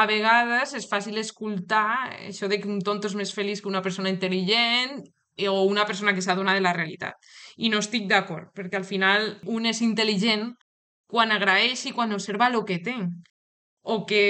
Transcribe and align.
a 0.00 0.06
vegades 0.08 0.72
és 0.78 0.86
fàcil 0.88 1.18
escoltar 1.20 2.10
això 2.30 2.48
de 2.48 2.60
que 2.60 2.68
un 2.72 2.80
tonto 2.84 3.08
és 3.10 3.16
més 3.18 3.32
feliç 3.36 3.60
que 3.60 3.68
una 3.68 3.82
persona 3.84 4.12
intel·ligent 4.12 5.02
o 5.48 5.64
una 5.64 5.84
persona 5.88 6.14
que 6.16 6.24
s'adona 6.24 6.54
de 6.56 6.62
la 6.64 6.72
realitat. 6.76 7.16
I 7.56 7.68
no 7.72 7.80
estic 7.84 8.06
d'acord, 8.08 8.48
perquè 8.56 8.80
al 8.80 8.88
final 8.88 9.34
un 9.56 9.68
és 9.68 9.82
intel·ligent 9.84 10.50
quan 11.10 11.32
agraeix 11.34 11.84
i 11.88 11.92
quan 11.96 12.14
observa 12.16 12.48
el 12.48 12.56
que 12.64 12.78
té 12.86 12.96
o 13.82 14.04
que 14.06 14.24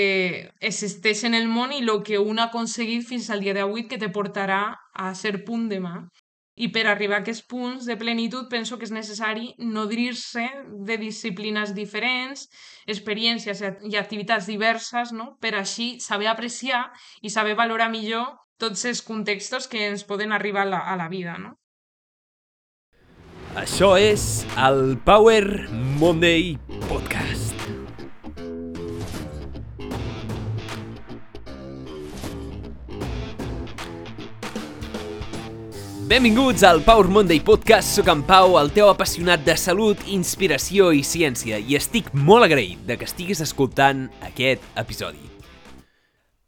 existeix 0.60 1.24
en 1.26 1.34
el 1.34 1.48
món 1.50 1.74
i 1.74 1.82
el 1.82 2.02
que 2.06 2.18
un 2.18 2.38
ha 2.38 2.48
aconseguit 2.50 3.06
fins 3.06 3.30
al 3.30 3.42
dia 3.44 3.54
d'avui 3.54 3.86
que 3.90 3.98
te 3.98 4.10
portarà 4.14 4.62
a 4.94 5.14
ser 5.14 5.44
punt 5.46 5.68
demà. 5.70 5.96
I 6.60 6.68
per 6.74 6.84
arribar 6.90 7.20
a 7.20 7.22
aquests 7.24 7.46
punts 7.48 7.86
de 7.88 7.96
plenitud 7.96 8.50
penso 8.52 8.76
que 8.76 8.84
és 8.84 8.92
necessari 8.92 9.54
nodrir-se 9.58 10.44
de 10.86 10.98
disciplines 11.00 11.72
diferents, 11.76 12.46
experiències 12.86 13.62
i 13.88 13.96
activitats 13.96 14.50
diverses, 14.50 15.14
no? 15.16 15.32
per 15.40 15.54
així 15.56 15.94
saber 16.04 16.28
apreciar 16.28 16.84
i 17.22 17.32
saber 17.32 17.56
valorar 17.56 17.88
millor 17.88 18.36
tots 18.60 18.84
els 18.84 19.00
contextos 19.00 19.70
que 19.72 19.86
ens 19.88 20.04
poden 20.04 20.36
arribar 20.36 20.66
a 20.66 20.70
la, 20.74 20.84
a 20.92 21.00
la 21.00 21.08
vida. 21.08 21.38
No? 21.40 21.56
Això 23.56 23.96
és 23.98 24.44
el 24.60 24.98
Power 25.04 25.66
Monday 25.98 26.54
Podcast. 26.86 27.19
Benvinguts 36.10 36.64
al 36.64 36.80
Power 36.82 37.06
Monday 37.06 37.38
Podcast, 37.38 37.94
sóc 37.94 38.08
en 38.10 38.24
Pau, 38.26 38.56
el 38.58 38.72
teu 38.74 38.88
apassionat 38.90 39.44
de 39.46 39.54
salut, 39.54 40.00
inspiració 40.10 40.88
i 40.90 41.04
ciència, 41.06 41.60
i 41.62 41.76
estic 41.78 42.08
molt 42.26 42.48
agraït 42.48 42.80
de 42.88 42.96
que 42.98 43.06
estiguis 43.06 43.38
escoltant 43.44 44.08
aquest 44.26 44.64
episodi. 44.82 45.22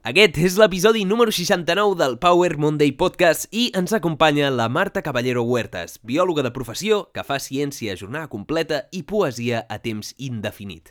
Aquest 0.02 0.40
és 0.42 0.56
l'episodi 0.58 1.04
número 1.06 1.30
69 1.30 1.94
del 2.00 2.18
Power 2.18 2.56
Monday 2.58 2.90
Podcast 2.98 3.46
i 3.54 3.68
ens 3.78 3.94
acompanya 3.94 4.50
la 4.50 4.66
Marta 4.66 4.98
Caballero 4.98 5.46
Huertas, 5.46 6.00
biòloga 6.02 6.42
de 6.42 6.50
professió 6.50 7.04
que 7.14 7.22
fa 7.22 7.38
ciència 7.38 7.94
a 7.94 8.00
jornada 8.00 8.26
completa 8.34 8.88
i 8.90 9.04
poesia 9.06 9.62
a 9.70 9.78
temps 9.78 10.10
indefinit. 10.18 10.90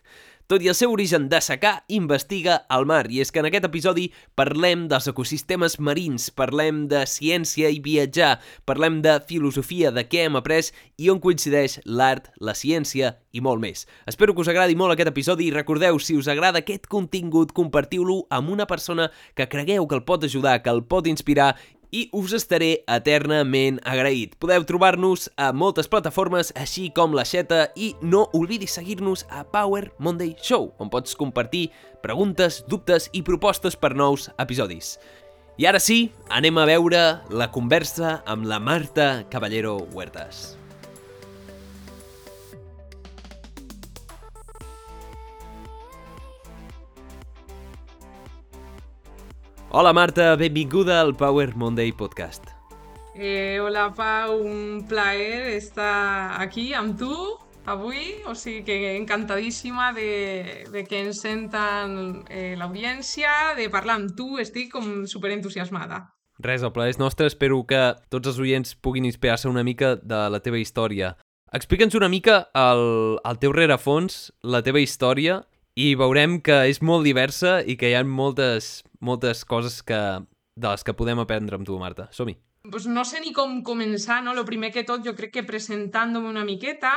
Tot 0.51 0.59
i 0.59 0.67
el 0.67 0.75
seu 0.75 0.91
origen 0.91 1.29
de 1.31 1.39
secà, 1.39 1.69
investiga 1.95 2.57
el 2.75 2.83
mar. 2.83 3.05
I 3.07 3.21
és 3.23 3.29
que 3.31 3.39
en 3.39 3.45
aquest 3.47 3.63
episodi 3.69 4.09
parlem 4.35 4.81
dels 4.91 5.07
ecosistemes 5.07 5.77
marins, 5.79 6.25
parlem 6.35 6.81
de 6.91 7.05
ciència 7.07 7.69
i 7.71 7.79
viatjar, 7.79 8.33
parlem 8.67 8.97
de 8.99 9.13
filosofia, 9.29 9.93
de 9.95 10.03
què 10.03 10.25
hem 10.25 10.35
après 10.35 10.73
i 10.99 11.07
on 11.07 11.23
coincideix 11.23 11.77
l'art, 11.85 12.27
la 12.43 12.51
ciència 12.51 13.13
i 13.31 13.39
molt 13.39 13.63
més. 13.63 13.85
Espero 14.11 14.35
que 14.35 14.43
us 14.43 14.51
agradi 14.51 14.75
molt 14.75 14.91
aquest 14.97 15.13
episodi 15.13 15.47
i 15.47 15.55
recordeu, 15.55 16.03
si 16.03 16.19
us 16.19 16.27
agrada 16.27 16.59
aquest 16.59 16.91
contingut, 16.91 17.55
compartiu-lo 17.55 18.25
amb 18.27 18.51
una 18.51 18.67
persona 18.67 19.07
que 19.39 19.47
cregueu 19.47 19.87
que 19.87 20.01
el 20.01 20.03
pot 20.03 20.27
ajudar, 20.27 20.59
que 20.65 20.75
el 20.75 20.83
pot 20.83 21.07
inspirar 21.07 21.53
i 21.91 22.07
us 22.15 22.33
estaré 22.35 22.81
eternament 22.89 23.79
agraït. 23.87 24.37
Podeu 24.41 24.63
trobar-nos 24.67 25.27
a 25.35 25.51
moltes 25.51 25.91
plataformes, 25.91 26.53
així 26.55 26.87
com 26.95 27.15
la 27.15 27.25
Xeta, 27.27 27.67
i 27.75 27.93
no 28.01 28.25
oblidis 28.37 28.77
seguir-nos 28.79 29.25
a 29.29 29.43
Power 29.43 29.91
Monday 29.99 30.35
Show, 30.41 30.71
on 30.79 30.89
pots 30.89 31.15
compartir 31.19 31.67
preguntes, 32.01 32.63
dubtes 32.67 33.09
i 33.13 33.21
propostes 33.27 33.75
per 33.75 33.93
nous 33.95 34.29
episodis. 34.39 34.95
I 35.59 35.67
ara 35.69 35.83
sí, 35.83 36.07
anem 36.31 36.57
a 36.57 36.65
veure 36.65 37.03
la 37.29 37.51
conversa 37.51 38.21
amb 38.25 38.47
la 38.47 38.57
Marta 38.63 39.27
Caballero 39.29 39.77
Huertas. 39.91 40.60
Hola 49.73 49.93
Marta, 49.93 50.35
benvinguda 50.35 50.99
al 50.99 51.15
Power 51.15 51.55
Monday 51.55 51.93
Podcast. 51.93 52.43
Eh, 53.15 53.57
hola 53.61 53.93
Pau, 53.95 54.41
un 54.43 54.83
plaer 54.85 55.55
estar 55.55 56.41
aquí 56.41 56.73
amb 56.73 56.97
tu 56.99 57.15
avui, 57.63 58.19
o 58.27 58.35
sigui 58.35 58.65
que 58.67 58.97
encantadíssima 58.97 59.93
de, 59.95 60.67
de 60.73 60.83
que 60.83 60.99
ens 61.05 61.21
senten 61.23 62.25
eh, 62.27 62.57
l'audiència, 62.59 63.55
de 63.55 63.69
parlar 63.71 63.95
amb 64.01 64.11
tu, 64.11 64.41
estic 64.43 64.73
com 64.75 65.05
superentusiasmada. 65.07 66.01
Res, 66.43 66.67
el 66.67 66.75
plaer 66.75 66.91
és 66.91 66.99
nostre, 66.99 67.31
espero 67.31 67.63
que 67.63 67.93
tots 68.11 68.27
els 68.27 68.43
oients 68.43 68.75
puguin 68.75 69.07
inspirar-se 69.07 69.47
una 69.47 69.63
mica 69.63 69.95
de 69.95 70.25
la 70.35 70.43
teva 70.43 70.59
història. 70.59 71.13
Explica'ns 71.55 71.95
una 71.95 72.11
mica 72.11 72.41
el, 72.51 73.21
el 73.23 73.39
teu 73.39 73.55
rerefons, 73.55 74.33
la 74.43 74.65
teva 74.67 74.83
història, 74.83 75.45
i 75.81 75.95
veurem 75.97 76.39
que 76.45 76.61
és 76.69 76.81
molt 76.85 77.07
diversa 77.07 77.59
i 77.65 77.77
que 77.79 77.89
hi 77.89 77.97
ha 77.97 78.03
moltes, 78.05 78.81
moltes 78.99 79.43
coses 79.47 79.81
que, 79.85 79.99
de 80.55 80.67
les 80.69 80.85
que 80.85 80.95
podem 80.97 81.21
aprendre 81.23 81.57
amb 81.57 81.67
tu, 81.67 81.77
Marta. 81.81 82.09
Som-hi. 82.13 82.37
Pues 82.71 82.85
no 82.85 83.03
sé 83.07 83.21
ni 83.23 83.33
com 83.33 83.61
començar, 83.65 84.19
no? 84.21 84.35
Lo 84.37 84.45
primer 84.45 84.69
que 84.73 84.85
tot, 84.85 85.01
jo 85.05 85.15
crec 85.17 85.33
que 85.39 85.47
presentant-me 85.47 86.21
una 86.29 86.45
miqueta, 86.45 86.93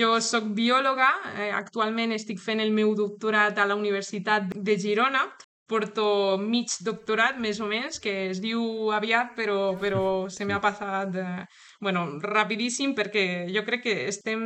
jo 0.00 0.14
sóc 0.24 0.46
biòloga, 0.56 1.10
eh, 1.36 1.50
actualment 1.52 2.14
estic 2.16 2.40
fent 2.40 2.62
el 2.64 2.72
meu 2.72 2.94
doctorat 2.96 3.58
a 3.58 3.66
la 3.68 3.76
Universitat 3.76 4.54
de 4.54 4.78
Girona, 4.80 5.26
porto 5.68 6.38
mig 6.40 6.72
doctorat, 6.84 7.36
més 7.40 7.60
o 7.60 7.68
menys, 7.68 8.00
que 8.00 8.30
es 8.30 8.40
diu 8.40 8.90
aviat, 8.96 9.34
però, 9.36 9.74
però 9.80 10.04
se 10.32 10.48
m'ha 10.48 10.60
passat 10.64 11.16
eh, 11.20 11.44
bueno, 11.84 12.18
rapidíssim 12.18 12.94
perquè 12.96 13.44
jo 13.52 13.62
crec 13.66 13.82
que 13.84 13.94
estem 14.08 14.40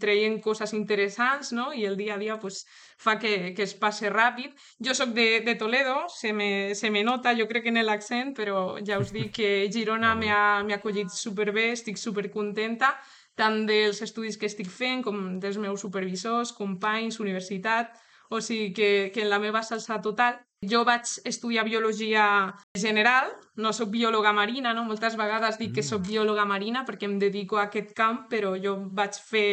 traient 0.00 0.38
coses 0.44 0.72
interessants 0.78 1.50
no? 1.52 1.72
i 1.74 1.82
el 1.84 1.98
dia 1.98 2.14
a 2.14 2.20
dia 2.22 2.36
pues, 2.38 2.62
fa 3.02 3.16
que, 3.18 3.52
que 3.56 3.66
es 3.66 3.74
passe 3.74 4.08
ràpid. 4.14 4.54
Jo 4.78 4.94
sóc 4.94 5.10
de, 5.18 5.42
de 5.42 5.56
Toledo, 5.58 6.06
se 6.08 6.32
me, 6.32 6.76
se 6.78 6.92
me 6.94 7.02
nota, 7.02 7.34
jo 7.34 7.48
crec 7.50 7.66
que 7.66 7.74
en 7.74 7.82
l'accent, 7.82 8.32
però 8.38 8.78
ja 8.86 9.00
us 9.02 9.10
dic 9.12 9.34
que 9.40 9.50
Girona 9.74 10.14
m'ha 10.22 10.78
acollit 10.78 11.10
superbé, 11.10 11.72
estic 11.74 11.98
supercontenta, 11.98 12.94
tant 13.34 13.64
dels 13.66 14.00
estudis 14.06 14.38
que 14.38 14.46
estic 14.46 14.70
fent 14.70 15.02
com 15.04 15.40
dels 15.42 15.58
meus 15.58 15.82
supervisors, 15.82 16.54
companys, 16.54 17.18
universitat, 17.20 17.98
o 18.30 18.40
sigui 18.40 18.72
que, 18.72 18.90
que 19.12 19.26
en 19.26 19.32
la 19.34 19.42
meva 19.42 19.66
salsa 19.66 19.98
total 20.02 20.45
jo 20.64 20.84
vaig 20.88 21.18
estudiar 21.24 21.64
biologia 21.64 22.26
general, 22.74 23.32
no 23.56 23.72
sóc 23.72 23.90
biòloga 23.92 24.32
marina, 24.32 24.72
no? 24.74 24.84
moltes 24.84 25.16
vegades 25.16 25.58
dic 25.60 25.74
que 25.76 25.84
sóc 25.84 26.00
mm. 26.02 26.08
biòloga 26.10 26.46
marina 26.48 26.84
perquè 26.88 27.08
em 27.08 27.18
dedico 27.18 27.60
a 27.60 27.68
aquest 27.68 27.92
camp, 27.96 28.24
però 28.30 28.56
jo 28.56 28.78
vaig 28.92 29.18
fer 29.20 29.48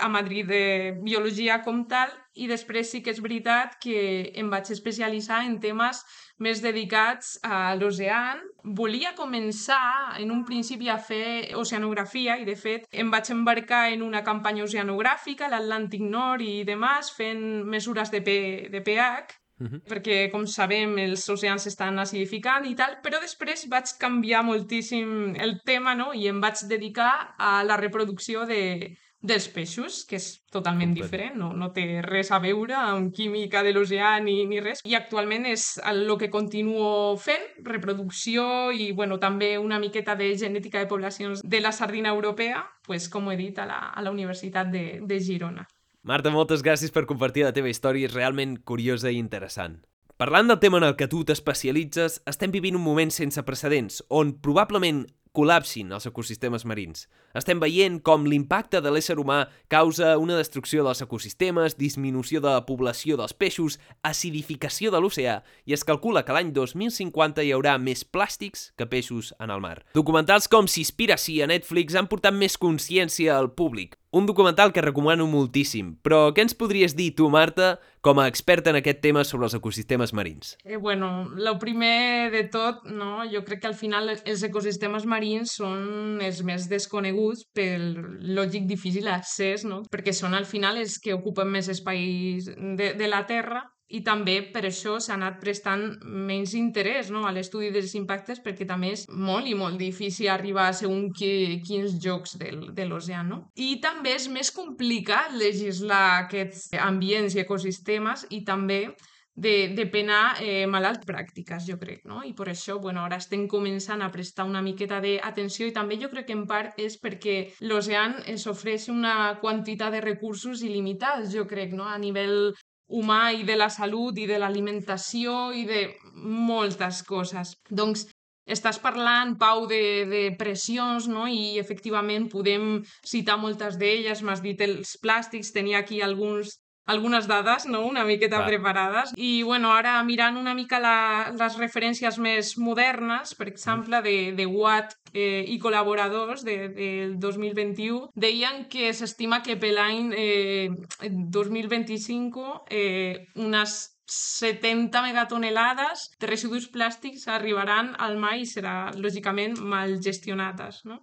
a 0.00 0.08
Madrid 0.08 0.46
de 0.46 0.98
biologia 1.02 1.60
com 1.62 1.84
tal 1.86 2.10
i 2.34 2.48
després 2.50 2.88
sí 2.90 3.00
que 3.02 3.12
és 3.14 3.20
veritat 3.22 3.76
que 3.82 4.32
em 4.34 4.48
vaig 4.50 4.72
especialitzar 4.74 5.44
en 5.46 5.60
temes 5.62 6.00
més 6.42 6.58
dedicats 6.64 7.36
a 7.46 7.76
l'oceà. 7.78 8.34
Volia 8.64 9.14
començar 9.14 10.18
en 10.18 10.32
un 10.34 10.42
principi 10.48 10.90
a 10.90 10.98
fer 10.98 11.54
oceanografia 11.54 12.40
i 12.42 12.48
de 12.48 12.56
fet 12.58 12.88
em 12.90 13.12
vaig 13.14 13.30
embarcar 13.30 13.84
en 13.94 14.02
una 14.02 14.24
campanya 14.26 14.66
oceanogràfica 14.66 15.50
l'Atlàntic 15.52 16.02
Nord 16.02 16.42
i 16.42 16.64
demás 16.66 17.14
fent 17.14 17.62
mesures 17.62 18.10
de, 18.10 18.22
P, 18.26 18.36
de 18.74 18.82
pH 18.82 19.43
Uh 19.60 19.68
-huh. 19.68 19.80
perquè, 19.86 20.30
com 20.32 20.46
sabem, 20.46 20.98
els 20.98 21.28
oceans 21.28 21.62
s'estan 21.62 21.98
acidificant 21.98 22.66
i 22.66 22.74
tal, 22.74 22.98
però 23.04 23.20
després 23.20 23.68
vaig 23.70 23.86
canviar 24.00 24.42
moltíssim 24.42 25.36
el 25.36 25.60
tema 25.64 25.94
no? 25.94 26.12
i 26.12 26.26
em 26.26 26.40
vaig 26.40 26.58
dedicar 26.68 27.34
a 27.38 27.62
la 27.62 27.76
reproducció 27.76 28.46
de, 28.46 28.96
dels 29.24 29.46
peixos, 29.48 30.02
que 30.04 30.18
és 30.20 30.26
totalment 30.52 30.92
Complet. 30.92 31.06
diferent, 31.08 31.38
no, 31.40 31.48
no 31.56 31.70
té 31.72 32.02
res 32.04 32.30
a 32.30 32.38
veure 32.44 32.76
amb 32.76 33.12
química 33.16 33.62
de 33.64 33.72
l'oceà 33.72 34.18
ni, 34.20 34.36
ni 34.50 34.60
res. 34.60 34.84
I 34.84 34.98
actualment 34.98 35.48
és 35.48 35.64
el 35.88 36.04
que 36.20 36.28
continuo 36.30 37.16
fent, 37.16 37.46
reproducció 37.64 38.44
i 38.76 38.90
bueno, 38.92 39.18
també 39.22 39.54
una 39.58 39.80
miqueta 39.80 40.14
de 40.20 40.28
genètica 40.36 40.82
de 40.82 40.90
poblacions 40.90 41.40
de 41.40 41.62
la 41.64 41.72
sardina 41.72 42.12
europea, 42.12 42.66
pues, 42.84 43.08
com 43.08 43.32
he 43.32 43.38
dit, 43.40 43.58
a 43.58 43.66
la, 43.70 43.80
a 43.96 44.04
la 44.04 44.12
Universitat 44.12 44.68
de, 44.68 45.00
de 45.00 45.20
Girona. 45.24 45.64
Marta, 46.04 46.28
moltes 46.28 46.60
gràcies 46.60 46.90
per 46.92 47.06
compartir 47.08 47.46
la 47.46 47.54
teva 47.56 47.70
història, 47.70 48.04
és 48.04 48.12
realment 48.12 48.58
curiosa 48.68 49.08
i 49.08 49.16
interessant. 49.16 49.78
Parlant 50.20 50.50
del 50.50 50.58
tema 50.60 50.76
en 50.76 50.84
el 50.90 50.98
que 51.00 51.08
tu 51.08 51.22
t'especialitzes, 51.24 52.18
estem 52.28 52.52
vivint 52.52 52.76
un 52.76 52.84
moment 52.84 53.08
sense 53.08 53.40
precedents, 53.48 54.02
on 54.12 54.34
probablement 54.44 55.06
col·lapsin 55.34 55.90
els 55.96 56.04
ecosistemes 56.06 56.66
marins. 56.68 57.08
Estem 57.34 57.58
veient 57.58 57.96
com 58.06 58.28
l'impacte 58.28 58.82
de 58.84 58.92
l'ésser 58.92 59.16
humà 59.18 59.40
causa 59.72 60.12
una 60.20 60.36
destrucció 60.38 60.84
dels 60.84 61.00
ecosistemes, 61.02 61.78
disminució 61.80 62.44
de 62.44 62.52
la 62.52 62.66
població 62.68 63.16
dels 63.18 63.32
peixos, 63.32 63.80
acidificació 64.04 64.92
de 64.92 65.00
l'oceà, 65.00 65.40
i 65.64 65.74
es 65.74 65.88
calcula 65.88 66.22
que 66.22 66.36
l'any 66.36 66.52
2050 66.54 67.42
hi 67.42 67.56
haurà 67.56 67.74
més 67.80 68.04
plàstics 68.04 68.68
que 68.76 68.86
peixos 68.86 69.32
en 69.40 69.50
el 69.50 69.64
mar. 69.64 69.80
Documentals 69.96 70.52
com 70.52 70.68
Sispiracy 70.68 71.40
a 71.40 71.48
Netflix 71.50 71.96
han 71.98 72.12
portat 72.12 72.36
més 72.36 72.60
consciència 72.60 73.34
al 73.40 73.50
públic, 73.56 73.98
un 74.14 74.26
documental 74.26 74.72
que 74.72 74.82
recomano 74.84 75.26
moltíssim, 75.26 75.96
però 76.06 76.28
què 76.34 76.44
ens 76.44 76.54
podries 76.54 76.94
dir 76.94 77.10
tu, 77.18 77.26
Marta, 77.34 77.74
com 78.04 78.20
a 78.22 78.28
experta 78.30 78.70
en 78.70 78.78
aquest 78.78 79.00
tema 79.02 79.24
sobre 79.26 79.48
els 79.48 79.56
ecosistemes 79.58 80.12
marins? 80.14 80.54
Eh, 80.62 80.76
bueno, 80.76 81.26
el 81.34 81.58
primer 81.58 82.30
de 82.30 82.44
tot, 82.52 82.84
no? 82.86 83.24
jo 83.26 83.42
crec 83.42 83.64
que 83.64 83.70
al 83.72 83.74
final 83.74 84.12
els 84.14 84.46
ecosistemes 84.46 85.08
marins 85.10 85.56
són 85.58 86.22
els 86.22 86.44
més 86.46 86.68
desconeguts 86.70 87.48
pel 87.56 87.90
lògic 88.38 88.70
difícil 88.70 89.10
accés, 89.10 89.66
no? 89.66 89.82
perquè 89.90 90.14
són 90.14 90.38
al 90.38 90.46
final 90.46 90.78
els 90.78 91.00
que 91.02 91.16
ocupen 91.16 91.50
més 91.50 91.72
espais 91.72 92.46
de, 92.54 92.92
de 92.94 93.10
la 93.10 93.24
Terra 93.26 93.64
i 93.88 94.00
també 94.04 94.38
per 94.54 94.64
això 94.66 94.96
s'ha 94.98 95.14
anat 95.14 95.38
prestant 95.42 95.84
menys 96.02 96.54
interès 96.58 97.10
no? 97.12 97.26
a 97.28 97.32
l'estudi 97.36 97.70
dels 97.74 97.94
impactes 97.98 98.40
perquè 98.44 98.66
també 98.66 98.94
és 98.96 99.06
molt 99.08 99.46
i 99.46 99.54
molt 99.54 99.78
difícil 99.78 100.30
arribar 100.32 100.68
a 100.70 100.76
segons 100.76 101.12
quins 101.14 101.98
jocs 102.00 102.38
del, 102.40 102.70
de 102.74 102.86
l'oceà. 102.88 103.22
No? 103.22 103.44
I 103.54 103.76
també 103.84 104.14
és 104.16 104.28
més 104.32 104.50
complicat 104.54 105.34
legislar 105.36 106.24
aquests 106.24 106.70
ambients 106.80 107.36
i 107.36 107.44
ecosistemes 107.44 108.26
i 108.30 108.44
també 108.44 108.86
de, 109.34 109.74
de 109.74 109.86
penar 109.90 110.36
eh, 110.40 110.64
malalt 110.70 111.02
pràctiques, 111.06 111.64
jo 111.66 111.76
crec, 111.78 112.04
no? 112.06 112.20
I 112.22 112.32
per 112.38 112.46
això, 112.52 112.78
bueno, 112.80 113.02
ara 113.02 113.18
estem 113.18 113.48
començant 113.50 114.02
a 114.02 114.10
prestar 114.14 114.46
una 114.46 114.62
miqueta 114.62 115.00
d'atenció 115.02 115.66
i 115.66 115.74
també 115.74 115.98
jo 115.98 116.10
crec 116.12 116.28
que 116.28 116.36
en 116.38 116.44
part 116.46 116.78
és 116.78 116.96
perquè 117.02 117.36
l'oceà 117.66 118.04
es 118.30 118.46
ofereix 118.46 118.86
una 118.94 119.34
quantitat 119.42 119.96
de 119.96 120.04
recursos 120.04 120.62
il·limitats, 120.62 121.34
jo 121.34 121.48
crec, 121.50 121.74
no? 121.74 121.90
A 121.90 121.98
nivell 121.98 122.54
humà 122.88 123.32
i 123.32 123.44
de 123.44 123.56
la 123.56 123.70
salut 123.72 124.18
i 124.18 124.26
de 124.28 124.38
l'alimentació 124.38 125.52
i 125.56 125.64
de 125.68 125.86
moltes 126.14 127.02
coses. 127.06 127.54
Doncs 127.70 128.06
estàs 128.44 128.78
parlant, 128.78 129.38
Pau, 129.40 129.64
de, 129.66 130.04
de 130.10 130.24
pressions, 130.38 131.08
no? 131.08 131.24
I 131.26 131.56
efectivament 131.60 132.28
podem 132.32 132.82
citar 133.06 133.38
moltes 133.40 133.78
d'elles, 133.80 134.20
m'has 134.22 134.44
dit 134.44 134.60
els 134.60 134.98
plàstics, 135.00 135.54
tenia 135.56 135.80
aquí 135.80 136.02
alguns 136.04 136.58
algunes 136.86 137.26
dades, 137.26 137.66
no?, 137.66 137.84
una 137.86 138.04
miqueta 138.04 138.42
Clar. 138.42 138.48
preparades. 138.48 139.12
I, 139.16 139.42
bueno, 139.42 139.72
ara 139.72 139.96
mirant 140.04 140.36
una 140.36 140.54
mica 140.54 140.80
la, 140.80 141.30
les 141.36 141.56
referències 141.60 142.18
més 142.18 142.54
modernes, 142.58 143.34
per 143.38 143.48
exemple, 143.48 144.02
de, 144.04 144.32
de 144.36 144.46
Watt 144.46 144.96
eh, 145.12 145.44
i 145.48 145.58
col·laboradors 145.62 146.44
del 146.44 146.76
de 146.76 146.90
2021, 147.22 148.12
deien 148.14 148.66
que 148.68 148.92
s'estima 148.92 149.40
que 149.42 149.56
per 149.56 149.72
l'any 149.76 150.12
eh, 150.18 150.68
2025 151.08 152.46
eh, 152.70 153.26
unes 153.40 153.80
70 154.06 155.00
megatonelades 155.00 156.10
de 156.20 156.28
residus 156.28 156.68
plàstics 156.68 157.24
arribaran 157.32 157.94
al 157.98 158.18
mar 158.20 158.34
i 158.36 158.44
serà, 158.44 158.92
lògicament, 159.00 159.56
mal 159.74 159.96
gestionades, 160.04 160.82
no? 160.84 161.00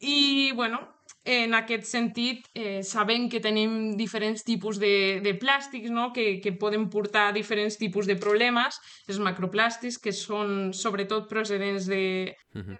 I, 0.00 0.52
bueno, 0.56 0.80
en 1.24 1.52
aquest 1.54 1.84
sentit, 1.84 2.46
eh, 2.54 2.82
sabem 2.82 3.28
que 3.28 3.42
tenim 3.44 3.96
diferents 3.98 4.42
tipus 4.42 4.78
de, 4.80 5.20
de 5.20 5.34
plàstics 5.36 5.92
no? 5.92 6.08
que, 6.16 6.40
que 6.40 6.54
poden 6.56 6.88
portar 6.88 7.34
diferents 7.36 7.76
tipus 7.76 8.08
de 8.08 8.16
problemes. 8.16 8.80
Els 9.06 9.20
macroplàstics, 9.20 9.98
que 10.00 10.14
són 10.16 10.72
sobretot 10.72 11.28
procedents 11.28 11.86
de, 11.92 12.32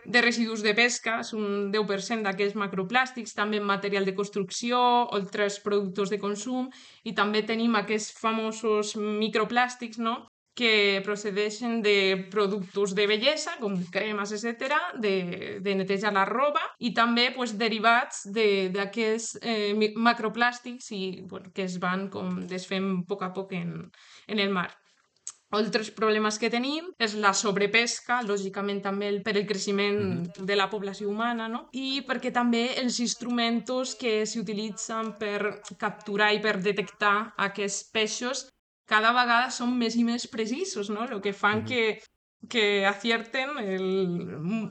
de 0.07 0.25
residus 0.25 0.65
de 0.65 0.73
pesca, 0.75 1.19
és 1.21 1.35
un 1.37 1.69
10% 1.75 2.25
d'aquests 2.25 2.57
macroplàstics, 2.57 3.37
també 3.37 3.61
material 3.61 4.09
de 4.09 4.17
construcció, 4.17 4.81
altres 5.13 5.61
productes 5.61 6.09
de 6.09 6.19
consum, 6.19 6.73
i 7.05 7.13
també 7.13 7.45
tenim 7.45 7.77
aquests 7.77 8.17
famosos 8.17 8.97
microplàstics, 8.97 10.01
no? 10.01 10.30
Que 10.55 11.01
procedeixen 11.05 11.81
de 11.83 12.27
productes 12.31 12.95
de 12.95 13.07
bellesa, 13.07 13.57
com 13.61 13.79
cremes, 13.93 14.35
etc., 14.37 14.77
de, 14.99 15.15
de 15.63 15.75
netejar 15.79 16.13
la 16.13 16.27
roba, 16.29 16.63
i 16.79 16.93
també 16.97 17.31
pues, 17.37 17.57
derivats 17.59 18.27
d'aquests 18.35 19.39
de, 19.41 19.57
eh, 19.71 19.95
macroplàstics 19.97 20.91
i, 20.97 21.03
bueno, 21.31 21.55
que 21.55 21.65
es 21.69 21.79
van 21.81 22.09
com 22.13 22.43
desfent 22.51 22.91
a 22.91 23.03
poc 23.09 23.25
a 23.25 23.33
poc 23.37 23.57
en, 23.57 23.75
en 24.29 24.39
el 24.39 24.51
mar. 24.51 24.69
Altres 25.51 25.89
problemes 25.91 26.37
que 26.39 26.49
tenim 26.51 26.93
és 27.03 27.17
la 27.19 27.33
sobrepesca, 27.35 28.21
lògicament 28.23 28.79
també 28.85 29.09
el, 29.11 29.19
per 29.27 29.35
el 29.35 29.49
creixement 29.49 29.99
mm 29.99 30.21
-hmm. 30.23 30.47
de 30.47 30.57
la 30.57 30.69
població 30.71 31.09
humana, 31.09 31.49
no? 31.49 31.69
i 31.73 32.05
perquè 32.07 32.31
també 32.33 32.79
els 32.83 33.01
instruments 33.01 33.97
que 33.99 34.25
s'utilitzen 34.27 35.19
per 35.19 35.61
capturar 35.77 36.33
i 36.35 36.41
per 36.41 36.63
detectar 36.63 37.35
aquests 37.37 37.91
peixos 37.91 38.47
cada 38.91 39.13
vegada 39.17 39.51
són 39.55 39.77
més 39.79 39.97
i 39.97 40.05
més 40.07 40.27
precisos, 40.31 40.91
no? 40.91 41.07
El 41.07 41.23
que 41.23 41.33
fan 41.33 41.61
mm 41.61 41.65
-hmm. 41.65 41.69
que, 41.69 42.03
que 42.49 42.87
acierten 42.87 43.59
el, 43.59 43.87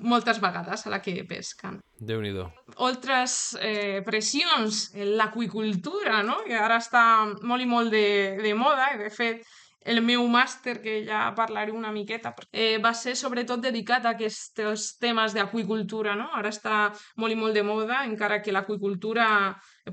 moltes 0.01 0.42
vegades 0.42 0.86
a 0.86 0.89
la 0.89 1.01
que 1.01 1.24
pesquen. 1.24 1.80
déu 2.00 2.21
nhi 2.21 2.33
Altres 2.77 3.57
eh, 3.62 4.01
pressions, 4.06 4.92
l'aquicultura, 4.95 6.24
no? 6.24 6.38
que 6.48 6.56
ara 6.56 6.77
està 6.77 7.04
molt 7.42 7.62
i 7.62 7.66
molt 7.66 7.92
de, 7.92 8.38
de 8.42 8.54
moda, 8.54 8.94
i 8.95 8.98
de 8.98 9.10
fet 9.10 9.44
el 9.86 10.02
meu 10.04 10.26
màster, 10.28 10.81
que 10.84 11.00
ja 11.08 11.22
parlaré 11.36 11.72
una 11.72 11.92
miqueta, 11.92 12.34
eh, 12.52 12.78
va 12.84 12.92
ser 12.94 13.16
sobretot 13.16 13.62
dedicat 13.64 14.06
a 14.06 14.14
aquests 14.16 14.98
temes 15.00 15.34
d'aquicultura, 15.34 16.16
no? 16.20 16.30
Ara 16.36 16.52
està 16.52 16.90
molt 17.18 17.34
i 17.34 17.40
molt 17.40 17.56
de 17.56 17.64
moda, 17.64 18.04
encara 18.06 18.42
que 18.42 18.52
l'aquicultura 18.52 19.28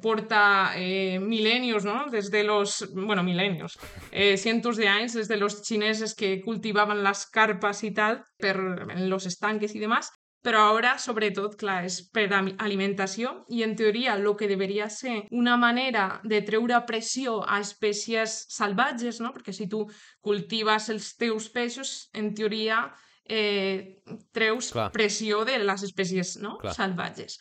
porta 0.02 0.72
eh, 0.76 1.18
milenios, 1.22 1.84
¿no? 1.84 2.06
Desde 2.10 2.42
los, 2.44 2.88
bueno, 2.94 3.22
milenios, 3.22 3.78
eh, 4.10 4.36
cientos 4.36 4.76
de 4.76 4.88
años, 4.88 5.14
desde 5.14 5.36
los 5.36 5.62
chineses 5.62 6.14
que 6.14 6.42
cultivaban 6.42 7.02
las 7.02 7.26
carpas 7.26 7.84
y 7.84 7.92
tal, 7.92 8.24
per, 8.36 8.56
en 8.90 9.08
los 9.08 9.26
estanques 9.26 9.74
y 9.74 9.78
demás, 9.78 10.10
però 10.46 10.60
ara, 10.76 10.92
sobretot, 11.02 11.56
clar, 11.58 11.80
és 11.88 11.96
per 12.14 12.28
alimentació 12.30 13.32
i, 13.50 13.64
en 13.66 13.72
teoria, 13.78 14.14
el 14.14 14.28
que 14.38 14.46
deveria 14.46 14.86
ser 14.92 15.16
una 15.34 15.56
manera 15.58 16.20
de 16.22 16.38
treure 16.46 16.78
pressió 16.86 17.40
a 17.42 17.58
espècies 17.64 18.36
salvatges, 18.54 19.18
no? 19.24 19.32
perquè 19.34 19.54
si 19.56 19.66
tu 19.66 19.82
cultives 20.22 20.86
els 20.94 21.10
teus 21.18 21.48
peixos, 21.50 21.96
en 22.14 22.30
teoria, 22.38 22.84
eh, 23.26 23.98
treus 24.30 24.70
clar. 24.70 24.92
pressió 24.94 25.42
de 25.48 25.58
les 25.64 25.86
espècies 25.88 26.36
no? 26.38 26.60
salvatges. 26.78 27.40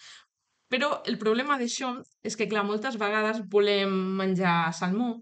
Però 0.65 1.03
el 1.05 1.19
problema 1.21 1.59
d'això 1.61 1.93
és 2.25 2.33
que, 2.33 2.49
clar, 2.49 2.65
moltes 2.65 2.97
vegades 2.97 3.43
volem 3.53 3.93
menjar 4.17 4.73
salmó, 4.73 5.13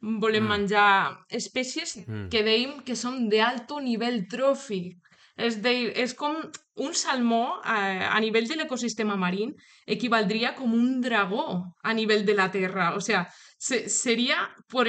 volem 0.00 0.44
mm. 0.44 0.54
menjar 0.56 0.88
espècies 1.28 1.98
mm. 2.00 2.28
que 2.32 2.42
deim 2.48 2.78
que 2.84 2.96
són 2.96 3.26
d'alto 3.28 3.76
nivell 3.84 4.22
tròfic, 4.32 5.03
és, 5.36 5.60
de, 5.62 5.72
és 5.98 6.14
com 6.14 6.36
un 6.74 6.94
salmó 6.94 7.60
a, 7.62 7.78
eh, 7.78 8.04
a 8.06 8.18
nivell 8.22 8.46
de 8.50 8.58
l'ecosistema 8.58 9.16
marín 9.18 9.54
equivaldria 9.86 10.54
com 10.54 10.74
un 10.74 11.00
dragó 11.02 11.46
a 11.82 11.94
nivell 11.94 12.24
de 12.26 12.34
la 12.34 12.50
terra. 12.50 12.92
O 12.94 13.00
sea, 13.00 13.26
se, 13.58 13.88
seria 13.88 14.38
per, 14.70 14.86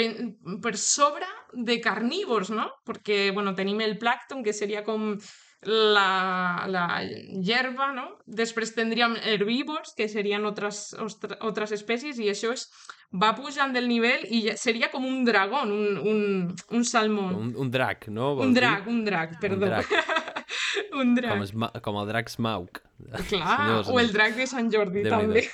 per 0.62 0.76
sobre 0.78 1.30
de 1.54 1.80
carnívors, 1.82 2.52
no? 2.52 2.70
Perquè, 2.86 3.32
bueno, 3.34 3.56
tenim 3.56 3.82
el 3.82 3.98
plàcton, 4.02 4.44
que 4.44 4.54
seria 4.54 4.84
com 4.84 5.16
la, 5.66 6.66
la 6.70 6.86
hierba, 7.42 7.92
no? 7.96 8.06
Després 8.26 8.76
tindríem 8.76 9.16
herbívors, 9.24 9.96
que 9.98 10.08
serien 10.12 10.46
altres, 10.46 10.92
altres 11.40 11.74
espècies, 11.74 12.20
i 12.22 12.30
això 12.30 12.54
és, 12.54 12.68
va 13.16 13.32
pujant 13.38 13.74
del 13.74 13.88
nivell 13.90 14.26
i 14.30 14.42
seria 14.60 14.90
com 14.94 15.06
un 15.08 15.24
dragó, 15.26 15.64
un, 15.64 15.98
un, 15.98 16.22
un 16.70 16.86
salmó. 16.86 17.30
Un, 17.34 17.54
un 17.58 17.72
drac, 17.72 18.10
no? 18.10 18.34
un 18.44 18.54
drac, 18.54 18.86
dir? 18.86 18.94
un 18.94 19.04
drac, 19.06 19.40
perdó. 19.42 19.66
Un 19.66 19.72
drac. 19.72 20.15
un 21.02 21.16
drac. 21.18 21.36
Com, 21.36 21.46
esma, 21.46 21.72
com 21.86 22.02
el 22.02 22.12
drac 22.12 22.30
Smaug. 22.32 22.82
Clar, 23.06 23.24
Senyors, 23.32 23.90
o 23.92 24.00
el 24.02 24.12
drac 24.16 24.38
de 24.40 24.50
Sant 24.50 24.72
Jordi, 24.74 25.06
també. 25.08 25.46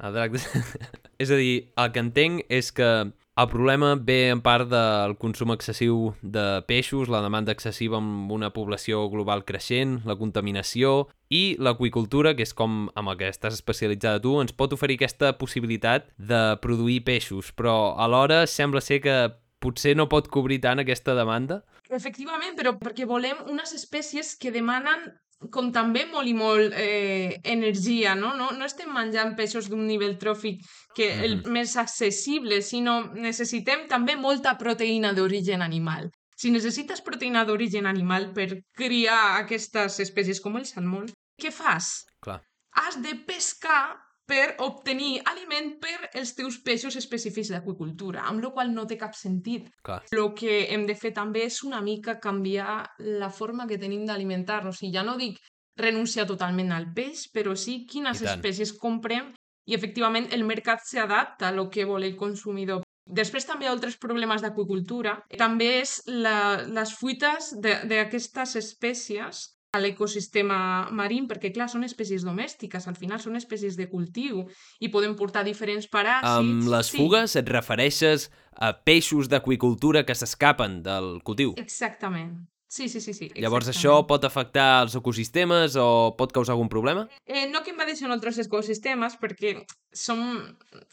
El 0.00 0.16
drac 0.16 0.34
de... 0.36 0.64
és 1.22 1.30
a 1.30 1.38
dir, 1.40 1.52
el 1.80 1.92
que 1.94 2.02
entenc 2.02 2.42
és 2.52 2.72
que 2.74 2.90
el 3.34 3.48
problema 3.50 3.96
ve 3.98 4.28
en 4.30 4.38
part 4.46 4.68
del 4.70 5.16
consum 5.18 5.50
excessiu 5.50 6.12
de 6.22 6.62
peixos, 6.68 7.08
la 7.10 7.18
demanda 7.24 7.50
excessiva 7.50 7.98
amb 7.98 8.30
una 8.30 8.52
població 8.54 9.08
global 9.10 9.42
creixent, 9.48 9.96
la 10.06 10.14
contaminació 10.14 11.08
i 11.34 11.56
l'aqüicultura, 11.58 12.36
que 12.38 12.46
és 12.46 12.54
com 12.54 12.84
amb 12.94 13.10
el 13.10 13.18
que 13.18 13.32
estàs 13.34 13.58
especialitzada 13.58 14.22
tu, 14.22 14.36
ens 14.38 14.54
pot 14.54 14.76
oferir 14.76 15.00
aquesta 15.00 15.32
possibilitat 15.40 16.06
de 16.14 16.44
produir 16.62 17.00
peixos, 17.08 17.50
però 17.50 17.96
alhora 17.98 18.44
sembla 18.46 18.84
ser 18.84 19.00
que 19.02 19.16
potser 19.64 19.96
no 19.98 20.06
pot 20.12 20.30
cobrir 20.30 20.60
tant 20.62 20.82
aquesta 20.82 21.18
demanda? 21.18 21.64
Efectivament, 21.94 22.56
però 22.58 22.74
perquè 22.80 23.06
volem 23.06 23.44
unes 23.52 23.74
espècies 23.76 24.34
que 24.40 24.52
demanen 24.54 25.06
com 25.52 25.70
també 25.74 26.04
molt 26.08 26.28
i 26.28 26.34
molt 26.36 26.74
eh, 26.78 27.40
energia, 27.44 28.14
no? 28.14 28.32
no? 28.38 28.50
No 28.56 28.66
estem 28.68 28.90
menjant 28.94 29.34
peixos 29.36 29.68
d'un 29.70 29.84
nivell 29.86 30.16
tròfic 30.20 30.62
que 30.96 31.10
el 31.26 31.40
més 31.50 31.76
accessible, 31.80 32.60
sinó 32.62 33.00
necessitem 33.14 33.86
també 33.90 34.16
molta 34.16 34.54
proteïna 34.60 35.12
d'origen 35.16 35.62
animal. 35.62 36.08
Si 36.34 36.50
necessites 36.50 37.02
proteïna 37.04 37.44
d'origen 37.46 37.86
animal 37.86 38.32
per 38.34 38.48
criar 38.78 39.40
aquestes 39.42 40.00
espècies 40.02 40.40
com 40.42 40.56
el 40.58 40.66
salmó, 40.66 41.04
què 41.40 41.52
fas? 41.54 42.04
Clar. 42.24 42.40
Has 42.74 42.98
de 43.02 43.14
pescar 43.26 43.94
per 44.26 44.54
obtenir 44.64 45.18
aliment 45.28 45.74
per 45.82 46.10
els 46.16 46.32
teus 46.36 46.56
peixos 46.64 46.96
específics 46.96 47.50
d'aquacultura, 47.52 48.24
amb 48.28 48.42
la 48.44 48.50
qual 48.54 48.72
no 48.72 48.86
té 48.88 48.96
cap 49.00 49.16
sentit. 49.18 49.68
El 50.12 50.30
que 50.38 50.64
hem 50.72 50.86
de 50.88 50.96
fer 50.96 51.12
també 51.16 51.44
és 51.44 51.60
una 51.64 51.82
mica 51.84 52.18
canviar 52.20 52.78
la 52.98 53.30
forma 53.30 53.68
que 53.68 53.80
tenim 53.80 54.06
d'alimentar-nos. 54.08 54.82
I 54.82 54.92
ja 54.94 55.04
no 55.04 55.18
dic 55.20 55.40
renunciar 55.76 56.26
totalment 56.26 56.72
al 56.72 56.92
peix, 56.94 57.28
però 57.34 57.54
sí 57.58 57.82
quines 57.90 58.22
espècies 58.22 58.72
comprem 58.80 59.32
i 59.68 59.74
efectivament 59.74 60.28
el 60.32 60.44
mercat 60.44 60.84
s'adapta 60.84 61.48
a 61.48 61.52
lo 61.52 61.68
que 61.70 61.84
vol 61.88 62.04
el 62.04 62.16
consumidor. 62.16 62.84
Després 63.04 63.44
també 63.44 63.68
altres 63.68 63.98
problemes 64.00 64.40
d'aquacultura. 64.40 65.18
També 65.36 65.80
és 65.82 65.98
la, 66.08 66.64
les 66.64 66.94
fuites 66.96 67.52
d'aquestes 67.60 68.56
espècies 68.60 69.50
a 69.74 69.80
l'ecosistema 69.82 70.56
marín, 70.94 71.26
perquè 71.26 71.50
clar, 71.54 71.66
són 71.72 71.82
espècies 71.86 72.22
domèstiques, 72.26 72.86
al 72.86 72.94
final 72.98 73.18
són 73.22 73.34
espècies 73.40 73.74
de 73.74 73.88
cultiu 73.90 74.44
i 74.78 74.90
poden 74.94 75.16
portar 75.18 75.42
diferents 75.46 75.90
paràsits. 75.90 76.30
Amb 76.30 76.70
les 76.70 76.92
sí. 76.92 77.00
fugues 77.02 77.34
et 77.40 77.50
refereixes 77.50 78.30
a 78.54 78.70
peixos 78.86 79.28
d'aquacultura 79.32 80.04
que 80.06 80.14
s'escapen 80.14 80.82
del 80.86 81.16
cultiu. 81.26 81.56
Exactament. 81.58 82.36
Sí, 82.74 82.88
sí, 82.88 83.00
sí, 83.00 83.12
sí. 83.14 83.28
Llavors 83.38 83.68
això 83.70 84.00
pot 84.02 84.24
afectar 84.26 84.80
els 84.82 84.96
ecosistemes 84.98 85.76
o 85.78 86.16
pot 86.18 86.32
causar 86.34 86.56
algun 86.56 86.66
problema? 86.72 87.04
Eh, 87.22 87.44
no 87.52 87.60
que 87.62 87.70
invadeixen 87.70 88.10
altres 88.10 88.40
ecosistemes 88.42 89.14
perquè 89.20 89.52
som... 89.94 90.24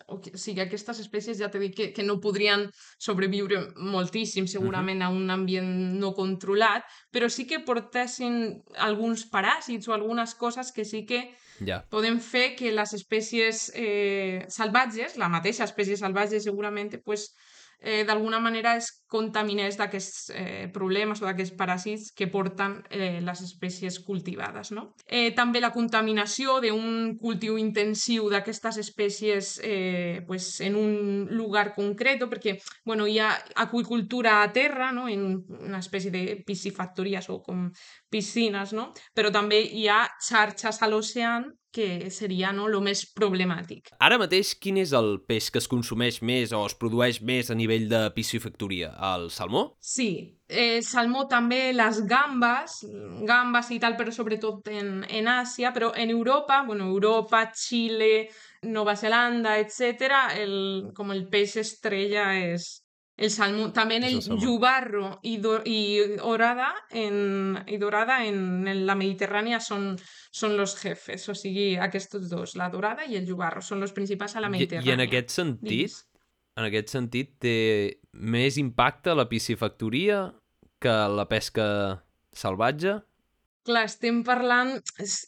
O 0.05 0.19
sigui, 0.21 0.61
aquestes 0.61 1.01
espècies 1.01 1.39
ja 1.41 1.49
t'he 1.49 1.63
dit 1.63 1.73
que, 1.73 1.87
que 1.95 2.05
no 2.05 2.19
podrien 2.21 2.67
sobreviure 3.01 3.63
moltíssim 3.81 4.45
segurament 4.45 5.01
uh 5.01 5.07
-huh. 5.07 5.09
a 5.09 5.23
un 5.23 5.33
ambient 5.33 5.97
no 5.97 6.13
controlat, 6.13 6.85
però 7.11 7.29
sí 7.29 7.47
que 7.47 7.65
portessin 7.65 8.61
alguns 8.77 9.25
paràsits 9.31 9.87
o 9.87 9.93
algunes 9.93 10.35
coses 10.35 10.71
que 10.71 10.85
sí 10.85 11.05
que 11.05 11.33
Ja. 11.61 11.85
poden 11.89 12.19
fer 12.19 12.55
que 12.55 12.71
les 12.71 12.93
espècies 12.93 13.71
eh, 13.75 14.45
salvatges, 14.49 15.17
la 15.17 15.29
mateixa 15.29 15.63
espècie 15.63 15.97
salvatge 15.97 16.39
segurament, 16.39 17.01
pues, 17.05 17.35
eh, 17.81 18.03
d'alguna 18.05 18.39
manera 18.39 18.75
es 18.77 18.91
contaminés 19.11 19.75
d'aquests 19.75 20.31
eh, 20.31 20.67
problemes 20.71 21.19
o 21.21 21.25
d'aquests 21.25 21.55
paràsits 21.57 22.11
que 22.15 22.29
porten 22.31 22.77
eh, 22.89 23.19
les 23.19 23.41
espècies 23.43 23.97
cultivades. 24.05 24.71
No? 24.71 24.93
Eh, 25.05 25.33
també 25.35 25.59
la 25.59 25.73
contaminació 25.73 26.59
d'un 26.63 27.17
cultiu 27.19 27.57
intensiu 27.59 28.29
d'aquestes 28.31 28.77
espècies 28.85 29.57
eh, 29.63 30.21
pues, 30.27 30.53
en 30.61 30.77
un 30.79 31.27
lugar 31.31 31.73
concret, 31.75 32.21
perquè 32.29 32.57
bueno, 32.85 33.07
hi 33.07 33.19
ha 33.19 33.33
aquicultura 33.65 34.41
a 34.43 34.51
terra, 34.53 34.91
no? 34.91 35.09
en 35.09 35.41
una 35.59 35.81
espècie 35.81 36.13
de 36.13 36.43
piscifactories 36.45 37.29
o 37.33 37.41
com 37.41 37.67
piscines, 38.11 38.75
no? 38.77 38.91
però 39.15 39.33
també 39.33 39.59
hi 39.65 39.87
ha 39.89 40.05
xarxes 40.21 40.81
a 40.81 40.91
l'oceà 40.91 41.39
que 41.71 42.09
seria 42.11 42.51
no, 42.55 42.67
el 42.67 42.77
més 42.83 43.03
problemàtic. 43.15 43.93
Ara 44.03 44.19
mateix, 44.21 44.53
quin 44.59 44.79
és 44.81 44.91
el 44.97 45.15
peix 45.27 45.49
que 45.51 45.61
es 45.61 45.69
consumeix 45.71 46.21
més 46.25 46.51
o 46.55 46.61
es 46.67 46.75
produeix 46.77 47.21
més 47.23 47.49
a 47.49 47.57
nivell 47.57 47.87
de 47.91 48.03
piscifactoria? 48.15 48.91
El 49.11 49.29
salmó? 49.33 49.63
Sí, 49.79 50.09
eh, 50.47 50.81
salmó 50.85 51.25
també, 51.31 51.71
les 51.73 52.03
gambes, 52.09 52.81
gambes 53.27 53.71
i 53.71 53.79
tal, 53.79 53.95
però 53.99 54.13
sobretot 54.13 54.67
en, 54.71 55.01
en 55.07 55.31
Àsia, 55.31 55.71
però 55.73 55.93
en 55.95 56.11
Europa, 56.11 56.61
bueno, 56.67 56.89
Europa, 56.91 57.45
Xile, 57.55 58.29
Nova 58.67 58.95
Zelanda, 58.95 59.57
etc., 59.63 60.11
el, 60.37 60.55
com 60.95 61.15
el 61.15 61.27
peix 61.31 61.57
estrella 61.63 62.31
és 62.37 62.80
el 63.21 63.29
salmó. 63.29 63.67
També 63.75 63.99
en 63.99 64.07
És 64.09 64.27
el, 64.27 64.39
llubarro 64.41 65.19
i, 65.27 65.35
do, 65.41 65.57
i, 65.65 66.17
dorada 66.17 66.71
en, 66.89 67.59
i 67.69 67.77
dorada 67.81 68.21
en, 68.25 68.67
en 68.67 68.85
la 68.87 68.95
Mediterrània 68.97 69.61
són, 69.61 69.91
són 70.33 70.57
los 70.57 70.73
jefes, 70.79 71.27
o 71.29 71.35
sigui, 71.37 71.75
aquests 71.77 72.17
dos, 72.31 72.55
la 72.59 72.71
dorada 72.73 73.05
i 73.05 73.19
el 73.19 73.27
llubarro, 73.29 73.61
són 73.61 73.85
els 73.85 73.93
principals 73.93 74.35
a 74.35 74.43
la 74.43 74.49
I, 74.49 74.55
Mediterrània. 74.57 74.89
I 74.89 74.97
en 74.97 75.05
aquest 75.05 75.35
sentit, 75.35 75.69
Digues. 75.69 75.99
en 76.57 76.69
aquest 76.71 76.95
sentit, 76.95 77.35
té 77.45 77.57
més 78.11 78.57
impacte 78.61 79.15
la 79.15 79.29
piscifactoria 79.29 80.25
que 80.81 80.97
la 81.13 81.27
pesca 81.29 81.67
salvatge? 82.33 82.97
Clar, 83.69 83.85
estem 83.85 84.23
parlant... 84.25 84.79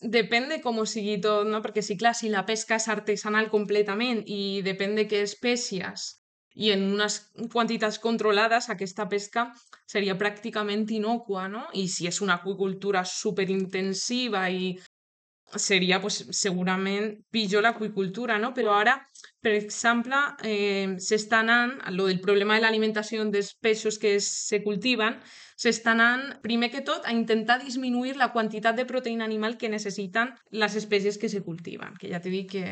Depèn 0.01 0.49
de 0.49 0.57
com 0.63 0.79
ho 0.81 0.87
sigui 0.89 1.19
tot, 1.21 1.45
no? 1.45 1.61
Perquè 1.61 1.83
sí, 1.85 1.93
clar, 2.01 2.15
si 2.17 2.33
la 2.33 2.41
pesca 2.47 2.79
és 2.81 2.89
artesanal 2.89 3.51
completament 3.53 4.23
i 4.25 4.63
depèn 4.65 4.97
de 4.97 5.05
què 5.05 5.21
espècies 5.21 6.07
i 6.55 6.71
en 6.73 6.83
unes 6.93 7.19
quantitats 7.51 7.99
controlades, 7.99 8.69
aquesta 8.69 9.07
pesca 9.09 9.47
seria 9.89 10.17
pràcticament 10.19 10.85
innocua, 10.93 11.47
no? 11.49 11.65
I 11.73 11.87
si 11.89 12.07
és 12.09 12.21
una 12.21 12.37
aqüicultura 12.39 13.03
superintensiva 13.09 14.47
i 14.49 14.73
seria 15.57 15.99
pues, 16.01 16.23
segurament 16.33 17.11
pitjor 17.33 17.65
l'aqüicultura, 17.65 18.37
no? 18.41 18.53
Però 18.53 18.73
ara, 18.77 18.97
per 19.43 19.53
exemple, 19.59 20.15
eh, 20.47 20.95
s'està 21.03 21.41
anant, 21.43 21.75
lo 21.91 22.07
del 22.07 22.21
problema 22.23 22.55
de 22.55 22.63
l'alimentació 22.63 23.25
dels 23.27 23.53
peixos 23.59 23.99
que 23.99 24.15
es, 24.15 24.27
se 24.47 24.61
cultiven, 24.63 25.17
s'està 25.59 25.91
anant, 25.91 26.23
primer 26.41 26.69
que 26.71 26.81
tot, 26.81 27.03
a 27.05 27.11
intentar 27.11 27.59
disminuir 27.61 28.15
la 28.17 28.31
quantitat 28.31 28.77
de 28.79 28.85
proteïna 28.89 29.27
animal 29.27 29.57
que 29.59 29.69
necessiten 29.69 30.31
les 30.51 30.77
espècies 30.79 31.19
que 31.19 31.29
se 31.29 31.43
cultiven, 31.43 31.97
que 31.99 32.09
ja 32.11 32.21
t'he 32.23 32.31
dit 32.31 32.47
que, 32.49 32.63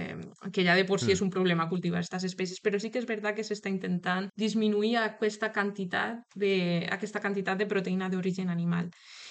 que 0.52 0.66
ja 0.66 0.76
de 0.80 0.86
por 0.88 1.00
si 1.04 1.12
Mm. 1.12 1.18
és 1.18 1.22
un 1.22 1.30
problema 1.30 1.68
cultivar 1.68 2.00
aquestes 2.00 2.24
espècies, 2.24 2.62
però 2.64 2.80
sí 2.80 2.90
que 2.90 3.00
és 3.00 3.08
veritat 3.10 3.36
que 3.36 3.44
s'està 3.44 3.70
intentant 3.70 4.30
disminuir 4.38 4.96
aquesta 4.98 5.52
quantitat 5.52 6.24
de, 6.36 6.88
aquesta 6.90 7.20
quantitat 7.20 7.58
de 7.58 7.68
proteïna 7.68 8.10
d'origen 8.10 8.50
animal. 8.50 8.90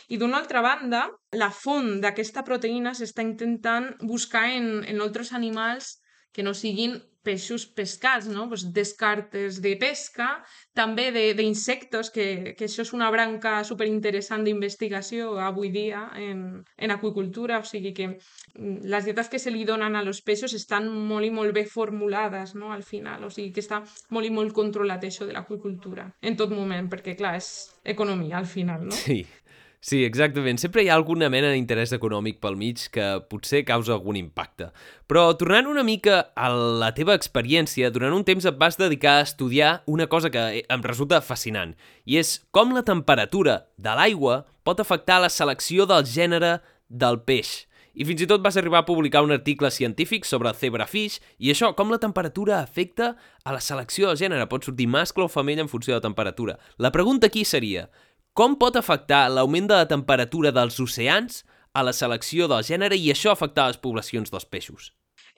I 0.09 0.18
d'una 0.18 0.38
altra 0.38 0.61
banda, 0.61 1.09
la 1.32 1.50
font 1.50 2.00
d'aquesta 2.02 2.44
proteïna 2.44 2.92
s'està 2.92 3.23
intentant 3.23 3.94
buscar 4.02 4.50
en, 4.50 4.85
en 4.85 5.00
altres 5.00 5.32
animals 5.32 6.00
que 6.33 6.45
no 6.47 6.55
siguin 6.55 6.99
peixos 7.23 7.67
pescats, 7.67 8.27
no? 8.29 8.49
Pues 8.49 8.73
descartes 8.73 9.61
de 9.61 9.75
pesca, 9.77 10.41
també 10.77 11.11
d'insectes, 11.37 12.11
que, 12.15 12.55
que 12.57 12.67
això 12.67 12.85
és 12.87 12.93
una 12.97 13.11
branca 13.13 13.59
superinteressant 13.67 14.45
d'investigació 14.47 15.35
avui 15.45 15.71
dia 15.75 16.07
en, 16.17 16.63
en 16.77 16.95
aqüicultura, 16.95 17.61
o 17.61 17.69
sigui 17.69 17.93
que 17.97 18.09
mm, 18.09 18.89
les 18.89 19.09
dietes 19.09 19.29
que 19.29 19.43
se 19.43 19.53
li 19.53 19.67
donen 19.69 19.97
a 19.97 20.05
los 20.07 20.23
peixos 20.25 20.55
estan 20.57 20.89
molt 20.89 21.29
i 21.29 21.33
molt 21.35 21.55
bé 21.57 21.67
formulades, 21.69 22.55
no?, 22.57 22.73
al 22.73 22.85
final, 22.87 23.27
o 23.29 23.31
sigui 23.31 23.53
que 23.53 23.65
està 23.65 23.83
molt 24.11 24.27
i 24.27 24.33
molt 24.33 24.57
controlat 24.57 25.05
això 25.05 25.29
de 25.29 25.37
l'aqüicultura 25.37 26.09
en 26.23 26.41
tot 26.41 26.55
moment, 26.55 26.89
perquè 26.89 27.17
clar, 27.19 27.37
és 27.37 27.53
economia 27.85 28.39
al 28.41 28.49
final, 28.49 28.89
no? 28.89 28.97
Sí, 28.97 29.23
sí, 29.81 30.05
exactament. 30.05 30.61
Sempre 30.61 30.85
hi 30.85 30.91
ha 30.91 30.97
alguna 30.99 31.31
mena 31.33 31.51
d'interès 31.53 31.95
econòmic 31.97 32.39
pel 32.41 32.59
mig 32.61 32.87
que 32.95 33.07
potser 33.33 33.65
causa 33.69 33.95
algun 33.97 34.19
impacte. 34.21 34.71
Però 35.11 35.25
tornant 35.41 35.71
una 35.71 35.85
mica 35.87 36.21
a 36.37 36.51
la 36.53 36.93
teva 36.97 37.17
experiència, 37.19 37.91
durant 37.91 38.15
un 38.17 38.27
temps 38.29 38.47
et 38.47 38.61
vas 38.61 38.79
dedicar 38.81 39.19
a 39.19 39.25
estudiar 39.27 39.73
una 39.87 40.07
cosa 40.07 40.31
que 40.31 40.45
em 40.63 40.85
resulta 40.87 41.23
fascinant, 41.25 41.75
i 42.05 42.21
és 42.21 42.39
com 42.53 42.77
la 42.77 42.85
temperatura 42.87 43.65
de 43.77 43.97
l'aigua 43.97 44.45
pot 44.63 44.81
afectar 44.81 45.19
la 45.25 45.33
selecció 45.33 45.89
del 45.89 46.07
gènere 46.07 46.61
del 46.89 47.23
peix. 47.25 47.65
I 47.91 48.07
fins 48.07 48.23
i 48.23 48.27
tot 48.31 48.43
vas 48.43 48.57
arribar 48.57 48.85
a 48.85 48.87
publicar 48.87 49.25
un 49.27 49.33
article 49.35 49.69
científic 49.75 50.25
sobre 50.25 50.53
zebrafish 50.55 51.19
i 51.43 51.51
això, 51.51 51.73
com 51.75 51.91
la 51.91 51.99
temperatura 51.99 52.61
afecta 52.61 53.17
a 53.43 53.53
la 53.53 53.61
selecció 53.61 54.07
del 54.09 54.21
gènere. 54.21 54.47
Pot 54.47 54.69
sortir 54.69 54.87
mascle 54.89 55.27
o 55.27 55.33
femella 55.33 55.65
en 55.67 55.69
funció 55.69 55.93
de 55.93 55.99
la 55.99 56.07
temperatura. 56.07 56.59
La 56.79 56.93
pregunta 56.95 57.27
aquí 57.27 57.45
seria, 57.45 57.89
com 58.40 58.54
pot 58.56 58.76
afectar 58.80 59.26
l'augment 59.28 59.66
de 59.68 59.76
la 59.76 59.87
temperatura 59.88 60.49
dels 60.56 60.78
oceans 60.80 61.42
a 61.76 61.82
la 61.85 61.92
selecció 61.92 62.47
del 62.49 62.62
gènere 62.64 62.97
i 62.97 63.11
això 63.12 63.35
afectar 63.35 63.66
les 63.68 63.80
poblacions 63.82 64.30
dels 64.32 64.47
peixos? 64.49 64.87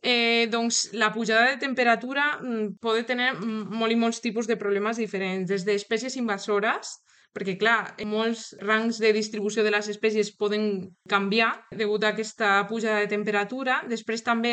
Eh, 0.03 0.47
doncs 0.53 0.85
la 0.95 1.09
pujada 1.15 1.49
de 1.51 1.57
temperatura 1.59 2.29
mm, 2.37 2.77
pot 2.83 3.01
tenir 3.09 3.33
molt 3.43 3.91
i 3.91 3.97
molts 3.99 4.23
tipus 4.23 4.47
de 4.47 4.55
problemes 4.61 5.01
diferents, 5.03 5.51
des 5.51 5.65
d'espècies 5.67 6.15
invasores, 6.21 6.93
perquè 7.35 7.57
clar, 7.59 7.97
molts 8.07 8.53
rangs 8.63 9.01
de 9.03 9.11
distribució 9.17 9.65
de 9.67 9.73
les 9.75 9.89
espècies 9.91 10.31
poden 10.39 10.69
canviar 11.11 11.51
degut 11.75 12.05
a 12.05 12.13
aquesta 12.15 12.53
pujada 12.71 13.01
de 13.03 13.11
temperatura. 13.11 13.81
Després 13.91 14.23
també 14.23 14.53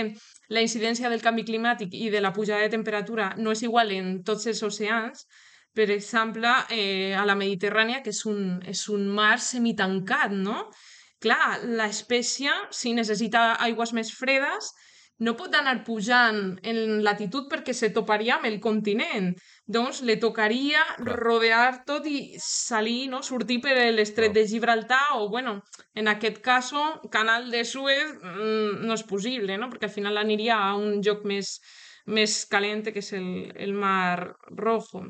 la 0.49 0.65
incidència 0.65 1.13
del 1.13 1.21
canvi 1.21 1.45
climàtic 1.45 1.93
i 1.93 2.09
de 2.09 2.23
la 2.25 2.33
pujada 2.33 2.65
de 2.65 2.73
temperatura 2.73 3.35
no 3.37 3.53
és 3.53 3.61
igual 3.61 3.93
en 3.93 4.23
tots 4.23 4.49
els 4.49 4.63
oceans. 4.65 5.27
Per 5.77 5.89
exemple, 5.93 6.51
eh, 6.73 7.13
a 7.15 7.25
la 7.29 7.37
Mediterrània, 7.39 8.01
que 8.03 8.13
és 8.15 8.23
un, 8.25 8.59
és 8.67 8.87
un 8.89 9.07
mar 9.13 9.37
semitancat, 9.39 10.33
no? 10.33 10.69
Clar, 11.23 11.59
l'espècie, 11.79 12.51
si 12.71 12.95
necessita 12.95 13.53
aigües 13.65 13.93
més 13.93 14.11
fredes, 14.15 14.71
no 15.19 15.33
pot 15.35 15.55
anar 15.55 15.81
pujant 15.83 16.39
en 16.71 17.01
latitud 17.03 17.49
perquè 17.51 17.73
se 17.75 17.89
toparia 17.95 18.37
amb 18.37 18.47
el 18.47 18.57
continent. 18.63 19.33
Doncs 19.67 20.01
li 20.07 20.15
tocaria 20.21 20.85
Clar. 20.95 21.17
rodear 21.19 21.83
tot 21.89 22.07
i 22.07 22.21
salir, 22.43 23.09
no? 23.11 23.19
sortir 23.21 23.59
per 23.65 23.75
l'estret 23.91 24.33
de 24.35 24.45
Gibraltar 24.47 25.19
o, 25.19 25.27
bueno, 25.29 25.59
en 25.93 26.07
aquest 26.07 26.39
cas, 26.45 26.71
canal 27.11 27.51
de 27.51 27.65
Suez 27.67 28.15
mm, 28.15 28.87
no 28.87 28.95
és 28.95 29.03
possible, 29.03 29.59
no? 29.59 29.67
perquè 29.69 29.89
al 29.89 29.95
final 29.99 30.23
aniria 30.23 30.61
a 30.69 30.75
un 30.79 31.01
lloc 31.03 31.27
més, 31.27 31.57
més 32.07 32.45
calent 32.47 32.87
que 32.87 33.03
és 33.03 33.13
el, 33.19 33.29
el 33.59 33.75
Mar 33.75 34.37
Rojo. 34.55 35.03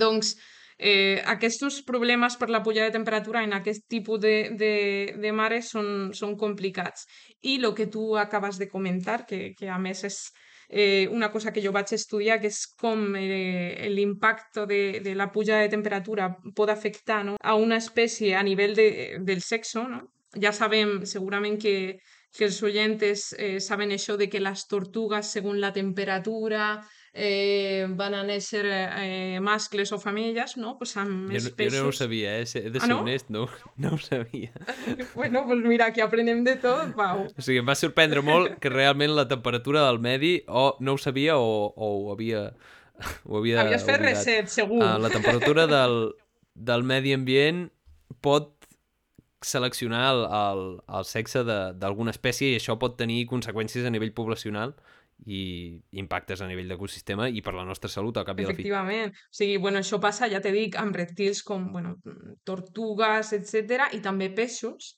Doncs 0.00 0.34
eh, 0.78 1.22
aquests 1.26 1.82
problemes 1.86 2.36
per 2.36 2.50
la 2.50 2.62
pujada 2.62 2.90
de 2.90 2.98
temperatura 2.98 3.44
en 3.44 3.52
aquest 3.54 3.86
tipus 3.88 4.20
de, 4.20 4.36
de, 4.58 4.74
de 5.20 5.32
mares 5.32 5.70
són, 5.74 6.12
són 6.12 6.36
complicats. 6.36 7.06
I 7.42 7.58
el 7.62 7.74
que 7.74 7.86
tu 7.86 8.16
acabes 8.18 8.58
de 8.58 8.68
comentar, 8.68 9.24
que, 9.26 9.54
que 9.58 9.70
a 9.70 9.78
més 9.78 10.04
és 10.04 10.18
eh, 10.68 11.08
una 11.10 11.30
cosa 11.30 11.52
que 11.52 11.62
jo 11.62 11.72
vaig 11.72 11.92
estudiar, 11.94 12.40
que 12.40 12.50
és 12.50 12.64
com 12.80 13.14
eh, 13.16 13.86
l'impacte 13.92 14.66
de, 14.66 15.00
de 15.04 15.14
la 15.14 15.30
pujada 15.32 15.62
de 15.62 15.72
temperatura 15.76 16.32
pot 16.54 16.70
afectar 16.70 17.22
no? 17.24 17.36
a 17.40 17.54
una 17.54 17.78
espècie 17.78 18.34
a 18.34 18.42
nivell 18.42 18.74
de, 18.74 18.88
del 19.20 19.42
sexo. 19.42 19.86
No? 19.88 20.02
Ja 20.40 20.52
sabem 20.52 21.04
segurament 21.06 21.60
que, 21.62 22.00
que 22.34 22.48
els 22.48 22.58
oyentes 22.66 23.30
eh, 23.38 23.60
saben 23.60 23.94
això 23.94 24.18
de 24.18 24.28
que 24.28 24.42
les 24.42 24.66
tortugues, 24.66 25.30
segons 25.30 25.60
la 25.62 25.72
temperatura, 25.72 26.80
eh, 27.16 27.86
van 27.94 28.14
a 28.18 28.24
néixer 28.26 28.64
eh, 28.66 29.38
mascles 29.40 29.92
o 29.94 29.98
femelles, 30.02 30.56
no? 30.58 30.72
Pues 30.78 30.96
amb 30.98 31.30
Jo, 31.30 31.36
els 31.38 31.44
no- 31.44 31.50
jo 31.52 31.56
peixos... 31.56 31.80
no 31.82 31.88
ho 31.88 31.92
sabia, 31.94 32.32
eh? 32.40 32.44
He 32.54 32.70
de 32.70 32.78
Ah, 32.78 32.80
ser 32.82 32.90
no? 32.90 33.00
honest, 33.04 33.30
no, 33.30 33.44
no 33.76 33.94
ho 33.94 33.98
sabia. 33.98 34.50
Bueno, 35.14 35.44
pues 35.46 35.60
mira, 35.62 35.86
aquí 35.86 36.00
aprenem 36.02 36.42
de 36.44 36.56
tot, 36.56 36.94
Pau. 36.98 37.26
O 37.30 37.42
sigui, 37.42 37.60
em 37.62 37.68
va 37.68 37.76
sorprendre 37.78 38.20
molt 38.26 38.58
que 38.58 38.68
realment 38.72 39.14
la 39.14 39.28
temperatura 39.30 39.86
del 39.86 40.00
medi 40.02 40.42
o 40.48 40.76
no 40.80 40.94
ho 40.94 40.98
sabia 40.98 41.38
o, 41.38 41.70
o 41.76 41.92
ho 42.08 42.12
havia 42.12 42.50
Ho 43.26 43.38
havia 43.38 43.60
Havies 43.62 43.82
fet 43.86 43.96
oblidat. 43.96 44.10
reset, 44.10 44.48
segur. 44.50 44.82
Uh, 44.82 44.98
la 45.02 45.10
temperatura 45.10 45.64
del, 45.70 46.12
del 46.54 46.82
medi 46.86 47.12
ambient 47.14 47.68
pot 48.22 48.52
seleccionar 49.44 50.04
el, 50.14 50.20
el, 50.24 50.60
el 50.98 51.04
sexe 51.04 51.42
de- 51.44 51.72
d'alguna 51.76 52.14
espècie 52.14 52.52
i 52.54 52.58
això 52.58 52.78
pot 52.80 52.94
tenir 52.96 53.26
conseqüències 53.28 53.84
a 53.84 53.90
nivell 53.92 54.12
poblacional 54.16 54.72
i 55.26 55.42
impactes 56.00 56.42
a 56.42 56.48
nivell 56.48 56.68
d'ecosistema 56.72 57.28
i 57.28 57.42
per 57.44 57.54
la 57.56 57.64
nostra 57.64 57.90
salut 57.92 58.18
al 58.18 58.26
cap 58.28 58.40
i 58.40 58.44
a 58.44 58.48
la 58.48 58.52
fi. 58.52 58.60
Efectivament. 58.60 59.14
O 59.14 59.38
sigui, 59.38 59.56
bueno, 59.62 59.80
això 59.80 60.00
passa, 60.02 60.28
ja 60.32 60.42
te 60.44 60.52
dic, 60.54 60.76
amb 60.80 60.96
reptils 60.96 61.42
com 61.46 61.70
bueno, 61.72 61.96
tortugues, 62.44 63.32
etc 63.36 63.88
i 63.96 64.02
també 64.04 64.30
peixos. 64.34 64.96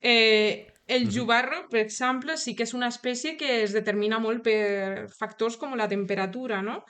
Eh, 0.00 0.66
el 0.86 1.08
jubarro, 1.10 1.62
per 1.70 1.80
exemple, 1.80 2.36
sí 2.36 2.52
que 2.56 2.66
és 2.66 2.74
una 2.76 2.90
espècie 2.92 3.38
que 3.40 3.62
es 3.62 3.72
determina 3.72 4.18
molt 4.20 4.44
per 4.44 5.08
factors 5.16 5.56
com 5.56 5.72
la 5.80 5.88
temperatura, 5.88 6.60
no? 6.62 6.82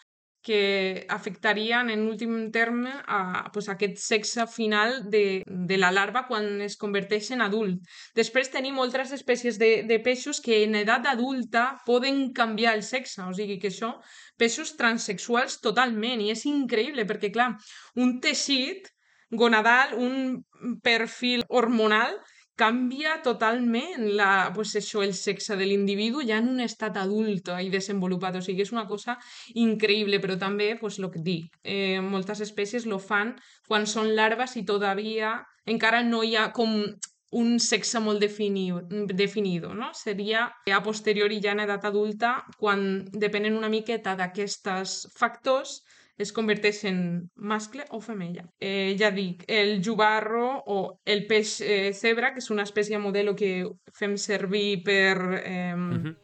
Que 0.44 1.06
afectarien 1.08 1.88
en 1.90 2.04
últim 2.06 2.50
terme 2.52 2.92
a 3.08 3.48
pues, 3.52 3.70
aquest 3.72 3.96
sexe 3.98 4.44
final 4.46 5.08
de, 5.10 5.42
de 5.46 5.78
la 5.80 5.90
larva 5.90 6.26
quan 6.28 6.60
es 6.62 6.76
converteix 6.76 7.30
en 7.32 7.42
adult. 7.42 7.80
Després 8.14 8.52
tenim 8.52 8.78
altres 8.78 9.14
espècies 9.16 9.58
de, 9.58 9.70
de 9.88 9.98
peixos 10.04 10.42
que 10.44 10.60
en 10.66 10.76
edat 10.82 11.08
adulta 11.08 11.64
poden 11.88 12.28
canviar 12.36 12.76
el 12.76 12.84
sexe, 12.84 13.22
o 13.24 13.32
sigui 13.32 13.56
que 13.58 13.72
això, 13.72 13.94
peixos 14.36 14.76
transexuals 14.76 15.62
totalment, 15.64 16.20
i 16.20 16.30
és 16.36 16.44
increïble 16.50 17.08
perquè, 17.08 17.32
clar, 17.32 17.54
un 17.96 18.18
teixit 18.20 18.92
gonadal, 19.32 19.96
un 19.96 20.44
perfil 20.84 21.42
hormonal, 21.48 22.20
canvia 22.56 23.16
totalment 23.22 24.04
la, 24.18 24.50
pues 24.54 24.74
això, 24.78 25.02
el 25.02 25.14
sexe 25.18 25.56
de 25.58 25.66
l'individu 25.66 26.22
ja 26.26 26.38
en 26.38 26.50
un 26.52 26.60
estat 26.62 26.98
adult 27.00 27.50
i 27.60 27.70
desenvolupat. 27.72 28.38
O 28.38 28.42
sigui, 28.44 28.62
és 28.62 28.74
una 28.74 28.86
cosa 28.90 29.16
increïble, 29.54 30.20
però 30.22 30.38
també, 30.38 30.74
pues, 30.80 31.00
el 31.00 31.10
que 31.10 31.22
dic, 31.24 31.58
eh, 31.62 32.00
moltes 32.00 32.44
espècies 32.46 32.86
lo 32.86 33.00
fan 33.02 33.34
quan 33.66 33.88
són 33.90 34.14
larves 34.14 34.56
i 34.56 34.64
todavía 34.64 35.40
encara 35.66 36.02
no 36.04 36.22
hi 36.22 36.36
ha 36.36 36.52
com 36.52 36.94
un 37.34 37.58
sexe 37.58 37.98
molt 37.98 38.20
definido, 38.22 38.80
definido 39.10 39.74
no? 39.74 39.90
Seria 39.98 40.46
a 40.70 40.82
posteriori 40.82 41.40
ja 41.42 41.50
en 41.56 41.64
edat 41.64 41.84
adulta 41.88 42.44
quan 42.60 43.02
depenen 43.10 43.56
una 43.58 43.70
miqueta 43.72 44.14
d'aquests 44.14 45.08
factors 45.18 45.80
es 46.18 46.32
converteix 46.32 46.84
en 46.84 46.98
mascle 47.34 47.84
o 47.90 48.00
femella. 48.00 48.44
Eh, 48.60 48.94
ja 48.98 49.10
dic, 49.10 49.44
el 49.48 49.80
jubarro 49.84 50.62
o 50.66 51.00
el 51.04 51.26
peix 51.26 51.60
eh, 51.60 51.92
cebra, 51.92 52.32
que 52.32 52.38
és 52.38 52.50
una 52.50 52.62
espècie 52.62 52.98
modelo 52.98 53.34
que 53.34 53.64
fem 53.98 54.16
servir 54.16 54.82
per 54.84 55.16
eh, 55.44 55.74
Mhm. 55.76 56.14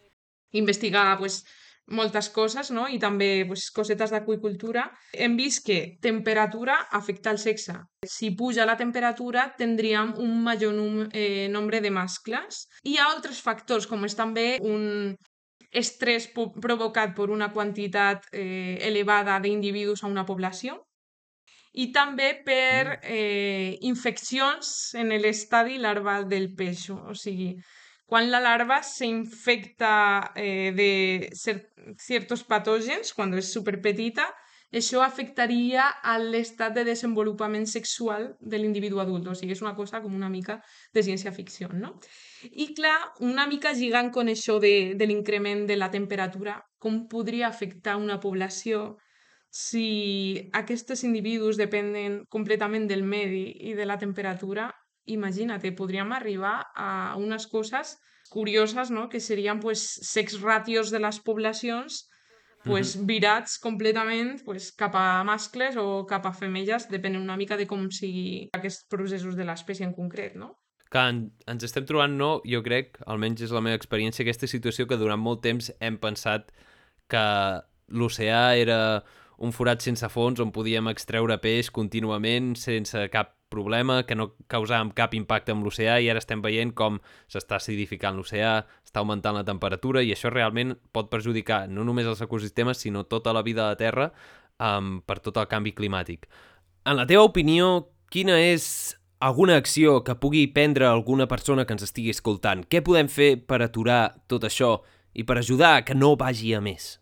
investigar 0.52 1.18
pues, 1.18 1.44
moltes 1.90 2.28
coses, 2.30 2.70
no? 2.70 2.86
I 2.88 2.98
també 3.02 3.44
pues, 3.48 3.70
cosetes 3.74 4.10
d'aqüicultura. 4.14 4.84
Hem 5.12 5.36
vist 5.36 5.64
que 5.66 5.98
temperatura 6.00 6.76
afecta 6.92 7.32
el 7.32 7.38
sexe. 7.38 7.74
Si 8.06 8.30
puja 8.30 8.64
la 8.66 8.76
temperatura, 8.76 9.54
tindríem 9.58 10.14
un 10.18 10.42
major 10.44 10.72
num 10.72 11.08
eh, 11.12 11.48
nombre 11.50 11.80
de 11.80 11.90
mascles. 11.90 12.68
Hi 12.84 12.96
ha 12.96 13.08
altres 13.10 13.40
factors, 13.42 13.86
com 13.90 14.04
és 14.04 14.14
també 14.14 14.58
un 14.62 15.16
estrès 15.70 16.26
po- 16.34 16.50
provocat 16.52 17.14
per 17.14 17.30
una 17.30 17.50
quantitat 17.54 18.26
eh, 18.32 18.78
elevada 18.82 19.38
d'individus 19.40 20.02
a 20.02 20.10
una 20.10 20.26
població 20.26 20.80
i 21.72 21.90
també 21.94 22.32
per 22.46 22.98
eh, 23.02 23.78
infeccions 23.86 24.94
en 24.98 25.14
l'estadi 25.22 25.78
larval 25.78 26.26
del 26.28 26.48
peix. 26.58 26.88
O 26.90 27.14
sigui, 27.14 27.54
quan 28.10 28.26
la 28.32 28.40
larva 28.42 28.80
s'infecta 28.82 30.32
eh, 30.34 30.72
de 30.74 31.30
cer 31.38 31.60
ciertos 31.98 32.42
patògens, 32.42 33.14
quan 33.14 33.36
és 33.38 33.52
superpetita, 33.54 34.26
això 34.72 35.02
afectaria 35.02 35.88
a 36.02 36.16
l'estat 36.22 36.74
de 36.76 36.84
desenvolupament 36.86 37.66
sexual 37.66 38.28
de 38.40 38.58
l'individu 38.58 39.00
adult. 39.02 39.26
O 39.26 39.34
sigui, 39.34 39.56
és 39.56 39.62
una 39.64 39.74
cosa 39.74 40.00
com 40.02 40.14
una 40.14 40.30
mica 40.30 40.60
de 40.94 41.02
ciència-ficció, 41.02 41.72
no? 41.74 41.96
I 42.50 42.70
clar, 42.74 42.96
una 43.26 43.46
mica 43.50 43.72
lligant 43.74 44.12
con 44.14 44.30
això 44.30 44.60
de, 44.62 44.94
de 44.94 45.08
l'increment 45.10 45.66
de 45.66 45.76
la 45.76 45.90
temperatura, 45.90 46.60
com 46.78 47.06
podria 47.08 47.48
afectar 47.48 47.96
una 47.98 48.20
població 48.20 48.96
si 49.50 50.50
aquests 50.54 51.02
individus 51.02 51.58
depenen 51.58 52.22
completament 52.30 52.86
del 52.86 53.02
medi 53.02 53.48
i 53.66 53.74
de 53.74 53.86
la 53.86 53.98
temperatura, 53.98 54.70
imagina't, 55.10 55.64
podríem 55.74 56.12
arribar 56.14 56.70
a 56.76 57.16
unes 57.18 57.48
coses 57.50 57.96
curioses, 58.30 58.92
no? 58.94 59.08
que 59.08 59.18
serien 59.18 59.58
pues, 59.58 59.82
sex 60.06 60.40
ratios 60.40 60.90
de 60.94 61.00
les 61.02 61.18
poblacions 61.18 62.06
pues, 62.64 62.94
virats 63.06 63.58
completament 63.62 64.42
pues, 64.44 64.70
cap 64.76 64.96
a 64.98 65.22
mascles 65.24 65.78
o 65.80 66.04
cap 66.08 66.26
a 66.28 66.34
femelles, 66.36 66.88
depenent 66.90 67.22
una 67.22 67.38
mica 67.40 67.56
de 67.56 67.66
com 67.70 67.88
sigui 67.94 68.50
aquests 68.56 68.86
processos 68.92 69.36
de 69.38 69.46
l'espècie 69.48 69.86
en 69.86 69.94
concret, 69.96 70.36
no? 70.36 70.56
que 70.90 70.98
en, 70.98 71.20
ens 71.46 71.62
estem 71.62 71.86
trobant, 71.86 72.16
no, 72.18 72.30
jo 72.42 72.64
crec, 72.66 72.98
almenys 73.06 73.44
és 73.46 73.52
la 73.54 73.62
meva 73.62 73.78
experiència, 73.78 74.24
aquesta 74.24 74.48
situació 74.50 74.88
que 74.90 74.98
durant 74.98 75.20
molt 75.22 75.38
temps 75.44 75.70
hem 75.78 76.00
pensat 76.02 76.50
que 77.10 77.22
l'oceà 77.94 78.56
era 78.58 78.80
un 79.40 79.54
forat 79.54 79.82
sense 79.82 80.08
fons 80.12 80.42
on 80.42 80.50
podíem 80.52 80.90
extreure 80.90 81.38
peix 81.40 81.70
contínuament 81.74 82.52
sense 82.58 83.06
cap 83.14 83.36
problema, 83.50 84.02
que 84.06 84.16
no 84.16 84.30
causàvem 84.50 84.92
cap 84.96 85.14
impacte 85.18 85.52
amb 85.52 85.66
l'oceà 85.66 85.98
i 86.00 86.08
ara 86.10 86.22
estem 86.22 86.42
veient 86.44 86.72
com 86.76 87.00
s'està 87.30 87.58
acidificant 87.58 88.16
l'oceà, 88.16 88.60
està 88.86 89.02
augmentant 89.02 89.36
la 89.36 89.46
temperatura 89.46 90.04
i 90.06 90.12
això 90.14 90.30
realment 90.32 90.76
pot 90.94 91.10
perjudicar 91.10 91.66
no 91.68 91.84
només 91.84 92.08
els 92.08 92.22
ecosistemes, 92.24 92.78
sinó 92.78 93.04
tota 93.04 93.34
la 93.36 93.42
vida 93.42 93.66
de 93.66 93.74
la 93.74 93.80
Terra 93.80 94.08
um, 94.60 95.00
per 95.04 95.18
tot 95.24 95.36
el 95.42 95.50
canvi 95.50 95.74
climàtic. 95.76 96.30
En 96.86 96.96
la 96.96 97.06
teva 97.06 97.26
opinió, 97.26 97.90
quina 98.10 98.38
és 98.40 98.96
alguna 99.20 99.58
acció 99.60 100.00
que 100.04 100.16
pugui 100.16 100.46
prendre 100.48 100.86
alguna 100.88 101.26
persona 101.28 101.66
que 101.66 101.76
ens 101.76 101.84
estigui 101.84 102.14
escoltant? 102.14 102.64
Què 102.70 102.80
podem 102.86 103.10
fer 103.10 103.34
per 103.44 103.60
aturar 103.64 104.02
tot 104.30 104.46
això 104.48 104.78
i 105.12 105.26
per 105.26 105.40
ajudar 105.40 105.82
que 105.84 105.98
no 105.98 106.14
vagi 106.16 106.54
a 106.54 106.62
més? 106.64 106.99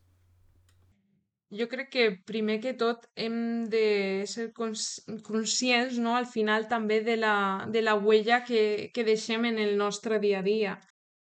Jo 1.51 1.65
crec 1.69 1.89
que 1.89 2.05
primer 2.29 2.59
que 2.61 2.75
tot 2.77 3.07
hem 3.17 3.65
de 3.73 4.25
ser 4.29 4.51
cons 4.53 4.83
conscients, 5.25 5.97
no?, 6.05 6.15
al 6.17 6.27
final 6.29 6.67
també 6.69 7.01
de 7.01 7.17
la, 7.17 7.65
de 7.73 7.81
la 7.81 7.95
huella 7.97 8.43
que, 8.45 8.91
que 8.93 9.05
deixem 9.05 9.47
en 9.49 9.59
el 9.59 9.77
nostre 9.81 10.19
dia 10.21 10.41
a 10.41 10.45
dia. 10.45 10.75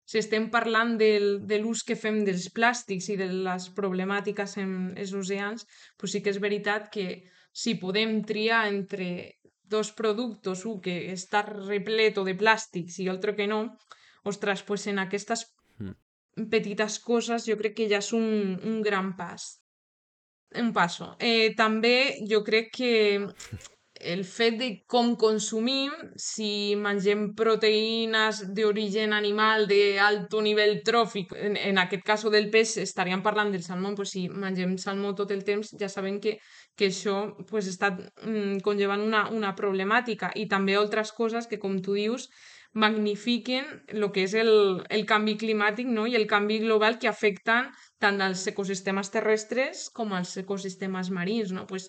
Si 0.07 0.19
estem 0.19 0.49
parlant 0.51 0.95
del, 0.99 1.41
de 1.47 1.59
l'ús 1.59 1.83
que 1.87 1.97
fem 1.99 2.21
dels 2.27 2.47
plàstics 2.55 3.09
i 3.11 3.17
de 3.19 3.27
les 3.47 3.67
problemàtiques 3.75 4.57
en 4.63 4.93
els 4.95 5.11
oceans, 5.15 5.67
pues 5.97 6.15
sí 6.15 6.23
que 6.23 6.31
és 6.31 6.39
veritat 6.43 6.87
que 6.93 7.07
si 7.51 7.75
podem 7.79 8.21
triar 8.27 8.67
entre 8.71 9.09
dos 9.75 9.91
productes, 9.91 10.63
un 10.69 10.79
que 10.83 10.95
està 11.11 11.43
repleto 11.49 12.23
de 12.23 12.35
plàstics 12.39 12.99
i 12.99 13.09
l'altre 13.09 13.35
que 13.35 13.47
no, 13.51 13.61
ostres, 14.23 14.63
pues 14.63 14.87
en 14.87 15.03
aquestes 15.03 15.47
Mm. 15.79 16.47
petites 16.49 16.99
coses 16.99 17.45
jo 17.49 17.57
crec 17.59 17.75
que 17.77 17.89
ja 17.91 17.99
és 17.99 18.11
un, 18.13 18.57
un 18.69 18.81
gran 18.85 19.13
pas 19.17 19.62
un 20.59 20.73
passo. 20.73 21.13
Eh, 21.19 21.53
també 21.57 22.17
jo 22.29 22.43
crec 22.45 22.73
que 22.77 22.93
el 24.03 24.23
fet 24.27 24.57
de 24.59 24.69
com 24.89 25.13
consumim, 25.19 25.91
si 26.19 26.75
mengem 26.79 27.29
proteïnes 27.39 28.41
d'origen 28.55 29.13
animal 29.15 29.65
d'alt 29.69 30.35
nivell 30.43 30.81
tròfic, 30.85 31.33
en, 31.39 31.55
en 31.57 31.79
aquest 31.81 32.03
cas 32.05 32.25
del 32.33 32.49
peix 32.53 32.75
estaríem 32.83 33.23
parlant 33.23 33.53
del 33.53 33.63
salmó, 33.63 33.93
pues 33.95 34.13
si 34.15 34.27
mengem 34.29 34.75
salmó 34.77 35.13
tot 35.15 35.31
el 35.31 35.43
temps 35.47 35.73
ja 35.79 35.89
sabem 35.89 36.19
que, 36.19 36.37
que 36.75 36.89
això 36.91 37.17
pues, 37.49 37.69
està 37.71 37.93
mm, 37.95 38.59
conllevant 38.65 39.03
una, 39.05 39.27
una 39.31 39.53
problemàtica 39.55 40.33
i 40.35 40.47
també 40.51 40.75
altres 40.75 41.13
coses 41.15 41.47
que, 41.47 41.61
com 41.61 41.79
tu 41.81 41.95
dius, 41.97 42.29
magnifiquen 42.73 43.65
el 43.87 44.05
que 44.11 44.23
és 44.25 44.33
el, 44.33 44.83
el 44.89 45.05
canvi 45.09 45.35
climàtic 45.37 45.87
no? 45.87 46.07
i 46.09 46.15
el 46.17 46.25
canvi 46.27 46.59
global 46.63 46.97
que 46.99 47.09
afecten 47.09 47.69
tant 48.01 48.21
als 48.21 48.47
ecosistemes 48.49 49.11
terrestres 49.13 49.89
com 49.93 50.13
als 50.13 50.35
ecosistemes 50.41 51.11
marins. 51.13 51.53
No? 51.53 51.67
Pues, 51.69 51.87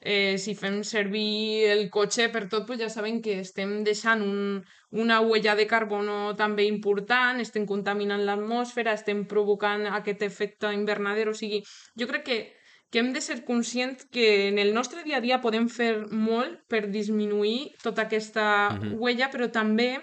eh, 0.00 0.38
si 0.38 0.54
fem 0.58 0.80
servir 0.84 1.68
el 1.70 1.88
cotxe 1.90 2.28
per 2.32 2.48
tot, 2.48 2.66
pues 2.66 2.80
ja 2.80 2.88
sabem 2.90 3.20
que 3.22 3.38
estem 3.40 3.82
deixant 3.84 4.24
un, 4.24 4.64
una 4.90 5.20
huella 5.20 5.54
de 5.54 5.68
carbono 5.70 6.34
també 6.34 6.64
important, 6.66 7.38
estem 7.40 7.68
contaminant 7.68 8.24
l'atmosfera, 8.26 8.96
estem 8.98 9.26
provocant 9.30 9.86
aquest 9.86 10.24
efecte 10.26 10.72
invernader, 10.74 11.28
o 11.28 11.36
sigui, 11.36 11.62
jo 11.98 12.08
crec 12.10 12.26
que 12.26 12.40
que 12.92 12.98
hem 13.00 13.14
de 13.14 13.22
ser 13.24 13.42
conscients 13.46 14.04
que 14.12 14.48
en 14.48 14.58
el 14.58 14.74
nostre 14.74 15.02
dia 15.02 15.16
a 15.16 15.22
dia 15.24 15.40
podem 15.40 15.70
fer 15.72 16.04
molt 16.12 16.58
per 16.68 16.90
disminuir 16.92 17.72
tota 17.82 18.02
aquesta 18.04 18.44
Mhm. 18.68 18.98
huella, 19.00 19.30
però 19.32 19.48
també 19.50 20.02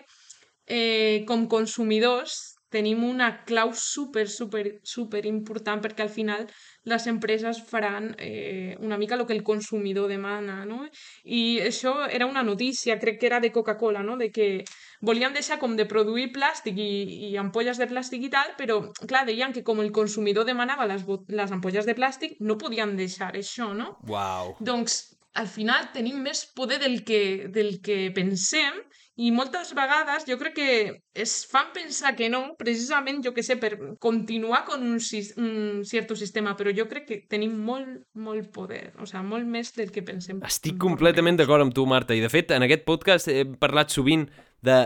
eh, 0.70 1.26
com 1.28 1.48
consumidors 1.52 2.40
tenim 2.70 3.04
una 3.04 3.44
clau 3.46 3.72
super, 3.74 4.28
super, 4.30 4.80
super 4.84 5.26
important 5.26 5.82
perquè 5.82 6.06
al 6.06 6.12
final 6.14 6.46
les 6.90 7.08
empreses 7.10 7.62
faran 7.66 8.12
eh, 8.18 8.78
una 8.80 8.98
mica 8.98 9.16
el 9.16 9.26
que 9.26 9.34
el 9.34 9.44
consumidor 9.44 10.08
demana, 10.08 10.64
no? 10.70 10.84
I 11.26 11.60
això 11.66 11.96
era 12.08 12.28
una 12.30 12.44
notícia, 12.44 13.00
crec 13.02 13.20
que 13.20 13.28
era 13.28 13.40
de 13.40 13.52
Coca-Cola, 13.52 14.04
no? 14.06 14.18
De 14.18 14.30
que 14.32 14.64
volien 15.02 15.34
deixar 15.34 15.60
com 15.60 15.76
de 15.76 15.88
produir 15.90 16.30
plàstic 16.34 16.78
i, 16.78 16.90
i 17.32 17.38
ampolles 17.42 17.82
de 17.82 17.90
plàstic 17.90 18.30
i 18.30 18.34
tal, 18.34 18.54
però 18.58 18.80
clar, 19.02 19.26
deien 19.26 19.54
que 19.54 19.66
com 19.66 19.82
el 19.82 19.92
consumidor 19.92 20.46
demanava 20.46 20.88
les, 20.90 21.06
les 21.28 21.52
ampolles 21.52 21.90
de 21.90 21.98
plàstic, 21.98 22.38
no 22.40 22.58
podien 22.62 22.96
deixar 22.98 23.34
això, 23.34 23.74
no? 23.74 23.96
Wow. 24.06 24.56
Doncs 24.62 25.02
al 25.40 25.50
final 25.50 25.90
tenim 25.94 26.22
més 26.22 26.46
poder 26.56 26.80
del 26.82 27.02
que, 27.06 27.50
del 27.50 27.80
que 27.82 28.10
pensem 28.14 28.78
i 29.20 29.34
moltes 29.36 29.74
vegades 29.76 30.24
jo 30.30 30.38
crec 30.40 30.54
que 30.56 30.70
es 31.14 31.34
fan 31.50 31.74
pensar 31.76 32.14
que 32.16 32.30
no, 32.32 32.56
precisament, 32.60 33.20
jo 33.26 33.34
que 33.36 33.44
sé, 33.44 33.58
per 33.60 33.74
continuar 34.00 34.64
con 34.70 34.86
un, 34.86 34.96
un 34.96 35.84
cert 35.84 36.14
sistema, 36.16 36.56
però 36.56 36.72
jo 36.76 36.88
crec 36.88 37.06
que 37.10 37.18
tenim 37.28 37.58
molt, 37.68 38.06
molt 38.16 38.48
poder, 38.56 38.94
o 38.96 39.08
sigui, 39.10 39.26
molt 39.28 39.50
més 39.50 39.74
del 39.76 39.92
que 39.92 40.06
pensem. 40.08 40.40
Estic 40.48 40.80
completament 40.80 41.40
d'acord 41.40 41.66
amb 41.66 41.76
tu, 41.76 41.84
Marta, 41.90 42.16
i 42.16 42.24
de 42.24 42.32
fet, 42.32 42.54
en 42.56 42.64
aquest 42.64 42.88
podcast 42.88 43.28
he 43.28 43.44
parlat 43.60 43.92
sovint 43.92 44.30
de 44.64 44.86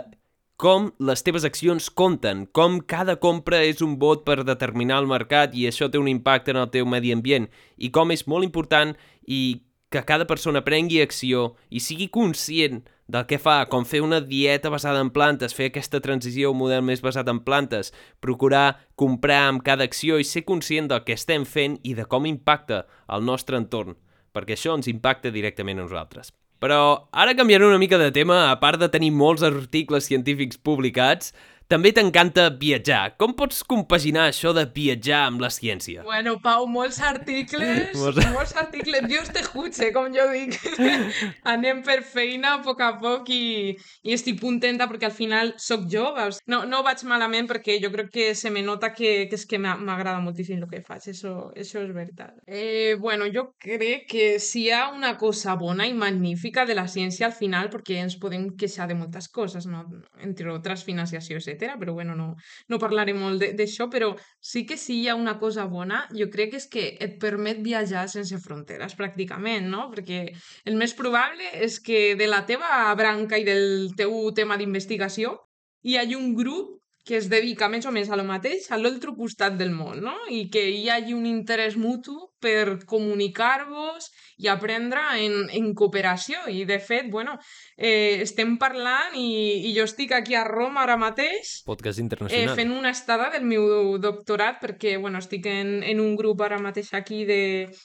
com 0.57 0.89
les 1.03 1.21
teves 1.25 1.45
accions 1.45 1.91
compten, 1.93 2.47
com 2.57 2.79
cada 2.89 3.19
compra 3.21 3.61
és 3.65 3.81
un 3.85 3.99
vot 4.01 4.23
per 4.25 4.41
determinar 4.47 5.01
el 5.03 5.09
mercat 5.11 5.53
i 5.53 5.67
això 5.69 5.89
té 5.91 6.01
un 6.01 6.09
impacte 6.09 6.53
en 6.53 6.61
el 6.61 6.71
teu 6.73 6.89
medi 6.89 7.13
ambient, 7.13 7.49
i 7.77 7.93
com 7.93 8.13
és 8.15 8.25
molt 8.25 8.47
important 8.47 8.95
i 9.27 9.61
que 9.93 10.01
cada 10.09 10.25
persona 10.25 10.63
prengui 10.65 11.03
acció 11.03 11.53
i 11.69 11.81
sigui 11.83 12.09
conscient 12.09 12.81
del 13.13 13.27
que 13.29 13.37
fa, 13.37 13.59
com 13.69 13.85
fer 13.85 14.01
una 14.01 14.21
dieta 14.23 14.71
basada 14.73 15.03
en 15.03 15.11
plantes, 15.13 15.53
fer 15.53 15.69
aquesta 15.69 16.01
transició 16.01 16.49
a 16.49 16.55
un 16.55 16.61
model 16.63 16.81
més 16.87 17.03
basat 17.05 17.29
en 17.29 17.43
plantes, 17.45 17.93
procurar 18.23 18.79
comprar 18.97 19.43
amb 19.51 19.63
cada 19.65 19.85
acció 19.85 20.17
i 20.17 20.25
ser 20.25 20.45
conscient 20.49 20.89
del 20.89 21.03
que 21.05 21.13
estem 21.13 21.45
fent 21.45 21.77
i 21.83 21.93
de 21.93 22.07
com 22.09 22.25
impacta 22.25 22.87
el 23.13 23.27
nostre 23.27 23.59
entorn, 23.59 23.99
perquè 24.33 24.57
això 24.57 24.73
ens 24.73 24.89
impacta 24.89 25.33
directament 25.35 25.77
a 25.77 25.85
nosaltres. 25.85 26.33
Però 26.63 27.09
ara 27.11 27.35
canviaré 27.35 27.67
una 27.67 27.77
mica 27.77 27.99
de 27.99 28.09
tema, 28.15 28.47
a 28.49 28.59
part 28.61 28.79
de 28.79 28.87
tenir 28.89 29.11
molts 29.11 29.43
articles 29.43 30.07
científics 30.07 30.57
publicats, 30.57 31.33
també 31.73 31.89
t'encanta 31.95 32.51
viatjar. 32.61 33.15
Com 33.17 33.33
pots 33.37 33.63
compaginar 33.65 34.27
això 34.29 34.51
de 34.53 34.65
viatjar 34.75 35.23
amb 35.25 35.41
la 35.41 35.49
ciència? 35.53 36.03
Bueno, 36.05 36.35
Pau, 36.43 36.67
molts 36.69 36.99
articles, 37.01 37.95
molts, 37.97 38.27
molts 38.35 38.53
articles. 38.61 39.07
Dios 39.09 39.31
te 39.33 39.41
escuche, 39.41 39.89
com 39.95 40.11
jo 40.13 40.27
dic. 40.29 40.59
Anem 41.53 41.81
per 41.85 42.01
feina 42.05 42.57
a 42.57 42.61
poc 42.65 42.83
a 42.85 42.91
poc 43.01 43.31
i, 43.33 43.73
i 44.05 44.13
estic 44.13 44.37
contenta 44.41 44.85
perquè 44.91 45.09
al 45.09 45.15
final 45.15 45.53
sóc 45.57 45.87
jo. 45.89 46.05
Veus? 46.13 46.43
No, 46.51 46.61
no 46.69 46.83
vaig 46.85 47.01
malament 47.09 47.49
perquè 47.49 47.79
jo 47.81 47.89
crec 47.95 48.13
que 48.13 48.27
se 48.37 48.53
me 48.53 48.61
nota 48.61 48.91
que, 48.93 49.25
que 49.31 49.39
és 49.39 49.47
que 49.49 49.57
m'agrada 49.57 50.19
moltíssim 50.21 50.61
el 50.61 50.69
que 50.69 50.83
faig, 50.85 51.09
això, 51.09 51.33
això 51.57 51.81
és 51.81 51.93
veritat. 51.95 52.37
Eh, 52.45 52.93
bueno, 53.01 53.25
jo 53.33 53.47
crec 53.57 54.05
que 54.13 54.27
si 54.43 54.67
hi 54.67 54.73
ha 54.75 54.83
una 54.93 55.15
cosa 55.17 55.57
bona 55.57 55.89
i 55.89 55.97
magnífica 55.97 56.67
de 56.69 56.77
la 56.77 56.85
ciència 56.85 57.31
al 57.31 57.37
final, 57.37 57.73
perquè 57.73 57.97
ens 58.03 58.19
podem 58.21 58.51
queixar 58.59 58.91
de 58.91 58.99
moltes 58.99 59.31
coses, 59.33 59.65
no? 59.65 59.87
entre 60.21 60.53
altres 60.53 60.85
financiació, 60.85 61.41
etc 61.41 61.62
però 61.79 61.95
bueno, 61.97 62.15
no, 62.15 62.27
no 62.69 62.79
parlaré 62.81 63.15
molt 63.17 63.43
d'això, 63.57 63.89
però 63.91 64.11
sí 64.39 64.65
que 64.69 64.77
sí 64.77 65.01
hi 65.01 65.07
ha 65.09 65.15
una 65.19 65.37
cosa 65.39 65.65
bona, 65.71 66.03
jo 66.11 66.29
crec 66.33 66.53
que 66.53 66.61
és 66.61 66.67
que 66.69 66.85
et 67.07 67.17
permet 67.21 67.63
viatjar 67.65 68.05
sense 68.11 68.37
fronteres, 68.43 68.97
pràcticament, 68.99 69.69
no? 69.71 69.87
Perquè 69.93 70.21
el 70.69 70.77
més 70.79 70.93
probable 70.97 71.49
és 71.65 71.79
que 71.79 72.13
de 72.19 72.29
la 72.29 72.43
teva 72.45 72.93
branca 72.99 73.39
i 73.39 73.47
del 73.47 73.91
teu 73.97 74.31
tema 74.35 74.59
d'investigació 74.59 75.37
hi 75.83 75.97
hagi 75.99 76.15
un 76.19 76.33
grup 76.35 76.82
que 77.03 77.17
es 77.19 77.27
dedica 77.29 77.67
més 77.67 77.85
o 77.85 77.91
més 77.91 78.09
a 78.09 78.15
lo 78.15 78.23
mateix 78.23 78.69
a 78.71 78.77
l'altre 78.79 79.11
costat 79.17 79.57
del 79.59 79.73
món, 79.75 79.99
no? 80.05 80.13
I 80.31 80.45
que 80.51 80.63
hi 80.71 80.87
hagi 80.89 81.11
un 81.15 81.25
interès 81.27 81.75
mutu 81.75 82.15
per 82.43 82.79
comunicar-vos 82.87 84.07
i 84.39 84.47
aprendre 84.51 85.01
en, 85.19 85.49
en 85.51 85.69
cooperació. 85.75 86.45
I, 86.47 86.63
de 86.67 86.79
fet, 86.79 87.09
bueno, 87.11 87.35
eh, 87.75 88.23
estem 88.23 88.55
parlant 88.59 89.17
i, 89.19 89.67
i 89.67 89.73
jo 89.75 89.83
estic 89.87 90.13
aquí 90.15 90.37
a 90.39 90.45
Roma 90.47 90.83
ara 90.83 90.95
mateix 90.99 91.57
Podcast 91.67 91.99
internacional. 91.99 92.53
Eh, 92.53 92.55
fent 92.55 92.71
una 92.71 92.93
estada 92.95 93.29
del 93.33 93.47
meu 93.47 93.97
doctorat 94.03 94.61
perquè, 94.63 94.95
bueno, 94.99 95.19
estic 95.19 95.47
en, 95.51 95.75
en 95.83 95.99
un 96.03 96.15
grup 96.19 96.43
ara 96.47 96.59
mateix 96.63 96.93
aquí 96.95 97.23
de, 97.27 97.41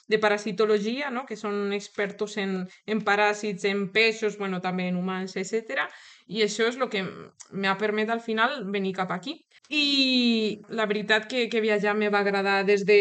de 0.07 0.21
parasitologia, 0.21 1.11
no? 1.11 1.25
que 1.27 1.35
són 1.39 1.73
expertos 1.75 2.37
en, 2.39 2.61
en 2.87 3.03
paràsits, 3.03 3.67
en 3.67 3.89
peixos, 3.91 4.39
bueno, 4.39 4.63
també 4.63 4.87
en 4.87 4.99
humans, 4.99 5.35
etc 5.39 5.89
i 6.29 6.43
això 6.45 6.67
és 6.69 6.77
el 6.77 6.89
que 6.93 7.01
m'ha 7.03 7.75
permès 7.81 8.09
al 8.13 8.21
final 8.21 8.59
venir 8.73 8.93
cap 8.97 9.11
aquí. 9.15 9.33
I 9.69 10.61
la 10.73 10.85
veritat 10.89 11.25
que, 11.29 11.47
que 11.49 11.61
viatjar 11.61 11.95
me 11.97 12.09
va 12.13 12.21
agradar 12.23 12.63
des 12.65 12.85
de 12.85 12.99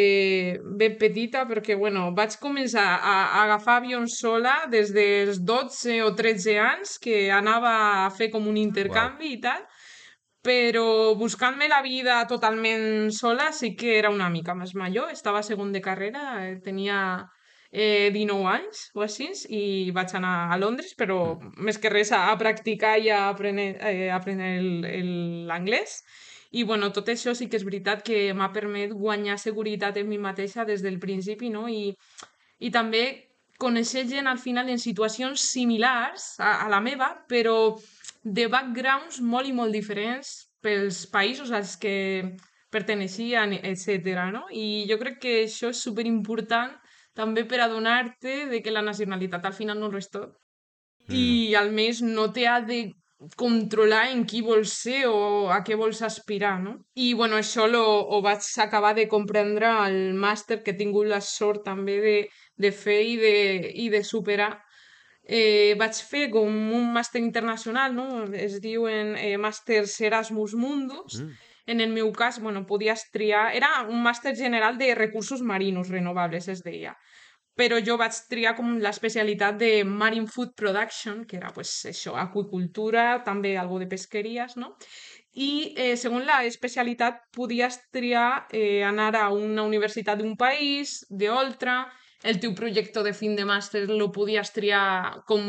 ben 0.81 0.97
petita 1.01 1.45
perquè, 1.49 1.77
bueno, 1.81 2.07
vaig 2.17 2.39
començar 2.41 2.87
a, 2.97 3.15
a 3.25 3.43
agafar 3.45 3.79
avions 3.83 4.19
sola 4.21 4.55
des 4.73 4.93
dels 4.97 5.43
12 5.45 6.01
o 6.05 6.15
13 6.17 6.59
anys, 6.65 6.97
que 7.01 7.29
anava 7.33 7.75
a 8.07 8.11
fer 8.17 8.31
com 8.33 8.49
un 8.49 8.57
intercanvi 8.61 9.29
wow. 9.29 9.37
i 9.37 9.41
tal, 9.45 9.65
però 10.45 11.15
buscant-me 11.21 11.69
la 11.69 11.83
vida 11.85 12.23
totalment 12.29 13.11
sola 13.13 13.53
sí 13.53 13.75
que 13.77 13.99
era 13.99 14.13
una 14.13 14.29
mica 14.33 14.57
més 14.57 14.73
major, 14.75 15.13
estava 15.13 15.45
segon 15.45 15.73
de 15.73 15.85
carrera, 15.85 16.31
eh, 16.47 16.57
tenia 16.65 17.01
eh, 17.71 18.11
19 18.15 18.49
anys 18.49 18.89
o 18.95 19.05
així 19.05 19.29
i 19.53 19.91
vaig 19.95 20.15
anar 20.17 20.53
a 20.53 20.57
Londres, 20.61 20.95
però 20.97 21.39
més 21.57 21.79
que 21.79 21.93
res 21.93 22.13
a, 22.13 22.29
a 22.33 22.39
practicar 22.41 22.97
i 22.99 23.11
a 23.11 23.29
eh, 23.33 24.09
aprendre 24.11 25.03
l'anglès. 25.49 26.03
I 26.51 26.65
bueno, 26.65 26.89
tot 26.97 27.09
això 27.13 27.35
sí 27.37 27.49
que 27.49 27.59
és 27.61 27.65
veritat 27.65 28.03
que 28.05 28.33
m'ha 28.33 28.49
permès 28.55 28.95
guanyar 28.97 29.37
seguretat 29.39 29.99
en 30.01 30.09
mi 30.09 30.19
mateixa 30.19 30.65
des 30.65 30.81
del 30.83 30.99
principi, 30.99 31.51
no? 31.53 31.69
I, 31.69 31.93
i 32.59 32.71
també 32.73 33.05
conèixer 33.61 34.07
gent 34.09 34.31
al 34.31 34.39
final 34.39 34.71
en 34.71 34.79
situacions 34.79 35.43
similars 35.51 36.39
a, 36.39 36.65
a 36.65 36.69
la 36.73 36.81
meva, 36.81 37.11
però 37.29 37.77
de 38.25 38.47
backgrounds 38.49 39.21
molt 39.21 39.49
i 39.49 39.53
molt 39.53 39.75
diferents 39.75 40.49
pels 40.63 41.05
països 41.13 41.53
als 41.53 41.77
que 41.77 42.37
perteneixien, 42.73 43.55
etc. 43.61 44.29
No? 44.33 44.47
I 44.53 44.87
jo 44.89 44.99
crec 45.01 45.21
que 45.23 45.35
això 45.45 45.73
és 45.75 45.83
superimportant 45.85 46.75
també 47.19 47.45
per 47.51 47.59
adonar-te 47.65 48.45
de 48.53 48.63
que 48.63 48.75
la 48.75 48.85
nacionalitat 48.87 49.45
al 49.49 49.57
final 49.57 49.81
no 49.81 49.91
ho 49.91 49.99
és 49.99 50.11
tot. 50.13 50.37
Mm. 51.09 51.19
I 51.19 51.55
al 51.59 51.73
més 51.75 52.03
no 52.05 52.29
te 52.35 52.47
ha 52.47 52.61
de 52.63 52.87
controlar 53.37 54.05
en 54.13 54.23
qui 54.31 54.45
vols 54.47 54.73
ser 54.85 55.01
o 55.11 55.49
a 55.51 55.59
què 55.67 55.75
vols 55.75 56.05
aspirar, 56.07 56.55
no? 56.63 56.77
I, 56.95 57.11
bueno, 57.19 57.41
això 57.41 57.67
lo, 57.67 57.83
ho 57.83 58.21
vaig 58.23 58.47
acabar 58.63 58.95
de 58.95 59.09
comprendre 59.11 59.67
al 59.67 59.99
màster 60.15 60.61
que 60.63 60.77
he 60.77 60.79
tingut 60.79 61.11
la 61.11 61.19
sort 61.25 61.65
també 61.67 61.99
de, 62.05 62.17
de 62.55 62.71
fer 62.71 63.01
i 63.03 63.17
de, 63.19 63.35
i 63.87 63.89
de 63.91 64.05
superar. 64.07 64.53
Eh, 65.29 65.75
vaig 65.81 65.99
fer 65.99 66.29
com 66.33 66.55
un 66.79 66.87
màster 66.95 67.21
internacional, 67.21 67.93
no? 67.99 68.07
Es 68.33 68.61
diuen 68.65 69.17
eh, 69.19 69.35
màsters 69.43 69.99
Erasmus 70.07 70.55
Mundus, 70.57 71.19
mm 71.25 71.49
en 71.69 71.83
el 71.83 71.91
meu 71.91 72.11
cas, 72.13 72.41
bueno, 72.41 72.67
podies 72.67 73.11
triar... 73.13 73.55
Era 73.55 73.69
un 73.85 74.01
màster 74.03 74.35
general 74.35 74.79
de 74.81 74.95
recursos 74.97 75.43
marinos 75.43 75.91
renovables, 75.93 76.49
es 76.49 76.63
deia. 76.65 76.95
Però 77.59 77.81
jo 77.83 77.97
vaig 77.99 78.15
triar 78.31 78.55
com 78.55 78.77
l'especialitat 78.83 79.57
de 79.59 79.71
Marine 79.85 80.31
Food 80.31 80.55
Production, 80.55 81.25
que 81.27 81.41
era 81.41 81.51
pues, 81.55 81.73
això, 81.91 82.15
aquicultura, 82.21 83.25
també 83.27 83.57
algo 83.59 83.81
de 83.83 83.89
pesqueries, 83.91 84.55
no? 84.57 84.77
I 85.39 85.75
eh, 85.77 85.95
segons 85.99 86.27
la 86.27 86.43
especialitat 86.47 87.25
podies 87.35 87.81
triar 87.95 88.47
eh, 88.55 88.85
anar 88.87 89.11
a 89.19 89.29
una 89.35 89.65
universitat 89.67 90.23
d'un 90.23 90.37
país, 90.39 91.01
d'altre, 91.11 91.81
el 92.23 92.41
teu 92.43 92.55
projecte 92.55 93.03
de 93.07 93.13
fin 93.15 93.37
de 93.39 93.45
màster 93.47 93.85
lo 93.87 94.09
podies 94.15 94.51
triar 94.55 95.23
com 95.27 95.45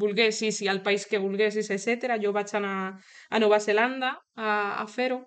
volguessis 0.00 0.58
i 0.64 0.70
al 0.70 0.82
país 0.82 1.06
que 1.06 1.22
volguessis, 1.22 1.70
etc. 1.70 2.16
Jo 2.22 2.32
vaig 2.34 2.50
anar 2.58 2.76
a 3.30 3.42
Nova 3.42 3.60
Zelanda 3.62 4.16
a, 4.34 4.82
a 4.82 4.86
fer-ho 4.90 5.20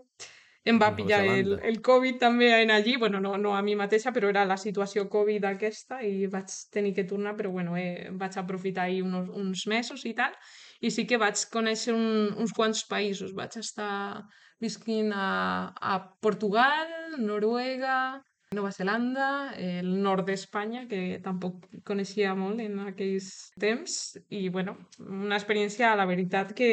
em 0.63 0.80
va 0.80 0.93
pillar 0.95 1.19
el, 1.28 1.58
el 1.67 1.82
Covid 1.84 2.19
també 2.21 2.47
en 2.62 2.71
allí, 2.71 2.95
bueno, 2.97 3.19
no, 3.19 3.36
no 3.38 3.56
a 3.56 3.62
mi 3.62 3.76
mateixa, 3.76 4.13
però 4.15 4.30
era 4.32 4.45
la 4.47 4.58
situació 4.58 5.10
Covid 5.12 5.43
aquesta 5.49 5.99
i 6.08 6.28
vaig 6.32 6.54
tenir 6.71 6.93
que 6.95 7.04
tornar, 7.10 7.36
però 7.36 7.52
bueno, 7.52 7.76
eh, 7.78 8.10
vaig 8.12 8.38
aprofitar 8.39 8.86
ahir 8.88 9.04
uns, 9.04 9.28
uns 9.28 9.65
mesos 9.67 10.06
i 10.08 10.13
tal, 10.15 10.36
i 10.80 10.91
sí 10.91 11.04
que 11.10 11.19
vaig 11.19 11.41
conèixer 11.52 11.95
un, 11.95 12.32
uns 12.39 12.56
quants 12.56 12.86
països, 12.88 13.36
vaig 13.36 13.60
estar 13.60 14.23
visquint 14.63 15.12
a, 15.12 15.73
a 15.76 15.97
Portugal, 16.23 17.19
Noruega, 17.19 18.21
Nova 18.54 18.71
Zelanda, 18.71 19.52
el 19.58 19.89
nord 20.02 20.28
d'Espanya, 20.30 20.86
que 20.88 21.19
tampoc 21.26 21.65
coneixia 21.88 22.36
molt 22.38 22.62
en 22.63 22.80
aquells 22.86 23.30
temps, 23.60 24.15
i 24.30 24.47
bueno, 24.54 24.78
una 25.04 25.39
experiència, 25.39 25.95
la 25.99 26.08
veritat, 26.08 26.54
que, 26.56 26.71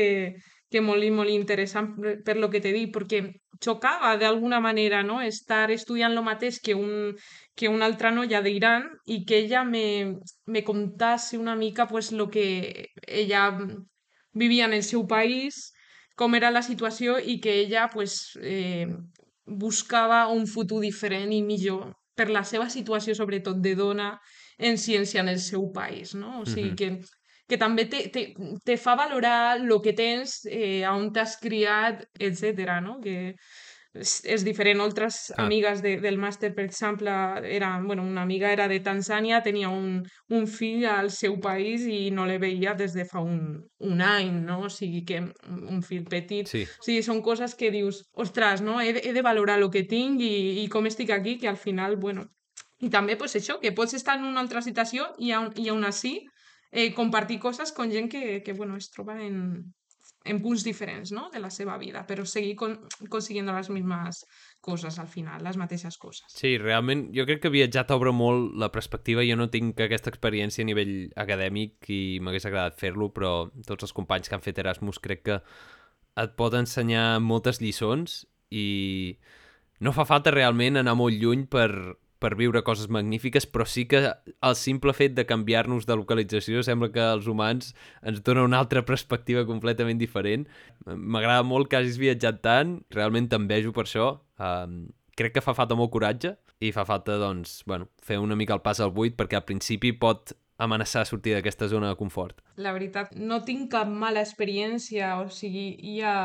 que 0.70 0.80
molt 0.80 1.04
i 1.04 1.10
molt 1.10 1.32
interessant 1.34 1.94
per, 1.96 2.16
per 2.24 2.36
lo 2.38 2.50
que 2.50 2.60
t'he 2.62 2.72
dit, 2.72 2.90
perquè 2.94 3.24
xocava 3.60 4.14
d'alguna 4.16 4.60
manera 4.60 5.02
no? 5.02 5.20
estar 5.20 5.70
estudiant 5.70 6.14
el 6.16 6.24
mateix 6.24 6.60
que, 6.64 6.74
un, 6.74 7.16
que 7.54 7.68
una 7.68 7.86
altra 7.90 8.10
noia 8.14 8.40
d'Iran 8.40 8.86
i 9.06 9.20
que 9.28 9.42
ella 9.44 9.64
me, 9.64 10.16
me 10.46 10.64
contase 10.64 11.38
una 11.38 11.56
mica 11.56 11.86
pues, 11.88 12.12
lo 12.12 12.30
que 12.30 12.88
ella 13.06 13.50
vivia 14.32 14.64
en 14.64 14.72
el 14.72 14.82
seu 14.82 15.06
país, 15.06 15.72
com 16.16 16.34
era 16.36 16.50
la 16.50 16.62
situació 16.62 17.18
i 17.18 17.40
que 17.40 17.60
ella 17.60 17.88
pues, 17.92 18.38
eh, 18.40 18.86
buscava 19.44 20.28
un 20.28 20.46
futur 20.46 20.80
diferent 20.80 21.32
i 21.32 21.42
millor 21.42 21.90
per 22.14 22.28
la 22.30 22.44
seva 22.44 22.68
situació, 22.70 23.14
sobretot 23.16 23.60
de 23.64 23.74
dona, 23.74 24.14
en 24.60 24.76
ciència 24.76 25.22
en 25.22 25.30
el 25.32 25.40
seu 25.40 25.70
país. 25.72 26.14
No? 26.14 26.40
O 26.40 26.46
sigui 26.46 26.70
mm 26.70 26.74
-hmm. 26.74 26.76
que 26.76 27.19
que 27.50 27.58
també 27.58 27.88
te, 27.90 28.04
te, 28.14 28.28
te 28.64 28.78
fa 28.78 28.94
valorar 28.98 29.58
el 29.58 29.74
que 29.82 29.92
tens, 29.98 30.40
eh, 30.46 30.86
on 30.88 31.10
t'has 31.12 31.36
criat, 31.42 32.06
etc. 32.18 32.78
no? 32.84 33.00
Que 33.02 33.34
és, 33.92 34.20
és 34.24 34.44
diferent. 34.46 34.78
Altres 34.80 35.32
Ah. 35.34 35.44
amigues 35.44 35.82
de, 35.82 35.96
del 36.00 36.18
màster, 36.22 36.52
per 36.54 36.64
exemple, 36.64 37.10
era, 37.50 37.72
bueno, 37.82 38.04
una 38.06 38.22
amiga 38.22 38.52
era 38.52 38.68
de 38.70 38.78
Tanzània, 38.80 39.42
tenia 39.42 39.68
un, 39.68 40.04
un 40.30 40.46
fill 40.46 40.86
al 40.86 41.10
seu 41.10 41.40
país 41.42 41.86
i 41.90 42.10
no 42.14 42.26
le 42.26 42.38
veia 42.38 42.74
des 42.78 42.94
de 42.94 43.04
fa 43.04 43.20
un, 43.20 43.60
un 43.80 44.00
any, 44.00 44.30
no? 44.46 44.60
O 44.68 44.70
sigui 44.70 45.04
que 45.04 45.18
un 45.20 45.82
fill 45.82 46.04
petit. 46.06 46.46
Sí. 46.48 46.62
O 46.78 46.86
sigui, 46.86 47.02
són 47.02 47.20
coses 47.20 47.56
que 47.58 47.72
dius, 47.74 48.04
ostres, 48.14 48.62
no? 48.62 48.80
He 48.80 48.94
he 49.02 49.12
de 49.12 49.22
valorar 49.26 49.58
el 49.58 49.70
que 49.74 49.82
tinc 49.82 50.22
i, 50.22 50.62
i 50.62 50.68
com 50.68 50.86
estic 50.86 51.10
aquí, 51.10 51.38
que 51.38 51.48
al 51.48 51.58
final, 51.58 51.96
bueno... 51.96 52.28
I 52.80 52.88
també, 52.88 53.12
pues, 53.20 53.34
això, 53.36 53.58
que 53.60 53.74
pots 53.76 53.92
estar 53.92 54.14
en 54.16 54.22
una 54.24 54.40
altra 54.40 54.62
situació 54.64 55.10
i, 55.18 55.34
i 55.34 55.66
aún 55.68 55.84
així 55.84 56.14
eh, 56.70 56.94
compartir 56.94 57.40
coses 57.40 57.72
con 57.72 57.90
gent 57.90 58.10
que, 58.10 58.42
que 58.42 58.52
bueno, 58.52 58.76
es 58.76 58.90
troba 58.90 59.20
en, 59.22 59.74
en 60.24 60.40
punts 60.42 60.64
diferents 60.64 61.12
no? 61.12 61.30
de 61.30 61.40
la 61.40 61.50
seva 61.50 61.76
vida, 61.78 62.04
però 62.06 62.26
seguir 62.26 62.54
con, 62.56 62.76
consiguiendo 63.08 63.54
les 63.56 63.70
mismes 63.70 64.24
coses 64.60 64.98
al 64.98 65.08
final, 65.08 65.42
les 65.44 65.56
mateixes 65.56 65.96
coses. 65.98 66.26
Sí, 66.34 66.56
realment, 66.60 67.08
jo 67.16 67.24
crec 67.28 67.42
que 67.44 67.52
viatjar 67.52 67.86
t'obre 67.88 68.12
molt 68.12 68.54
la 68.60 68.70
perspectiva. 68.72 69.24
Jo 69.26 69.38
no 69.40 69.50
tinc 69.50 69.80
aquesta 69.80 70.12
experiència 70.12 70.64
a 70.64 70.68
nivell 70.68 70.94
acadèmic 71.16 71.88
i 71.88 72.20
m'hagués 72.20 72.46
agradat 72.48 72.78
fer-lo, 72.80 73.10
però 73.16 73.48
tots 73.66 73.88
els 73.88 73.96
companys 73.96 74.28
que 74.28 74.36
han 74.36 74.44
fet 74.44 74.60
Erasmus 74.60 75.00
crec 75.00 75.24
que 75.30 75.40
et 76.20 76.36
pot 76.36 76.54
ensenyar 76.58 77.20
moltes 77.24 77.62
lliçons 77.62 78.24
i 78.50 79.16
no 79.80 79.94
fa 79.96 80.04
falta 80.04 80.34
realment 80.34 80.76
anar 80.76 80.96
molt 80.98 81.16
lluny 81.16 81.46
per, 81.48 81.70
per 82.20 82.34
viure 82.38 82.62
coses 82.66 82.90
magnífiques, 82.92 83.46
però 83.48 83.64
sí 83.66 83.86
que 83.88 84.02
el 84.06 84.56
simple 84.58 84.92
fet 84.96 85.16
de 85.16 85.24
canviar-nos 85.28 85.88
de 85.88 85.96
localització 85.96 86.62
sembla 86.66 86.90
que 86.92 87.06
els 87.16 87.26
humans 87.30 87.72
ens 88.06 88.20
dona 88.26 88.44
una 88.46 88.60
altra 88.60 88.84
perspectiva 88.86 89.46
completament 89.48 90.00
diferent. 90.00 90.46
M'agrada 90.86 91.42
molt 91.46 91.70
que 91.70 91.80
hagis 91.80 91.98
viatjat 92.00 92.42
tant, 92.44 92.78
realment 92.94 93.30
t'envejo 93.32 93.72
per 93.76 93.86
això. 93.88 94.12
Um, 94.40 94.84
crec 95.16 95.34
que 95.36 95.44
fa 95.44 95.56
falta 95.56 95.76
molt 95.78 95.92
coratge 95.92 96.36
i 96.60 96.70
fa 96.76 96.84
falta, 96.88 97.16
doncs, 97.20 97.62
bueno, 97.66 97.88
fer 98.04 98.20
una 98.20 98.36
mica 98.36 98.54
el 98.56 98.62
pas 98.64 98.80
al 98.84 98.92
buit 98.92 99.16
perquè 99.16 99.40
al 99.40 99.48
principi 99.48 99.94
pot 99.96 100.34
amenaçar 100.60 101.06
sortir 101.08 101.32
d'aquesta 101.34 101.70
zona 101.72 101.88
de 101.88 101.96
confort. 101.96 102.42
La 102.60 102.74
veritat, 102.76 103.14
no 103.16 103.40
tinc 103.46 103.70
cap 103.72 103.88
mala 103.88 104.20
experiència, 104.20 105.14
o 105.22 105.30
sigui, 105.32 105.70
hi 105.80 106.00
ha 106.04 106.16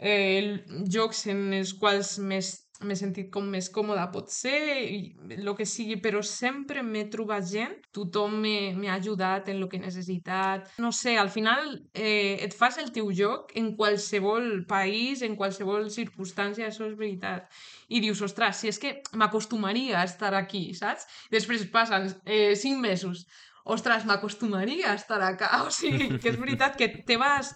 eh, 0.00 0.64
jocs 0.88 1.26
en 1.28 1.50
els 1.60 1.74
quals 1.76 2.16
més 2.24 2.54
m'he 2.86 2.96
sentit 2.96 3.28
com 3.32 3.46
més 3.52 3.68
còmoda 3.72 4.06
pot 4.12 4.30
ser, 4.32 4.56
i 4.80 5.36
el 5.36 5.50
que 5.56 5.66
sigui, 5.68 5.98
però 6.00 6.22
sempre 6.24 6.82
m'he 6.86 7.04
trobat 7.12 7.44
gent, 7.50 7.74
tothom 7.96 8.38
m'ha 8.40 8.94
ajudat 8.94 9.50
en 9.52 9.60
el 9.60 9.68
que 9.68 9.76
he 9.78 9.82
necessitat. 9.82 10.70
No 10.80 10.92
sé, 10.96 11.16
al 11.20 11.30
final 11.32 11.74
eh, 11.92 12.38
et 12.40 12.56
fas 12.56 12.78
el 12.80 12.90
teu 12.94 13.10
joc 13.16 13.52
en 13.60 13.74
qualsevol 13.76 14.64
país, 14.70 15.24
en 15.26 15.36
qualsevol 15.36 15.90
circumstància, 15.92 16.70
això 16.70 16.88
és 16.88 16.96
veritat. 16.96 17.50
I 17.90 18.00
dius, 18.00 18.22
ostres, 18.24 18.62
si 18.62 18.70
és 18.72 18.80
que 18.80 18.96
m'acostumaria 19.18 20.00
a 20.00 20.08
estar 20.08 20.32
aquí, 20.38 20.70
saps? 20.78 21.06
Després 21.32 21.68
passen 21.72 22.08
eh, 22.24 22.56
cinc 22.56 22.80
mesos, 22.80 23.26
ostres, 23.64 24.06
m'acostumaria 24.08 24.92
a 24.92 24.94
estar 24.94 25.20
acá. 25.22 25.50
O 25.66 25.70
sigui, 25.74 26.16
que 26.18 26.32
és 26.32 26.38
veritat 26.40 26.78
que 26.80 26.88
te 26.88 27.18
vas, 27.20 27.52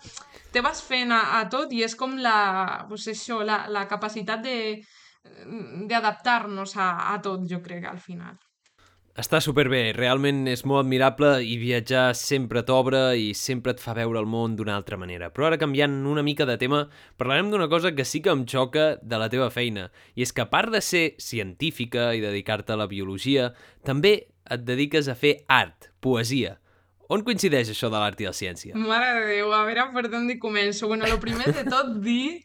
te 0.52 0.60
vas 0.64 0.82
fent 0.84 1.14
a, 1.14 1.40
a 1.40 1.46
tot 1.48 1.72
i 1.72 1.82
és 1.86 1.96
com 1.96 2.18
la, 2.20 2.84
pues 2.90 3.08
això, 3.10 3.40
la, 3.46 3.64
la 3.72 3.86
capacitat 3.88 4.44
de 4.44 4.58
d'adaptar-nos 5.88 6.76
a, 6.76 6.88
a 7.12 7.20
tot, 7.22 7.46
jo 7.50 7.60
crec, 7.64 7.86
al 7.88 8.00
final. 8.02 8.36
Està 9.14 9.38
superbé, 9.38 9.92
realment 9.94 10.40
és 10.50 10.64
molt 10.66 10.82
admirable 10.82 11.36
i 11.46 11.52
viatjar 11.60 12.16
sempre 12.18 12.64
t'obre 12.66 13.12
i 13.14 13.28
sempre 13.38 13.70
et 13.70 13.82
fa 13.82 13.92
veure 13.94 14.18
el 14.18 14.26
món 14.26 14.56
d'una 14.58 14.74
altra 14.74 14.98
manera. 14.98 15.28
Però 15.30 15.46
ara 15.46 15.58
canviant 15.60 16.00
una 16.10 16.24
mica 16.26 16.42
de 16.48 16.56
tema, 16.58 16.80
parlarem 17.14 17.52
d'una 17.52 17.68
cosa 17.70 17.92
que 17.94 18.02
sí 18.02 18.24
que 18.24 18.34
em 18.34 18.42
xoca 18.50 18.96
de 18.98 19.20
la 19.22 19.28
teva 19.30 19.52
feina, 19.54 19.86
i 20.18 20.26
és 20.26 20.34
que 20.34 20.42
a 20.42 20.50
part 20.50 20.74
de 20.74 20.82
ser 20.82 21.04
científica 21.22 22.08
i 22.10 22.24
dedicar-te 22.24 22.74
a 22.74 22.80
la 22.80 22.88
biologia, 22.90 23.52
també 23.86 24.16
et 24.50 24.66
dediques 24.66 25.06
a 25.06 25.14
fer 25.14 25.36
art, 25.46 25.92
poesia. 26.02 26.56
On 27.14 27.22
coincideix 27.22 27.70
això 27.70 27.92
de 27.92 28.00
l'art 28.00 28.18
i 28.18 28.26
la 28.26 28.34
ciència? 28.34 28.74
Mare 28.74 29.12
de 29.14 29.28
Déu, 29.30 29.54
a 29.54 29.62
veure 29.68 29.86
per 29.94 30.08
on 30.10 30.26
hi 30.26 30.40
començo. 30.42 30.88
Bueno, 30.90 31.06
lo 31.06 31.22
primer 31.22 31.54
de 31.54 31.62
tot 31.70 32.00
dir 32.02 32.42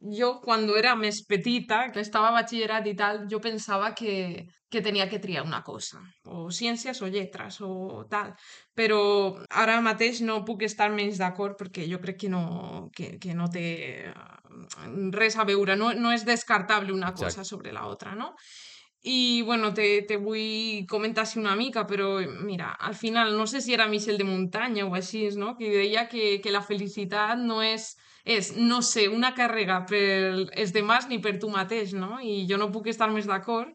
jo 0.00 0.40
quan 0.42 0.66
era 0.76 0.94
més 0.96 1.22
petita, 1.26 1.86
que 1.92 2.02
estava 2.04 2.28
a 2.28 2.36
batxillerat 2.36 2.86
i 2.86 2.94
tal, 2.96 3.22
jo 3.30 3.40
pensava 3.40 3.92
que, 3.96 4.44
que 4.68 4.82
tenia 4.84 5.08
que 5.08 5.18
triar 5.18 5.44
una 5.46 5.62
cosa, 5.64 6.02
o 6.28 6.50
ciències 6.52 7.00
o 7.02 7.08
lletres 7.08 7.60
o 7.64 8.04
tal, 8.10 8.34
però 8.76 9.00
ara 9.48 9.80
mateix 9.80 10.20
no 10.20 10.42
puc 10.44 10.66
estar 10.68 10.90
menys 10.92 11.18
d'acord 11.22 11.56
perquè 11.58 11.88
jo 11.88 12.00
crec 12.02 12.20
que 12.26 12.30
no, 12.32 12.90
que, 12.94 13.16
que 13.18 13.34
no 13.34 13.48
té 13.48 14.12
res 15.16 15.36
a 15.36 15.44
veure, 15.48 15.76
no, 15.76 15.92
no 15.94 16.12
és 16.12 16.24
descartable 16.28 16.92
una 16.92 17.12
cosa 17.14 17.40
Exacte. 17.40 17.48
sobre 17.48 17.72
la 17.72 17.86
otra, 17.86 18.14
no? 18.14 18.34
I, 19.06 19.42
bueno, 19.46 19.72
te, 19.72 20.02
te 20.02 20.16
vull 20.18 20.84
comentar 20.90 21.22
així 21.22 21.38
una 21.38 21.54
mica, 21.54 21.84
però, 21.86 22.16
mira, 22.42 22.72
al 22.74 22.96
final, 22.98 23.36
no 23.38 23.46
sé 23.46 23.60
si 23.62 23.72
era 23.72 23.86
Michel 23.86 24.18
de 24.18 24.26
Muntanya 24.26 24.86
o 24.86 24.96
així, 24.98 25.28
no? 25.38 25.54
Que 25.54 25.70
deia 25.70 26.08
que, 26.10 26.40
que 26.42 26.50
la 26.50 26.62
felicitat 26.64 27.38
no 27.38 27.60
és, 27.62 27.92
és, 28.26 28.50
no 28.58 28.80
sé, 28.82 29.06
una 29.08 29.30
càrrega 29.36 29.84
per 29.86 30.02
els 30.58 30.72
demás 30.74 31.06
ni 31.06 31.20
per 31.22 31.36
tu 31.38 31.48
mateix, 31.52 31.94
no? 31.94 32.18
I 32.18 32.42
jo 32.50 32.58
no 32.58 32.72
puc 32.74 32.90
estar 32.90 33.06
més 33.14 33.28
d'acord, 33.30 33.70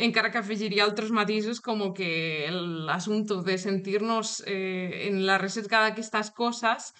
encara 0.00 0.30
que 0.32 0.40
afegiria 0.40 0.86
altres 0.86 1.12
matisos 1.12 1.60
com 1.60 1.84
que 1.92 2.48
l'assumpte 2.88 3.42
de 3.44 3.58
sentir-nos 3.60 4.40
eh, 4.46 5.08
en 5.10 5.26
la 5.28 5.36
recerca 5.38 5.82
d'aquestes 5.84 6.32
coses 6.32 6.94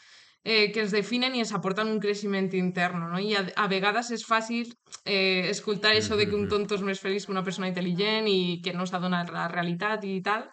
eh, 0.45 0.71
que 0.75 0.85
ens 0.85 0.93
definen 0.93 1.35
i 1.35 1.41
ens 1.41 1.55
aporten 1.57 1.89
un 1.89 2.01
creixement 2.03 2.51
intern, 2.59 3.09
no? 3.15 3.21
I 3.23 3.39
a, 3.41 3.47
a 3.57 3.67
vegades 3.73 4.13
és 4.13 4.27
fàcil 4.29 4.69
eh, 5.07 5.49
escoltar 5.49 5.95
això 5.97 6.21
de 6.21 6.29
que 6.29 6.37
un 6.37 6.49
tonto 6.53 6.77
és 6.77 6.85
més 6.85 7.01
feliç 7.01 7.25
que 7.25 7.33
una 7.33 7.45
persona 7.47 7.71
intel·ligent 7.73 8.29
i 8.29 8.61
que 8.65 8.77
no 8.77 8.85
s'adona 8.85 9.25
la 9.33 9.49
realitat 9.49 10.05
i 10.05 10.19
tal, 10.21 10.45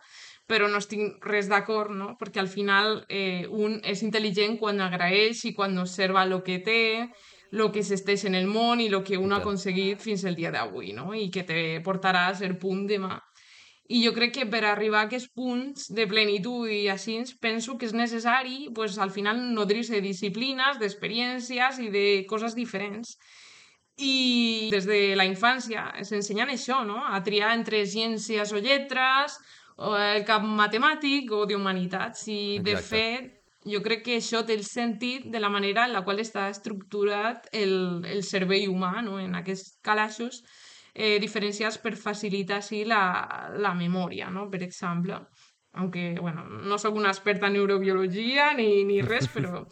però 0.49 0.67
no 0.67 0.81
estic 0.81 1.25
res 1.29 1.47
d'acord, 1.51 1.93
no? 1.93 2.15
Perquè 2.17 2.41
al 2.41 2.49
final 2.49 3.03
eh, 3.07 3.45
un 3.45 3.77
és 3.85 4.01
intel·ligent 4.01 4.57
quan 4.57 4.81
agraeix 4.81 5.43
i 5.45 5.53
quan 5.53 5.77
observa 5.77 6.25
el 6.25 6.39
que 6.45 6.57
té, 6.65 6.81
el 7.51 7.65
que 7.73 7.81
existeix 7.83 8.25
en 8.25 8.38
el 8.38 8.47
món 8.49 8.81
i 8.81 8.89
el 8.89 9.03
que 9.05 9.17
un 9.17 9.33
ha 9.33 9.39
aconseguit 9.43 10.01
fins 10.01 10.25
el 10.25 10.38
dia 10.38 10.51
d'avui, 10.53 10.93
no? 10.97 11.13
I 11.13 11.29
que 11.33 11.45
te 11.45 11.62
portarà 11.85 12.27
a 12.29 12.38
ser 12.38 12.55
punt 12.62 12.88
demà. 12.89 13.19
I 13.89 14.03
jo 14.05 14.13
crec 14.13 14.35
que 14.35 14.45
per 14.45 14.63
arribar 14.69 15.03
a 15.03 15.07
aquests 15.07 15.31
punts 15.33 15.88
de 15.97 16.05
plenitud 16.09 16.69
i 16.69 16.83
així, 16.93 17.17
penso 17.41 17.77
que 17.77 17.88
és 17.89 17.95
necessari, 17.97 18.67
pues, 18.75 18.99
al 19.01 19.09
final, 19.09 19.39
nodrir-se 19.53 19.95
de 19.97 20.01
disciplines, 20.05 20.77
d'experiències 20.77 21.79
i 21.81 21.89
de 21.93 22.07
coses 22.29 22.53
diferents. 22.57 23.15
I 23.97 24.69
des 24.71 24.85
de 24.85 25.15
la 25.17 25.25
infància 25.25 25.89
s'ensenyen 26.05 26.53
això, 26.53 26.83
no? 26.85 27.01
A 27.01 27.17
triar 27.25 27.55
entre 27.57 27.81
ciències 27.89 28.53
o 28.53 28.62
lletres, 28.62 29.39
o 29.79 29.95
el 29.95 30.25
cap 30.27 30.43
matemàtic 30.43 31.31
o 31.31 31.45
d'humanitats. 31.47 32.25
I, 32.27 32.59
de 32.63 32.75
Exacte. 32.75 32.89
fet, 32.89 33.35
jo 33.69 33.81
crec 33.83 34.03
que 34.05 34.17
això 34.19 34.41
té 34.47 34.55
el 34.57 34.65
sentit 34.67 35.27
de 35.31 35.39
la 35.39 35.51
manera 35.51 35.85
en 35.87 35.93
la 35.95 36.03
qual 36.07 36.19
està 36.23 36.47
estructurat 36.51 37.47
el, 37.55 38.03
el 38.07 38.23
cervell 38.23 38.69
humà, 38.71 38.99
no? 39.05 39.19
en 39.19 39.35
aquests 39.39 39.77
calaixos 39.85 40.41
eh, 40.93 41.17
diferenciats 41.21 41.79
per 41.83 41.95
facilitar 41.99 42.59
així 42.59 42.83
la, 42.87 43.03
la 43.55 43.73
memòria, 43.75 44.29
no? 44.31 44.49
per 44.51 44.63
exemple. 44.63 45.19
Aunque, 45.73 46.17
bueno, 46.19 46.43
no 46.45 46.79
sóc 46.81 46.95
una 46.95 47.11
experta 47.13 47.47
en 47.47 47.53
neurobiologia 47.59 48.53
ni, 48.57 48.83
ni 48.85 49.01
res, 49.05 49.27
però, 49.35 49.65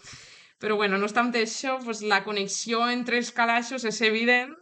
però 0.62 0.76
bueno, 0.76 0.98
no 0.98 1.10
obstant 1.10 1.34
això, 1.36 1.80
pues, 1.84 2.04
la 2.04 2.24
connexió 2.24 2.86
entre 2.90 3.18
els 3.18 3.32
calaixos 3.32 3.88
és 3.88 4.02
evident. 4.06 4.54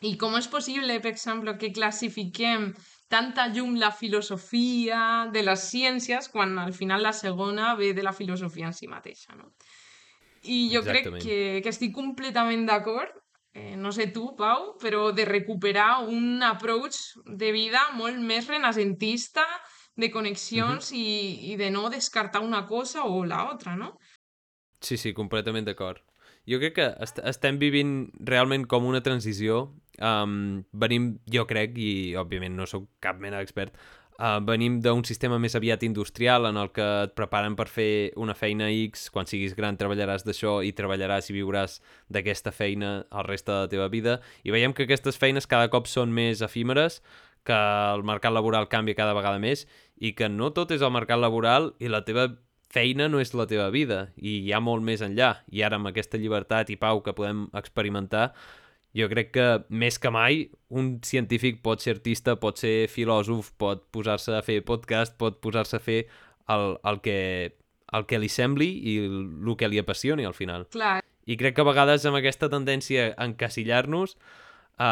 I 0.00 0.14
com 0.18 0.36
és 0.38 0.46
possible, 0.46 1.00
per 1.02 1.10
exemple, 1.10 1.56
que 1.58 1.72
classifiquem 1.74 2.72
tanta 3.08 3.48
llum 3.48 3.76
la 3.80 3.90
filosofia 3.90 5.28
de 5.32 5.42
les 5.42 5.64
ciències 5.70 6.28
quan 6.32 6.58
al 6.60 6.74
final 6.76 7.02
la 7.02 7.14
segona 7.16 7.74
ve 7.76 7.94
de 7.96 8.04
la 8.04 8.12
filosofia 8.12 8.68
en 8.68 8.76
si 8.76 8.88
mateixa, 8.88 9.34
no? 9.34 9.52
I 10.44 10.68
jo 10.72 10.84
crec 10.84 11.08
Exactament. 11.08 11.24
que, 11.24 11.62
que 11.64 11.72
estic 11.72 11.94
completament 11.96 12.66
d'acord, 12.68 13.10
eh, 13.56 13.74
no 13.76 13.90
sé 13.92 14.06
tu, 14.14 14.36
Pau, 14.36 14.76
però 14.78 15.10
de 15.12 15.24
recuperar 15.26 16.04
un 16.06 16.44
approach 16.46 17.18
de 17.26 17.50
vida 17.52 17.82
molt 17.98 18.20
més 18.22 18.46
renacentista, 18.46 19.44
de 19.98 20.12
connexions 20.14 20.92
i, 20.94 21.50
i 21.50 21.56
de 21.58 21.72
no 21.74 21.88
descartar 21.90 22.40
una 22.40 22.64
cosa 22.66 23.04
o 23.04 23.24
la 23.26 23.48
otra, 23.50 23.74
no? 23.76 23.96
Sí, 24.80 24.96
sí, 24.96 25.12
completament 25.12 25.66
d'acord. 25.66 25.98
Jo 26.48 26.60
crec 26.62 26.76
que 26.76 26.86
est 27.02 27.18
estem 27.26 27.58
vivint 27.58 27.96
realment 28.30 28.64
com 28.70 28.86
una 28.86 29.02
transició. 29.02 29.74
Um, 29.98 30.64
venim, 30.72 31.16
jo 31.30 31.46
crec, 31.50 31.78
i 31.78 32.14
òbviament 32.18 32.56
no 32.56 32.66
sóc 32.70 32.86
cap 33.02 33.18
mena 33.18 33.40
d'expert, 33.40 33.74
uh, 34.18 34.38
venim 34.46 34.78
d'un 34.84 35.04
sistema 35.08 35.38
més 35.42 35.56
aviat 35.58 35.82
industrial 35.86 36.46
en 36.46 36.58
el 36.60 36.72
que 36.74 36.86
et 37.08 37.14
preparen 37.18 37.56
per 37.58 37.68
fer 37.72 37.90
una 38.16 38.36
feina 38.38 38.70
X, 38.70 39.08
quan 39.14 39.26
siguis 39.26 39.56
gran 39.58 39.78
treballaràs 39.80 40.26
d'això 40.26 40.58
i 40.62 40.74
treballaràs 40.76 41.30
i 41.30 41.38
viuràs 41.38 41.80
d'aquesta 42.08 42.54
feina 42.54 42.92
el 43.10 43.26
reste 43.26 43.52
de 43.52 43.62
la 43.64 43.72
teva 43.74 43.88
vida, 43.92 44.20
i 44.44 44.54
veiem 44.54 44.74
que 44.74 44.86
aquestes 44.86 45.18
feines 45.18 45.50
cada 45.50 45.70
cop 45.72 45.90
són 45.90 46.14
més 46.14 46.42
efímeres, 46.46 47.02
que 47.48 47.56
el 47.94 48.02
mercat 48.04 48.34
laboral 48.34 48.68
canvia 48.68 48.98
cada 48.98 49.14
vegada 49.16 49.38
més 49.40 49.64
i 49.96 50.12
que 50.12 50.28
no 50.28 50.50
tot 50.52 50.74
és 50.74 50.82
el 50.84 50.92
mercat 50.92 51.18
laboral 51.18 51.72
i 51.80 51.88
la 51.88 52.04
teva 52.04 52.28
feina 52.68 53.08
no 53.08 53.20
és 53.22 53.32
la 53.34 53.46
teva 53.48 53.70
vida. 53.72 54.10
I 54.16 54.42
hi 54.44 54.52
ha 54.52 54.60
molt 54.60 54.84
més 54.84 55.02
enllà. 55.04 55.38
I 55.48 55.64
ara 55.64 55.78
amb 55.80 55.90
aquesta 55.90 56.20
llibertat 56.20 56.70
i 56.70 56.76
pau 56.76 57.00
que 57.04 57.14
podem 57.16 57.46
experimentar, 57.56 58.32
jo 58.98 59.08
crec 59.10 59.30
que 59.34 59.46
més 59.70 59.98
que 60.02 60.10
mai 60.14 60.48
un 60.68 60.96
científic 61.06 61.62
pot 61.64 61.82
ser 61.82 61.96
artista, 61.96 62.36
pot 62.40 62.58
ser 62.60 62.88
filòsof, 62.90 63.52
pot 63.60 63.84
posar-se 63.94 64.34
a 64.36 64.42
fer 64.44 64.60
podcast, 64.66 65.16
pot 65.20 65.38
posar-se 65.44 65.78
a 65.78 65.82
fer 65.82 66.00
el, 66.50 66.74
el, 66.82 67.00
que, 67.04 67.18
el 67.94 68.08
que 68.10 68.20
li 68.20 68.30
sembli 68.32 68.68
i 68.92 68.98
el, 69.06 69.20
el 69.46 69.56
que 69.60 69.70
li 69.70 69.80
apassioni 69.80 70.26
al 70.26 70.36
final. 70.36 70.66
Clar. 70.74 70.98
I 71.28 71.36
crec 71.36 71.58
que 71.58 71.64
a 71.64 71.68
vegades 71.68 72.06
amb 72.08 72.18
aquesta 72.18 72.48
tendència 72.52 73.12
a 73.12 73.28
encasillar-nos, 73.28 74.16
a 74.78 74.90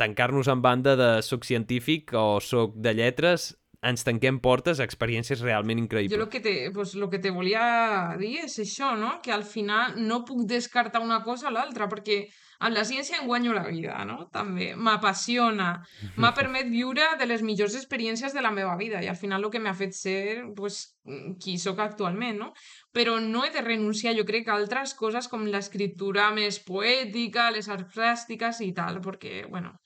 tancar-nos 0.00 0.48
en 0.48 0.62
banda 0.64 0.96
de 0.98 1.10
soc 1.22 1.44
científic 1.46 2.14
o 2.16 2.40
soc 2.42 2.74
de 2.82 2.96
lletres, 2.96 3.54
ens 3.82 4.04
tanquem 4.06 4.40
portes 4.42 4.80
a 4.80 4.86
experiències 4.88 5.42
realment 5.44 5.80
increïbles. 5.82 6.16
Jo 6.16 6.24
el 6.24 6.30
que, 6.32 6.40
te, 6.40 6.70
pues, 6.74 6.94
lo 6.94 7.10
que 7.10 7.20
te 7.22 7.30
volia 7.34 8.16
dir 8.20 8.38
és 8.44 8.58
això, 8.62 8.94
no? 8.96 9.16
que 9.22 9.32
al 9.32 9.44
final 9.44 9.96
no 10.00 10.24
puc 10.24 10.46
descartar 10.48 11.02
una 11.04 11.22
cosa 11.24 11.50
o 11.50 11.54
l'altra, 11.54 11.88
perquè 11.90 12.24
amb 12.58 12.76
la 12.76 12.84
ciència 12.88 13.18
em 13.20 13.26
guanyo 13.28 13.52
la 13.52 13.66
vida, 13.68 13.98
no? 14.08 14.28
També. 14.32 14.70
M'apassiona. 14.76 15.68
M'ha 16.20 16.32
permet 16.36 16.70
viure 16.72 17.10
de 17.20 17.28
les 17.28 17.42
millors 17.44 17.76
experiències 17.76 18.32
de 18.32 18.44
la 18.44 18.52
meva 18.54 18.76
vida 18.80 19.02
i 19.04 19.10
al 19.12 19.18
final 19.20 19.44
el 19.44 19.52
que 19.52 19.60
m'ha 19.60 19.74
fet 19.76 19.92
ser 19.96 20.46
pues, 20.56 20.96
qui 21.42 21.58
sóc 21.60 21.82
actualment, 21.84 22.40
no? 22.40 22.52
Però 22.96 23.18
no 23.20 23.44
he 23.44 23.52
de 23.52 23.64
renunciar, 23.64 24.16
jo 24.16 24.24
crec, 24.28 24.48
a 24.48 24.56
altres 24.56 24.96
coses 24.96 25.28
com 25.28 25.44
l'escriptura 25.50 26.30
més 26.34 26.62
poètica, 26.64 27.50
les 27.52 27.68
arts 27.68 27.92
plàstiques 27.92 28.62
i 28.64 28.72
tal, 28.76 29.02
perquè, 29.04 29.44
bueno, 29.50 29.76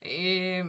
Eh, 0.00 0.64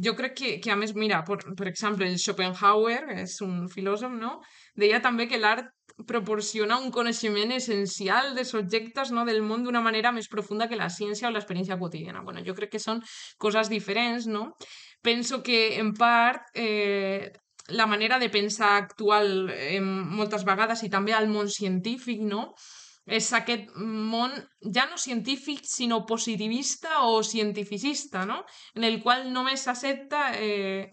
jo 0.00 0.14
crec 0.16 0.34
que, 0.38 0.50
que 0.64 0.70
a 0.72 0.76
més, 0.80 0.94
mira, 0.96 1.20
per, 1.28 1.42
per 1.56 1.68
exemple, 1.68 2.08
el 2.08 2.16
Schopenhauer, 2.18 3.02
és 3.20 3.36
un 3.44 3.66
filòsof, 3.68 4.14
no? 4.16 4.38
deia 4.80 5.02
també 5.04 5.26
que 5.28 5.40
l'art 5.40 5.68
proporciona 6.08 6.78
un 6.80 6.88
coneixement 6.94 7.52
essencial 7.52 8.32
dels 8.36 8.54
objectes 8.56 9.10
no, 9.12 9.26
del 9.28 9.42
món 9.44 9.66
d'una 9.66 9.82
manera 9.84 10.12
més 10.16 10.30
profunda 10.32 10.70
que 10.70 10.78
la 10.80 10.88
ciència 10.88 11.28
o 11.28 11.34
l'experiència 11.34 11.76
quotidiana. 11.76 12.24
Bueno, 12.24 12.40
jo 12.46 12.56
crec 12.56 12.72
que 12.72 12.80
són 12.80 13.02
coses 13.36 13.68
diferents, 13.68 14.26
no? 14.26 14.54
Penso 15.04 15.42
que, 15.42 15.76
en 15.80 15.92
part, 15.92 16.48
eh, 16.54 17.32
la 17.68 17.86
manera 17.86 18.18
de 18.18 18.30
pensar 18.30 18.76
actual 18.78 19.50
eh, 19.52 19.80
moltes 19.80 20.44
vegades 20.48 20.82
i 20.82 20.90
també 20.90 21.12
al 21.12 21.28
món 21.28 21.48
científic, 21.52 22.22
no? 22.24 22.54
És 23.10 23.32
aquest 23.34 23.72
món 23.76 24.32
ja 24.74 24.86
no 24.90 24.98
científic, 24.98 25.64
sinó 25.66 26.04
positivista 26.06 27.02
o 27.08 27.24
cientificista, 27.24 28.24
no? 28.24 28.44
en 28.74 28.86
el 28.86 29.00
qual 29.02 29.32
només 29.32 29.66
s'accepta 29.66 30.30
eh, 30.38 30.92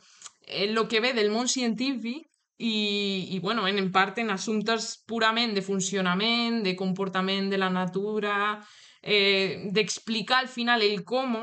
que 0.90 1.00
ve 1.04 1.14
del 1.14 1.30
món 1.30 1.48
científic 1.48 2.26
i, 2.58 3.28
i 3.36 3.40
bueno, 3.40 3.68
en, 3.68 3.78
en 3.78 3.92
part 3.92 4.18
en 4.18 4.32
assumptes 4.34 5.04
purament 5.06 5.54
de 5.54 5.62
funcionament, 5.62 6.64
de 6.66 6.76
comportament 6.76 7.52
de 7.52 7.62
la 7.62 7.70
natura, 7.70 8.64
eh, 9.04 9.70
d'explicar 9.72 10.42
al 10.42 10.50
final 10.50 10.82
el 10.82 11.04
com, 11.06 11.38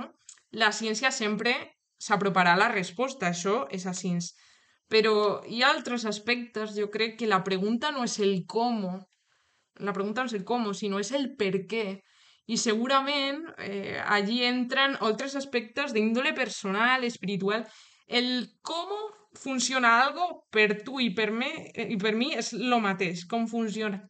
la 0.50 0.72
ciència 0.72 1.12
sempre 1.14 1.54
s'aproparà 2.02 2.54
a 2.54 2.60
la 2.60 2.72
resposta, 2.72 3.30
això 3.30 3.64
és 3.70 3.86
així. 3.86 4.16
Però 4.90 5.42
hi 5.46 5.62
ha 5.62 5.70
altres 5.70 6.04
aspectes, 6.04 6.74
jo 6.76 6.90
crec 6.90 7.16
que 7.20 7.30
la 7.30 7.44
pregunta 7.46 7.92
no 7.94 8.04
és 8.04 8.18
el 8.18 8.42
com, 8.46 8.82
la 9.80 9.92
pregunta 9.92 10.22
no 10.22 10.30
és 10.30 10.36
el 10.36 10.44
com, 10.44 10.66
sinó 10.74 11.00
és 11.02 11.12
el 11.12 11.32
per 11.38 11.66
què. 11.70 11.86
I 12.46 12.58
segurament 12.60 13.40
eh, 13.64 14.00
allí 14.04 14.42
entren 14.44 14.98
altres 15.00 15.34
aspectes 15.40 15.94
d'índole 15.96 16.34
personal, 16.36 17.04
espiritual. 17.08 17.64
El 18.06 18.50
com 18.62 18.90
funciona 19.34 20.02
algo 20.02 20.44
per 20.52 20.82
tu 20.84 21.00
i 21.00 21.10
per, 21.14 21.30
mi, 21.32 21.48
eh, 21.72 21.88
i 21.94 21.96
per 21.96 22.14
mi 22.14 22.34
és 22.36 22.52
el 22.54 22.74
mateix, 22.84 23.24
com 23.30 23.48
funciona. 23.48 24.02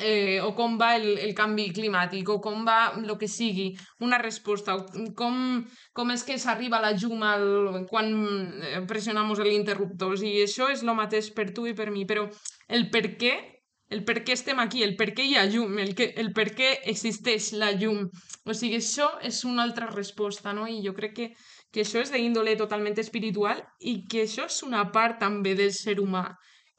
Eh, 0.00 0.40
o 0.40 0.54
com 0.56 0.78
va 0.80 0.94
el, 0.96 1.18
el 1.20 1.34
canvi 1.36 1.66
climàtic, 1.76 2.30
o 2.32 2.38
com 2.40 2.62
va 2.64 2.94
el 2.96 3.10
que 3.20 3.28
sigui, 3.28 3.74
una 4.00 4.16
resposta, 4.22 4.78
o 4.78 5.04
com, 5.18 5.36
com 5.92 6.12
és 6.14 6.24
que 6.24 6.38
s'arriba 6.40 6.80
la 6.80 6.94
llum 6.96 7.20
al, 7.28 7.84
quan 7.90 8.08
eh, 8.64 8.80
pressionamos 8.88 9.42
l'interruptor. 9.44 10.16
I 10.16 10.46
això 10.46 10.70
és 10.72 10.80
el 10.80 10.94
mateix 10.96 11.28
per 11.36 11.50
tu 11.52 11.68
i 11.68 11.76
per 11.76 11.90
mi, 11.92 12.06
però 12.08 12.24
el 12.72 12.88
per 12.88 13.10
què 13.20 13.36
el 13.92 14.04
per 14.08 14.22
què 14.26 14.34
estem 14.36 14.60
aquí, 14.62 14.82
el 14.82 14.94
per 14.98 15.10
què 15.16 15.26
hi 15.28 15.34
ha 15.36 15.44
llum, 15.46 15.78
el, 15.82 15.94
que, 15.98 16.10
el 16.22 16.32
per 16.36 16.48
què 16.56 16.70
existeix 16.92 17.52
la 17.60 17.72
llum. 17.76 18.06
O 18.44 18.56
sigui, 18.56 18.80
això 18.80 19.08
és 19.22 19.42
una 19.48 19.66
altra 19.66 19.90
resposta, 19.90 20.54
no? 20.56 20.66
I 20.68 20.80
jo 20.84 20.94
crec 20.96 21.14
que, 21.18 21.28
que 21.72 21.84
això 21.84 22.00
és 22.02 22.12
d'índole 22.14 22.56
totalment 22.60 22.98
espiritual 23.02 23.60
i 23.80 24.00
que 24.08 24.24
això 24.26 24.48
és 24.48 24.62
una 24.66 24.86
part 24.94 25.20
també 25.22 25.54
del 25.58 25.74
ser 25.76 25.98
humà 26.00 26.30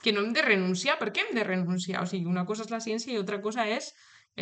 que 0.03 0.11
no 0.11 0.25
hem 0.25 0.33
de 0.35 0.43
renunciar. 0.43 0.97
Per 0.99 1.13
què 1.13 1.23
hem 1.23 1.37
de 1.37 1.45
renunciar? 1.47 2.03
O 2.03 2.09
sigui, 2.09 2.27
una 2.29 2.45
cosa 2.49 2.65
és 2.67 2.73
la 2.73 2.81
ciència 2.83 3.13
i 3.13 3.19
altra 3.21 3.39
cosa 3.41 3.67
és 3.69 3.93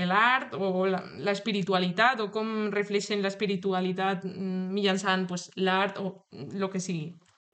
l'art 0.07 0.55
o 0.55 0.87
l'espiritualitat 0.87 2.21
o 2.23 2.29
com 2.31 2.71
reflexen 2.71 3.21
l'espiritualitat 3.21 4.23
mm, 4.25 4.71
mitjançant 4.71 5.27
pues, 5.27 5.49
l'art 5.59 5.99
o 5.99 6.13
el 6.31 6.69
que 6.71 6.79
sigui. 6.79 7.11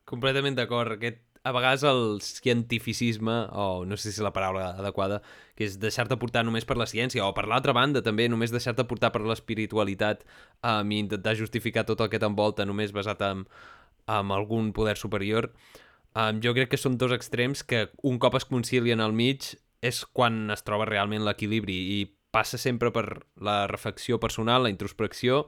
Completament 0.08 0.56
d'acord. 0.56 0.96
Aquest 0.96 1.26
a 1.48 1.52
vegades 1.56 1.84
el 1.88 2.20
cientificisme, 2.22 3.48
o 3.56 3.86
no 3.88 3.96
sé 3.96 4.10
si 4.10 4.18
és 4.18 4.26
la 4.26 4.34
paraula 4.36 4.74
adequada, 4.76 5.22
que 5.56 5.64
és 5.68 5.78
deixar-te 5.80 6.18
portar 6.20 6.44
només 6.44 6.68
per 6.68 6.76
la 6.80 6.88
ciència, 6.90 7.24
o 7.24 7.32
per 7.38 7.46
l'altra 7.48 7.76
banda 7.78 8.04
també, 8.04 8.28
només 8.28 8.52
deixar-te 8.52 8.84
portar 8.90 9.14
per 9.16 9.24
l'espiritualitat 9.24 10.26
um, 10.62 10.92
i 10.92 11.00
intentar 11.06 11.38
justificar 11.40 11.86
tot 11.88 12.04
el 12.04 12.12
que 12.12 12.20
t'envolta 12.20 12.68
només 12.68 12.92
basat 12.96 13.24
en, 13.30 13.46
en 14.12 14.36
algun 14.36 14.74
poder 14.76 14.98
superior, 15.00 15.50
um, 16.12 16.44
jo 16.44 16.54
crec 16.58 16.74
que 16.74 16.82
són 16.82 17.00
dos 17.00 17.16
extrems 17.16 17.64
que 17.64 17.88
un 18.04 18.20
cop 18.20 18.36
es 18.36 18.48
concilien 18.50 19.00
al 19.00 19.16
mig 19.16 19.54
és 19.80 20.04
quan 20.12 20.50
es 20.52 20.68
troba 20.68 20.90
realment 20.90 21.24
l'equilibri 21.24 21.80
i 21.96 22.04
passa 22.36 22.60
sempre 22.60 22.92
per 22.92 23.24
la 23.40 23.64
reflexió 23.72 24.20
personal, 24.20 24.66
la 24.66 24.74
introspecció 24.74 25.46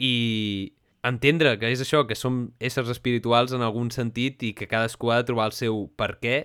i, 0.00 0.72
entendre 1.08 1.56
que 1.60 1.70
és 1.72 1.82
això, 1.82 2.04
que 2.08 2.18
som 2.18 2.46
éssers 2.58 2.90
espirituals 2.92 3.54
en 3.56 3.64
algun 3.64 3.90
sentit 3.94 4.42
i 4.42 4.52
que 4.56 4.68
cadascú 4.70 5.12
ha 5.12 5.20
de 5.20 5.28
trobar 5.30 5.50
el 5.50 5.56
seu 5.56 5.86
per 5.98 6.16
què 6.22 6.38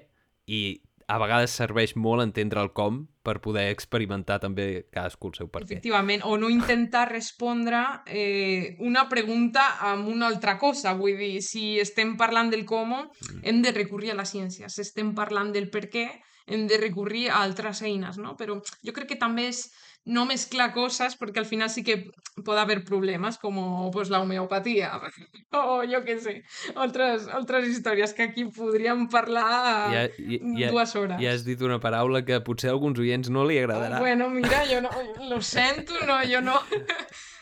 i 0.48 0.82
a 1.12 1.18
vegades 1.20 1.52
serveix 1.52 1.96
molt 2.00 2.24
entendre 2.24 2.62
el 2.64 2.72
com 2.78 3.02
per 3.26 3.42
poder 3.44 3.68
experimentar 3.70 4.40
també 4.42 4.86
cadascú 4.94 5.32
el 5.32 5.38
seu 5.38 5.50
per 5.52 5.66
què. 5.66 5.76
Efectivament, 5.76 6.24
o 6.24 6.38
no 6.40 6.50
intentar 6.50 7.10
respondre 7.12 7.82
eh, 8.08 8.78
una 8.80 9.08
pregunta 9.12 9.66
amb 9.92 10.08
una 10.10 10.30
altra 10.32 10.58
cosa. 10.62 10.96
Vull 10.98 11.20
dir, 11.20 11.34
si 11.46 11.76
estem 11.84 12.16
parlant 12.18 12.50
del 12.54 12.64
com, 12.66 12.96
hem 13.44 13.62
de 13.62 13.76
recurrir 13.76 14.14
a 14.14 14.20
la 14.22 14.28
ciència. 14.30 14.72
Si 14.72 14.82
estem 14.86 15.12
parlant 15.18 15.52
del 15.52 15.70
per 15.74 15.90
què, 15.92 16.08
hem 16.48 16.68
de 16.68 16.78
recurrir 16.78 17.30
a 17.30 17.42
altres 17.44 17.82
eines, 17.82 18.18
no? 18.18 18.36
Però 18.38 18.60
jo 18.82 18.94
crec 18.96 19.14
que 19.14 19.22
també 19.22 19.50
és 19.52 19.70
no 20.04 20.26
mezcla 20.26 20.74
cosas 20.74 21.16
porque 21.16 21.40
al 21.40 21.46
final 21.46 21.70
sí 21.70 21.84
que 21.84 22.10
puede 22.44 22.60
haber 22.60 22.84
problemas 22.84 23.38
como 23.38 23.92
pues 23.92 24.10
la 24.10 24.20
homeopatía 24.20 25.00
o 25.52 25.84
yo 25.84 26.04
qué 26.04 26.20
sé, 26.20 26.44
otras, 26.76 27.28
otras 27.28 27.68
històries 27.68 28.14
que 28.14 28.24
aquí 28.24 28.46
podríem 28.46 29.10
parlar 29.10 29.94
ja, 29.94 30.10
ja, 30.58 30.72
dues 30.72 30.96
hores. 30.96 31.22
Ja 31.22 31.36
has 31.36 31.46
dit 31.46 31.62
una 31.62 31.80
paraula 31.80 32.26
que 32.26 32.42
potser 32.42 32.72
a 32.72 32.74
alguns 32.74 32.98
oients 32.98 33.30
no 33.30 33.46
li 33.46 33.60
agradarà. 33.62 34.00
Bueno, 34.00 34.30
mira, 34.30 34.66
jo 34.66 34.82
no, 34.82 34.90
lo 35.30 35.42
sento, 35.42 35.94
no, 36.08 36.18
jo 36.26 36.42
no... 36.42 36.58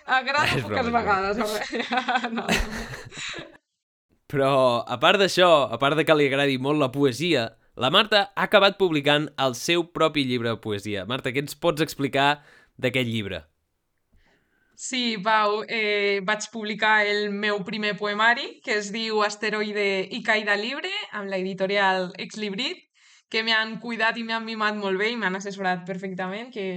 Agrada 0.10 0.56
és 0.58 0.64
poques 0.66 0.88
broma, 0.90 1.04
vegades. 1.04 1.38
no. 2.38 2.48
Però, 4.30 4.52
a 4.82 4.98
part 5.02 5.22
d'això, 5.22 5.70
a 5.70 5.78
part 5.82 5.98
de 6.00 6.06
que 6.06 6.16
li 6.18 6.26
agradi 6.30 6.58
molt 6.58 6.82
la 6.82 6.90
poesia, 6.94 7.46
la 7.80 7.90
Marta 7.96 8.26
ha 8.36 8.46
acabat 8.50 8.76
publicant 8.80 9.30
el 9.40 9.56
seu 9.56 9.86
propi 9.96 10.26
llibre 10.28 10.52
de 10.52 10.60
poesia. 10.60 11.06
Marta, 11.08 11.32
què 11.32 11.40
ens 11.46 11.56
pots 11.56 11.86
explicar 11.86 12.42
d'aquest 12.76 13.08
llibre? 13.08 13.46
Sí, 14.80 15.18
Pau, 15.24 15.62
eh, 15.68 16.20
vaig 16.28 16.46
publicar 16.52 17.06
el 17.08 17.32
meu 17.32 17.62
primer 17.68 17.98
poemari, 18.00 18.60
que 18.64 18.78
es 18.80 18.92
diu 18.96 19.24
Asteroide 19.24 19.88
i 20.16 20.22
caïda 20.24 20.56
libre, 20.60 20.92
amb 21.12 21.32
l'editorial 21.32 22.14
Exlibrit, 22.20 22.86
que 23.32 23.44
m'han 23.48 23.78
cuidat 23.84 24.20
i 24.20 24.24
m'han 24.28 24.48
mimat 24.48 24.76
molt 24.80 25.00
bé 25.00 25.12
i 25.14 25.18
m'han 25.20 25.36
assessorat 25.40 25.84
perfectament, 25.88 26.52
que 26.52 26.68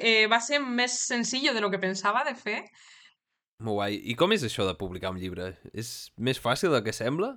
eh, 0.00 0.26
va 0.28 0.40
ser 0.40 0.60
més 0.64 0.98
senzill 1.04 1.48
de 1.52 1.64
lo 1.64 1.72
que 1.72 1.80
pensava 1.80 2.24
de 2.28 2.36
fer. 2.36 2.62
Molt 3.60 3.80
guai. 3.80 4.00
I 4.08 4.16
com 4.16 4.32
és 4.32 4.44
això 4.46 4.64
de 4.68 4.76
publicar 4.78 5.12
un 5.12 5.20
llibre? 5.20 5.54
És 5.72 6.12
més 6.16 6.40
fàcil 6.40 6.72
del 6.72 6.84
que 6.86 6.96
sembla? 6.96 7.34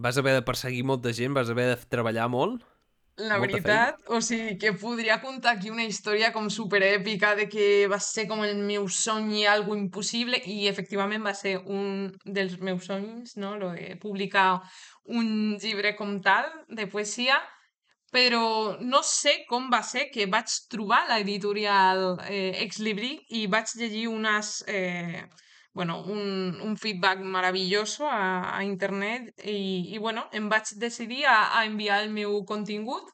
Vas 0.00 0.16
haver 0.20 0.34
de 0.38 0.42
perseguir 0.48 0.84
molta 0.88 1.12
gent? 1.12 1.34
Vas 1.36 1.50
haver 1.52 1.66
de 1.70 1.78
treballar 1.92 2.28
molt? 2.32 2.62
La 3.20 3.36
Molta 3.36 3.58
veritat, 3.58 3.98
feina. 3.98 4.16
o 4.16 4.20
sigui, 4.24 4.54
que 4.56 4.70
podria 4.80 5.18
contar 5.20 5.50
aquí 5.56 5.68
una 5.68 5.84
història 5.84 6.30
com 6.32 6.46
superèpica 6.48 7.34
de 7.36 7.48
que 7.52 7.66
va 7.92 7.98
ser 8.00 8.24
com 8.30 8.40
el 8.46 8.62
meu 8.64 8.86
somni 8.88 9.42
algo 9.44 9.76
impossible 9.76 10.40
i 10.48 10.68
efectivament 10.70 11.26
va 11.26 11.34
ser 11.36 11.58
un 11.66 12.06
dels 12.24 12.56
meus 12.64 12.88
somnis, 12.88 13.34
no? 13.36 13.50
Lo 13.60 13.74
de 13.76 13.98
publicar 14.00 14.62
un 15.04 15.58
llibre 15.60 15.92
com 15.98 16.16
tal 16.24 16.48
de 16.68 16.86
poesia, 16.88 17.36
però 18.10 18.78
no 18.80 19.02
sé 19.04 19.42
com 19.50 19.68
va 19.70 19.82
ser 19.84 20.08
que 20.14 20.24
vaig 20.26 20.48
trobar 20.72 21.02
l'editorial 21.10 22.16
eh, 22.24 22.56
Ex 22.64 22.80
Libri 22.80 23.18
i 23.36 23.46
vaig 23.52 23.76
llegir 23.76 24.08
unes... 24.08 24.62
Eh, 24.66 25.26
bueno, 25.72 26.02
un, 26.02 26.60
un 26.60 26.76
feedback 26.76 27.20
maravilloso 27.20 28.08
a, 28.08 28.56
a 28.56 28.64
internet 28.64 29.32
i, 29.44 29.94
i 29.94 29.98
bueno, 29.98 30.26
em 30.32 30.48
vaig 30.50 30.74
decidir 30.82 31.24
a, 31.26 31.58
a 31.58 31.64
enviar 31.64 32.02
el 32.02 32.10
meu 32.10 32.42
contingut 32.44 33.06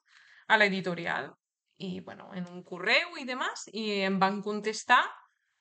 a 0.49 0.57
l'editorial. 0.57 1.33
I, 1.79 2.01
bueno, 2.01 2.31
en 2.33 2.47
un 2.49 2.63
correu 2.65 3.19
i 3.21 3.27
demás, 3.29 3.67
i 3.77 4.01
em 4.07 4.17
van 4.19 4.41
contestar 4.41 5.03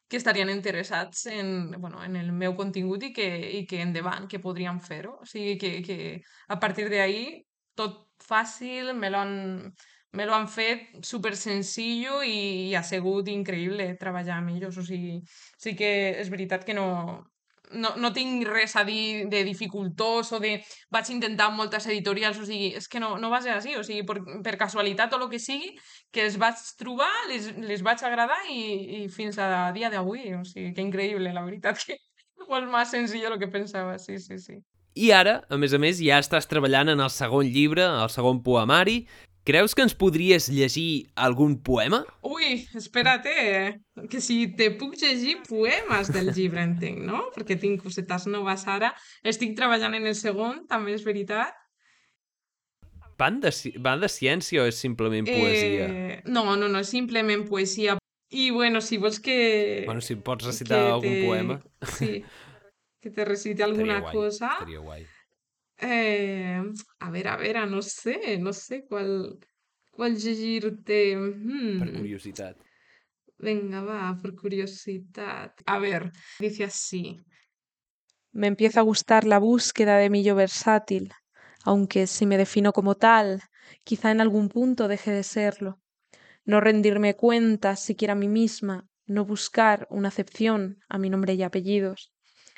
que 0.08 0.18
estarien 0.18 0.50
interessats 0.50 1.26
en, 1.28 1.72
bueno, 1.82 2.04
en 2.04 2.16
el 2.16 2.32
meu 2.32 2.56
contingut 2.56 3.04
i 3.04 3.12
que, 3.12 3.28
i 3.60 3.66
que 3.68 3.82
endavant, 3.84 4.30
que 4.32 4.40
podríem 4.40 4.80
fer-ho. 4.80 5.18
O 5.26 5.28
sigui, 5.28 5.58
que, 5.60 5.82
que 5.84 5.98
a 6.48 6.60
partir 6.62 6.88
d'ahir 6.94 7.44
tot 7.76 8.06
fàcil, 8.24 8.94
me 8.96 9.10
lo 9.12 9.20
han, 9.20 9.36
me 10.16 10.26
lo 10.26 10.34
han 10.36 10.48
fet 10.48 11.06
super 11.06 11.36
senzill 11.36 12.24
i, 12.26 12.70
i 12.70 12.76
ha 12.76 12.84
sigut 12.84 13.30
increïble 13.32 13.92
treballar 14.02 14.40
amb 14.40 14.56
ells. 14.56 14.80
O 14.80 14.84
sigui, 14.86 15.20
sí 15.62 15.76
que 15.78 15.92
és 16.22 16.32
veritat 16.34 16.66
que 16.66 16.76
no, 16.78 16.88
no, 17.72 17.94
no 17.98 18.12
tinc 18.14 18.46
res 18.48 18.76
a 18.76 18.84
dir 18.88 19.28
de 19.32 19.44
dificultós 19.48 20.32
o 20.36 20.40
de 20.40 20.56
vaig 20.94 21.10
intentar 21.14 21.50
moltes 21.54 21.88
editorials, 21.88 22.40
o 22.40 22.46
sigui, 22.48 22.74
és 22.80 22.88
que 22.92 23.02
no, 23.04 23.16
no 23.22 23.32
va 23.34 23.42
ser 23.44 23.56
així, 23.56 23.76
o 23.78 23.84
sigui, 23.86 24.06
per, 24.08 24.20
per 24.46 24.58
casualitat 24.62 25.14
o 25.14 25.22
el 25.22 25.30
que 25.32 25.42
sigui, 25.42 25.74
que 26.14 26.26
els 26.26 26.38
vaig 26.42 26.62
trobar, 26.80 27.12
les, 27.32 27.52
les 27.66 27.84
vaig 27.86 28.04
agradar 28.04 28.40
i, 28.52 28.62
i 29.02 29.10
fins 29.10 29.40
a 29.40 29.72
dia 29.76 29.92
d'avui, 29.94 30.32
o 30.38 30.44
sigui, 30.48 30.72
que 30.76 30.86
increïble, 30.86 31.34
la 31.36 31.46
veritat, 31.48 31.82
que 31.82 32.00
molt 32.52 32.72
més 32.72 32.94
senzill 32.94 33.28
el 33.32 33.40
que 33.42 33.52
pensava, 33.52 33.98
sí, 34.00 34.20
sí, 34.20 34.40
sí. 34.40 34.62
I 34.96 35.10
ara, 35.12 35.42
a 35.52 35.58
més 35.60 35.74
a 35.76 35.80
més, 35.82 36.00
ja 36.00 36.22
estàs 36.24 36.46
treballant 36.48 36.88
en 36.94 37.02
el 37.04 37.10
segon 37.12 37.50
llibre, 37.52 37.84
el 37.84 38.12
segon 38.14 38.40
poemari, 38.46 39.02
Creus 39.46 39.76
que 39.78 39.84
ens 39.86 39.94
podries 39.94 40.48
llegir 40.50 41.06
algun 41.14 41.60
poema? 41.62 42.00
Ui, 42.26 42.64
espera't, 42.74 43.28
eh? 43.30 43.76
que 44.10 44.18
si 44.18 44.48
te 44.58 44.72
puc 44.74 44.96
llegir 44.98 45.36
poemes 45.46 46.10
del 46.10 46.32
llibre, 46.34 46.64
entenc, 46.66 47.04
no? 47.06 47.28
Perquè 47.36 47.60
tinc 47.62 47.84
cosetes 47.84 48.26
noves 48.26 48.64
ara. 48.66 48.90
Estic 49.22 49.54
treballant 49.60 49.94
en 49.94 50.10
el 50.10 50.18
segon, 50.18 50.64
també 50.72 50.96
és 50.98 51.06
veritat. 51.06 51.54
Van 53.22 53.38
de, 53.44 53.54
van 53.86 54.02
de 54.02 54.10
ciència 54.10 54.64
o 54.64 54.66
és 54.66 54.82
simplement 54.82 55.30
poesia? 55.30 55.92
Eh, 55.94 56.18
no, 56.26 56.48
no, 56.58 56.66
no, 56.66 56.82
és 56.82 56.90
simplement 56.90 57.46
poesia. 57.46 58.00
I, 58.34 58.50
bueno, 58.50 58.82
si 58.82 58.98
vols 58.98 59.22
que... 59.22 59.84
Bueno, 59.86 60.02
si 60.02 60.18
pots 60.18 60.50
recitar 60.50 60.82
algun 60.90 61.14
te... 61.14 61.22
poema. 61.22 61.60
Sí, 62.00 62.24
que 62.98 63.14
te 63.14 63.30
recite 63.30 63.62
alguna 63.70 64.02
guai, 64.02 64.18
cosa. 64.18 64.56
Estaria 64.58 64.82
guai. 64.82 65.06
Eh, 65.78 66.62
a 67.00 67.12
ver, 67.12 67.28
a 67.28 67.38
ver, 67.38 67.68
no 67.68 67.82
sé, 67.82 68.38
no 68.40 68.54
sé 68.54 68.86
cuál, 68.86 69.40
cuál 69.92 70.16
llegirte. 70.16 71.16
Per 71.16 71.92
hmm. 71.92 71.98
curiositat. 71.98 72.58
Venga, 73.38 73.82
va, 73.82 74.18
por 74.22 74.36
curiosidad. 74.36 75.54
A 75.66 75.80
ver, 75.80 76.12
dice 76.40 76.64
así. 76.64 77.18
Me 78.32 78.48
empieza 78.48 78.80
a 78.80 78.84
gustar 78.84 79.26
la 79.26 79.40
búsqueda 79.40 79.98
de 79.98 80.10
mi 80.10 80.24
yo 80.24 80.36
versátil, 80.36 81.12
aunque 81.64 82.08
si 82.08 82.26
me 82.26 82.38
defino 82.38 82.72
como 82.74 82.96
tal, 82.96 83.42
quizá 83.84 84.12
en 84.12 84.22
algún 84.22 84.50
punto 84.50 84.88
deje 84.88 85.12
de 85.12 85.24
serlo. 85.24 85.80
No 86.46 86.62
rendirme 86.62 87.16
cuenta 87.16 87.76
siquiera 87.76 88.14
a 88.14 88.18
mí 88.18 88.28
misma, 88.28 88.88
no 89.06 89.26
buscar 89.26 89.88
una 89.90 90.10
acepción 90.10 90.80
a 90.88 90.98
mi 90.98 91.10
nombre 91.10 91.34
y 91.34 91.44
apellidos 91.44 92.15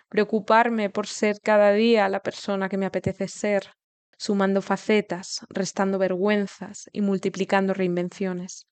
preocuparme 0.10 0.90
por 0.90 1.08
ser 1.08 1.40
cada 1.42 1.72
día 1.74 2.10
la 2.10 2.22
persona 2.22 2.70
que 2.70 2.78
me 2.78 2.86
apetece 2.86 3.28
ser, 3.28 3.72
sumando 4.18 4.62
facetas, 4.62 5.46
restando 5.50 6.00
vergüenzas 6.00 6.90
y 6.92 7.02
multiplicando 7.02 7.74
reinvenciones. 7.74 8.68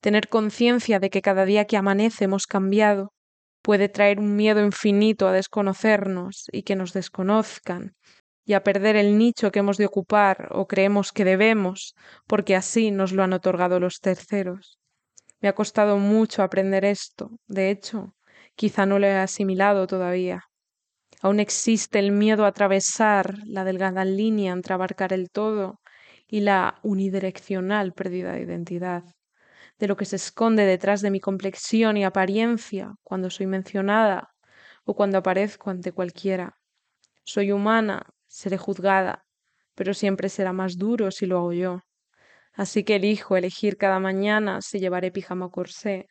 Tener 0.00 0.28
conciencia 0.28 1.00
de 1.00 1.10
que 1.10 1.22
cada 1.22 1.44
día 1.44 1.64
que 1.64 1.76
amanece 1.76 2.24
hemos 2.24 2.46
cambiado 2.46 3.12
puede 3.62 3.88
traer 3.88 4.20
un 4.20 4.36
miedo 4.36 4.64
infinito 4.64 5.26
a 5.26 5.32
desconocernos 5.32 6.44
y 6.52 6.62
que 6.62 6.76
nos 6.76 6.92
desconozcan, 6.92 7.96
y 8.44 8.52
a 8.52 8.62
perder 8.62 8.94
el 8.94 9.18
nicho 9.18 9.50
que 9.50 9.58
hemos 9.58 9.76
de 9.76 9.86
ocupar 9.86 10.48
o 10.52 10.66
creemos 10.68 11.10
que 11.10 11.24
debemos, 11.24 11.94
porque 12.28 12.54
así 12.54 12.92
nos 12.92 13.12
lo 13.12 13.24
han 13.24 13.32
otorgado 13.32 13.80
los 13.80 13.98
terceros. 13.98 14.78
Me 15.40 15.48
ha 15.48 15.54
costado 15.54 15.98
mucho 15.98 16.42
aprender 16.42 16.84
esto, 16.84 17.30
de 17.48 17.70
hecho, 17.70 18.14
quizá 18.54 18.86
no 18.86 18.98
lo 19.00 19.06
he 19.06 19.16
asimilado 19.16 19.86
todavía. 19.88 20.44
Aún 21.22 21.40
existe 21.40 21.98
el 21.98 22.12
miedo 22.12 22.44
a 22.44 22.48
atravesar 22.48 23.38
la 23.46 23.64
delgada 23.64 24.04
línea 24.04 24.52
entre 24.52 24.74
abarcar 24.74 25.12
el 25.12 25.30
todo 25.30 25.80
y 26.28 26.40
la 26.40 26.78
unidireccional 26.82 27.92
pérdida 27.92 28.32
de 28.32 28.42
identidad, 28.42 29.04
de 29.78 29.88
lo 29.88 29.96
que 29.96 30.04
se 30.04 30.16
esconde 30.16 30.64
detrás 30.64 31.00
de 31.02 31.10
mi 31.10 31.20
complexión 31.20 31.96
y 31.96 32.04
apariencia 32.04 32.94
cuando 33.02 33.30
soy 33.30 33.46
mencionada 33.46 34.30
o 34.84 34.94
cuando 34.94 35.18
aparezco 35.18 35.70
ante 35.70 35.92
cualquiera. 35.92 36.56
Soy 37.24 37.52
humana, 37.52 38.06
seré 38.28 38.58
juzgada, 38.58 39.24
pero 39.74 39.94
siempre 39.94 40.28
será 40.28 40.52
más 40.52 40.78
duro 40.78 41.10
si 41.10 41.26
lo 41.26 41.38
hago 41.38 41.52
yo. 41.52 41.80
Así 42.54 42.84
que 42.84 42.96
elijo 42.96 43.36
elegir 43.36 43.76
cada 43.76 44.00
mañana 44.00 44.62
si 44.62 44.78
llevaré 44.80 45.10
pijama 45.12 45.46
o 45.46 45.50
corsé, 45.50 46.06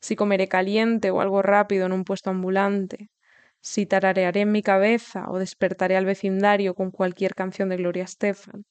si 0.00 0.16
comeré 0.16 0.48
caliente 0.48 1.10
o 1.10 1.20
algo 1.20 1.42
rápido 1.42 1.86
en 1.86 1.92
un 1.92 2.04
puesto 2.04 2.30
ambulante, 2.30 3.08
si 3.60 3.86
tararearé 3.86 4.42
en 4.42 4.52
mi 4.52 4.62
cabeza 4.62 5.26
o 5.28 5.38
despertaré 5.38 5.96
al 5.96 6.04
vecindario 6.04 6.74
con 6.74 6.90
cualquier 6.90 7.34
canción 7.34 7.68
de 7.68 7.76
Gloria 7.76 8.04
Estefan, 8.04 8.64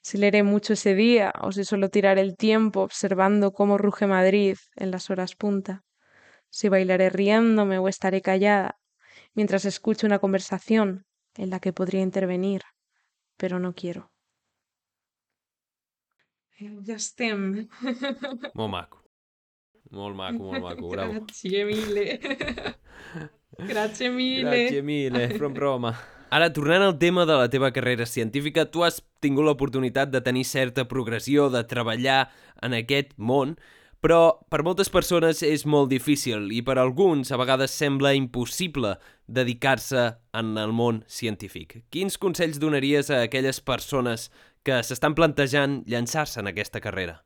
si 0.00 0.18
leeré 0.18 0.42
mucho 0.42 0.74
ese 0.74 0.94
día 0.94 1.32
o 1.40 1.52
si 1.52 1.64
solo 1.64 1.88
tiraré 1.88 2.20
el 2.20 2.36
tiempo 2.36 2.82
observando 2.82 3.52
cómo 3.52 3.78
ruge 3.78 4.06
Madrid 4.06 4.56
en 4.76 4.90
las 4.90 5.08
horas 5.10 5.34
punta, 5.34 5.82
si 6.50 6.68
bailaré 6.68 7.10
riéndome 7.10 7.78
o 7.78 7.88
estaré 7.88 8.20
callada 8.20 8.78
mientras 9.34 9.64
escucho 9.64 10.06
una 10.06 10.18
conversación 10.18 11.06
en 11.36 11.50
la 11.50 11.58
que 11.58 11.72
podría 11.72 12.02
intervenir, 12.02 12.62
pero 13.36 13.58
no 13.58 13.74
quiero. 13.74 14.10
Ja 16.86 16.94
estem. 16.94 17.68
Molt 18.54 18.70
maco. 18.70 19.00
Molt 19.90 20.16
maco, 20.16 20.42
molt 20.42 20.62
maco, 20.62 20.88
bravo. 20.88 21.12
Gràcies, 21.12 21.66
mille. 21.66 22.18
Gràcies 23.68 24.12
mille. 24.12 24.48
Gràcies 24.48 24.84
mille, 24.84 25.28
from 25.38 25.56
Roma. 25.56 25.94
Ara, 26.34 26.50
tornant 26.52 26.82
al 26.82 26.96
tema 26.98 27.24
de 27.28 27.36
la 27.38 27.48
teva 27.50 27.70
carrera 27.70 28.06
científica, 28.10 28.64
tu 28.66 28.82
has 28.82 28.98
tingut 29.22 29.46
l'oportunitat 29.46 30.10
de 30.10 30.20
tenir 30.24 30.42
certa 30.48 30.86
progressió, 30.90 31.46
de 31.52 31.62
treballar 31.70 32.24
en 32.64 32.74
aquest 32.74 33.12
món, 33.16 33.54
però 34.04 34.40
per 34.52 34.64
moltes 34.66 34.90
persones 34.92 35.44
és 35.46 35.62
molt 35.64 35.88
difícil 35.92 36.50
i 36.52 36.60
per 36.66 36.76
alguns 36.76 37.30
a 37.32 37.38
vegades 37.40 37.72
sembla 37.72 38.12
impossible 38.18 38.96
dedicar-se 39.26 40.08
en 40.36 40.58
el 40.60 40.74
món 40.76 41.04
científic. 41.08 41.78
Quins 41.88 42.18
consells 42.20 42.58
donaries 42.60 43.08
a 43.08 43.22
aquelles 43.24 43.62
persones 43.64 44.28
que 44.64 44.82
s'estan 44.82 45.14
plantejant 45.16 45.84
llançar-se 45.88 46.42
en 46.42 46.50
aquesta 46.50 46.82
carrera? 46.84 47.22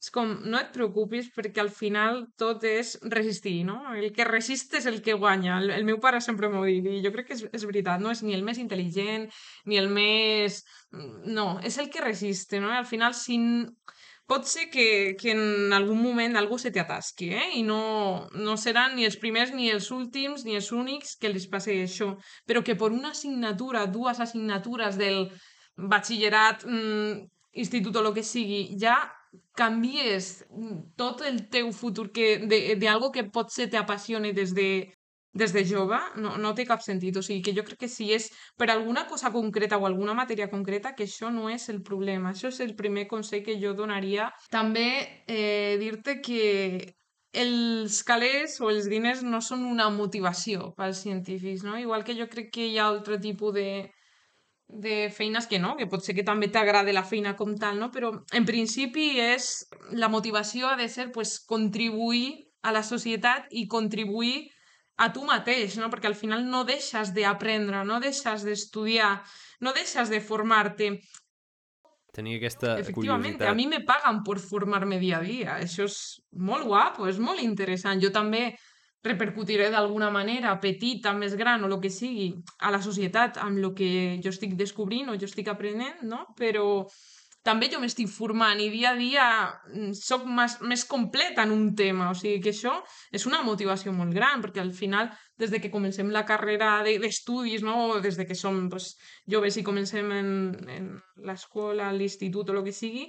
És 0.00 0.08
com, 0.14 0.30
no 0.48 0.56
et 0.56 0.70
preocupis 0.72 1.26
perquè 1.34 1.60
al 1.60 1.68
final 1.76 2.22
tot 2.40 2.62
és 2.64 2.94
resistir, 3.12 3.58
no? 3.68 3.76
El 3.92 4.08
que 4.16 4.24
resiste 4.24 4.78
és 4.78 4.86
el 4.88 5.02
que 5.04 5.16
guanya. 5.20 5.58
El, 5.60 5.74
el 5.74 5.84
meu 5.84 5.98
pare 6.00 6.22
sempre 6.24 6.48
m'ho 6.48 6.62
dit 6.64 6.86
i 6.88 7.02
jo 7.04 7.12
crec 7.12 7.28
que 7.28 7.36
és, 7.36 7.42
és 7.52 7.66
veritat, 7.68 8.00
no 8.00 8.14
és 8.14 8.22
ni 8.24 8.32
el 8.36 8.46
més 8.46 8.60
intel·ligent 8.62 9.28
ni 9.68 9.80
el 9.80 9.90
més... 9.92 10.62
No, 10.90 11.50
és 11.60 11.76
el 11.84 11.92
que 11.92 12.06
resiste, 12.06 12.62
no? 12.64 12.72
Al 12.72 12.88
final, 12.88 13.12
si... 13.14 13.36
Pot 14.30 14.46
ser 14.46 14.68
que, 14.70 15.16
que 15.18 15.32
en 15.34 15.72
algun 15.74 15.98
moment 15.98 16.38
algú 16.38 16.56
se 16.62 16.70
t'atasqui, 16.70 17.32
eh? 17.34 17.46
I 17.58 17.64
no, 17.66 17.80
no 18.38 18.54
seran 18.62 18.94
ni 18.94 19.04
els 19.04 19.18
primers, 19.18 19.50
ni 19.52 19.72
els 19.74 19.90
últims, 19.90 20.46
ni 20.46 20.54
els 20.54 20.70
únics 20.70 21.16
que 21.18 21.26
els 21.28 21.48
passi 21.50 21.80
això. 21.82 22.12
Però 22.46 22.62
que 22.62 22.78
per 22.78 22.92
una 22.94 23.10
assignatura, 23.10 23.88
dues 23.90 24.22
assignatures 24.22 25.00
del 25.02 25.24
batxillerat, 25.76 26.62
mm, 26.62 27.24
institut 27.64 27.98
o 27.98 28.06
el 28.06 28.14
que 28.14 28.22
sigui, 28.22 28.68
ja 28.78 29.00
canvies 29.56 30.44
tot 30.96 31.22
el 31.26 31.44
teu 31.52 31.70
futur 31.72 32.10
que, 32.12 32.38
de, 32.50 32.76
de 32.80 32.88
algo 32.88 33.10
que 33.12 33.26
potser 33.28 33.68
t'apassione 33.70 34.32
des 34.32 34.54
de, 34.56 34.70
des 35.32 35.52
de 35.52 35.64
jove, 35.64 35.98
no, 36.16 36.36
no 36.38 36.54
té 36.54 36.66
cap 36.66 36.82
sentit. 36.82 37.16
O 37.16 37.22
sigui, 37.22 37.42
que 37.46 37.54
jo 37.56 37.64
crec 37.66 37.84
que 37.84 37.90
si 37.90 38.10
és 38.14 38.30
per 38.58 38.70
alguna 38.72 39.06
cosa 39.10 39.30
concreta 39.34 39.78
o 39.78 39.86
alguna 39.86 40.14
matèria 40.18 40.50
concreta, 40.50 40.94
que 40.96 41.06
això 41.06 41.30
no 41.34 41.50
és 41.50 41.68
el 41.70 41.82
problema. 41.86 42.32
Això 42.32 42.50
és 42.50 42.60
el 42.64 42.74
primer 42.78 43.06
consell 43.10 43.44
que 43.46 43.58
jo 43.62 43.74
donaria. 43.78 44.30
També 44.50 44.88
eh, 45.26 45.76
dir-te 45.82 46.18
que 46.24 46.42
els 47.30 48.02
calés 48.02 48.58
o 48.60 48.72
els 48.72 48.88
diners 48.90 49.22
no 49.22 49.38
són 49.44 49.62
una 49.68 49.86
motivació 49.94 50.72
pels 50.74 51.04
científics, 51.04 51.62
no? 51.62 51.78
Igual 51.78 52.02
que 52.02 52.16
jo 52.18 52.26
crec 52.32 52.50
que 52.56 52.66
hi 52.66 52.78
ha 52.78 52.88
altre 52.90 53.20
tipus 53.22 53.54
de, 53.54 53.68
de 54.72 55.10
feines 55.10 55.46
que 55.50 55.58
no, 55.58 55.74
que 55.76 55.88
pot 55.90 56.04
ser 56.04 56.14
que 56.14 56.26
també 56.26 56.48
t'agrade 56.52 56.94
la 56.94 57.04
feina 57.06 57.34
com 57.36 57.56
tal, 57.58 57.78
no? 57.80 57.90
però 57.90 58.12
en 58.36 58.46
principi 58.46 59.12
és 59.20 59.66
la 59.98 60.08
motivació 60.08 60.70
ha 60.70 60.76
de 60.78 60.88
ser 60.88 61.10
pues, 61.12 61.38
contribuir 61.46 62.46
a 62.62 62.72
la 62.72 62.82
societat 62.86 63.48
i 63.50 63.66
contribuir 63.68 64.50
a 65.00 65.08
tu 65.12 65.24
mateix, 65.24 65.78
no? 65.80 65.88
perquè 65.90 66.10
al 66.10 66.18
final 66.18 66.44
no 66.46 66.62
deixes 66.68 67.14
d'aprendre, 67.16 67.84
no 67.88 68.00
deixes 68.04 68.44
d'estudiar, 68.44 69.14
no 69.64 69.72
deixes 69.72 70.12
de 70.12 70.20
formar-te. 70.20 70.92
Tenia 72.12 72.40
aquesta 72.40 72.74
Efectivament, 72.80 73.36
curiositat. 73.38 73.48
a 73.48 73.56
mi 73.56 73.68
me 73.70 73.80
paguen 73.86 74.20
per 74.26 74.36
formar-me 74.42 74.98
dia 75.00 75.20
a 75.20 75.24
dia. 75.24 75.56
Això 75.62 75.86
és 75.86 75.96
molt 76.34 76.66
guapo, 76.66 77.06
és 77.08 77.20
molt 77.22 77.40
interessant. 77.40 78.02
Jo 78.02 78.10
també 78.12 78.50
repercutiré 79.04 79.70
d'alguna 79.72 80.10
manera, 80.12 80.58
petita, 80.60 81.14
més 81.16 81.36
gran 81.40 81.64
o 81.64 81.70
el 81.70 81.78
que 81.80 81.92
sigui, 81.92 82.34
a 82.60 82.72
la 82.74 82.82
societat 82.84 83.40
amb 83.40 83.58
el 83.62 83.72
que 83.76 83.92
jo 84.24 84.32
estic 84.34 84.58
descobrint 84.58 85.08
o 85.08 85.16
jo 85.16 85.28
estic 85.28 85.48
aprenent, 85.48 86.02
no? 86.04 86.26
Però 86.36 86.84
també 87.42 87.70
jo 87.72 87.78
m'estic 87.80 88.10
formant 88.12 88.58
i 88.60 88.68
dia 88.68 88.90
a 88.92 88.98
dia 88.98 89.26
mm, 89.72 89.94
sóc 89.96 90.26
més, 90.28 90.58
més 90.60 90.84
completa 90.84 91.46
en 91.46 91.54
un 91.54 91.70
tema, 91.76 92.10
o 92.10 92.16
sigui 92.18 92.42
que 92.44 92.52
això 92.52 92.74
és 93.16 93.24
una 93.30 93.40
motivació 93.46 93.94
molt 93.96 94.12
gran, 94.12 94.44
perquè 94.44 94.60
al 94.60 94.74
final, 94.76 95.08
des 95.40 95.52
de 95.52 95.62
que 95.62 95.72
comencem 95.72 96.12
la 96.12 96.26
carrera 96.28 96.82
d'estudis, 96.84 97.64
no? 97.64 97.78
o 97.94 98.00
des 98.04 98.20
de 98.20 98.28
que 98.28 98.36
som 98.36 98.66
pues, 98.68 98.92
joves 99.24 99.56
i 99.56 99.64
comencem 99.64 100.12
en, 100.12 100.30
en 100.68 100.92
l'escola, 101.24 101.88
l'institut 101.96 102.52
o 102.52 102.58
el 102.58 102.64
que 102.68 102.76
sigui, 102.76 103.08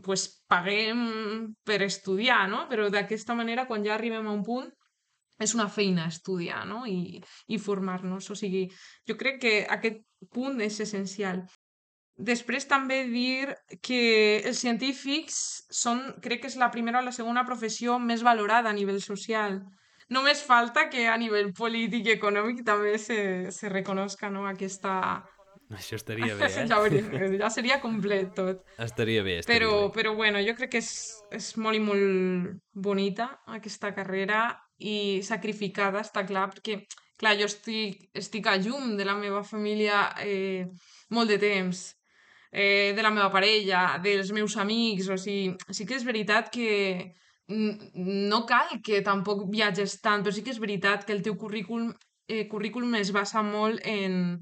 pues, 0.00 0.26
paguem 0.48 1.52
per 1.66 1.82
estudiar, 1.84 2.46
no? 2.48 2.64
Però 2.70 2.88
d'aquesta 2.88 3.36
manera, 3.36 3.66
quan 3.68 3.84
ja 3.84 3.98
arribem 3.98 4.24
a 4.24 4.32
un 4.32 4.44
punt, 4.46 4.70
és 5.40 5.54
una 5.56 5.68
feina 5.72 6.06
estudiar 6.10 6.62
no? 6.68 6.84
I, 6.86 7.18
i 7.48 7.58
formar-nos. 7.58 8.30
O 8.30 8.36
sigui, 8.38 8.66
jo 9.08 9.16
crec 9.20 9.40
que 9.42 9.56
aquest 9.78 10.04
punt 10.34 10.60
és 10.64 10.78
essencial. 10.84 11.42
Després 12.20 12.66
també 12.68 13.06
dir 13.08 13.48
que 13.80 14.00
els 14.44 14.60
científics 14.60 15.40
són, 15.72 16.02
crec 16.20 16.42
que 16.42 16.50
és 16.52 16.58
la 16.60 16.68
primera 16.72 17.00
o 17.00 17.06
la 17.06 17.16
segona 17.16 17.46
professió 17.48 17.96
més 17.98 18.24
valorada 18.26 18.68
a 18.68 18.76
nivell 18.76 19.00
social. 19.00 19.62
Només 20.12 20.42
falta 20.44 20.88
que 20.92 21.06
a 21.08 21.16
nivell 21.16 21.52
polític 21.56 22.08
i 22.08 22.16
econòmic 22.18 22.64
també 22.66 22.96
se, 22.98 23.50
se 23.54 23.72
reconozca 23.72 24.28
no? 24.28 24.44
aquesta... 24.50 25.22
Això 25.70 25.94
estaria 25.94 26.34
bé, 26.34 26.48
eh? 26.50 26.66
ja, 26.66 26.80
ja 27.44 27.50
seria 27.54 27.78
complet 27.80 28.34
tot. 28.36 28.64
Estaria 28.76 29.22
bé, 29.22 29.38
estaria 29.40 29.60
però, 29.62 29.84
bé. 29.86 29.92
Però 29.94 30.16
bueno, 30.18 30.42
jo 30.44 30.56
crec 30.58 30.74
que 30.74 30.82
és, 30.82 30.90
és 31.32 31.52
molt 31.62 31.78
i 31.78 31.84
molt 31.84 32.58
bonita 32.74 33.30
aquesta 33.54 33.94
carrera 33.96 34.48
i 34.80 35.20
sacrificada, 35.26 36.02
està 36.04 36.24
clar, 36.26 36.48
perquè 36.54 36.80
clar, 37.20 37.36
jo 37.38 37.46
estic, 37.50 38.08
estic 38.16 38.48
a 38.48 38.56
llum 38.56 38.96
de 38.96 39.04
la 39.04 39.16
meva 39.18 39.42
família 39.44 40.08
eh, 40.24 40.66
molt 41.12 41.28
de 41.28 41.38
temps 41.42 41.82
eh, 42.50 42.92
de 42.96 43.02
la 43.02 43.12
meva 43.12 43.30
parella, 43.30 43.98
dels 44.02 44.32
meus 44.32 44.56
amics, 44.56 45.08
o 45.08 45.18
sigui, 45.20 45.54
sí 45.70 45.86
que 45.86 45.98
és 45.98 46.06
veritat 46.06 46.50
que 46.54 46.70
no 47.50 48.44
cal 48.46 48.78
que 48.84 49.02
tampoc 49.06 49.44
viatges 49.50 49.98
tant, 50.04 50.22
però 50.22 50.34
sí 50.34 50.44
que 50.46 50.54
és 50.54 50.62
veritat 50.62 51.04
que 51.06 51.14
el 51.16 51.22
teu 51.26 51.36
currículum, 51.38 51.92
eh, 52.28 52.46
currículum 52.50 52.94
es 52.98 53.10
basa 53.12 53.42
molt 53.42 53.82
en, 53.86 54.38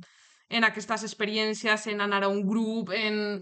en 0.48 0.64
aquestes 0.68 1.06
experiències, 1.08 1.86
en 1.88 2.04
anar 2.04 2.24
a 2.24 2.32
un 2.32 2.44
grup, 2.48 2.92
en 2.92 3.40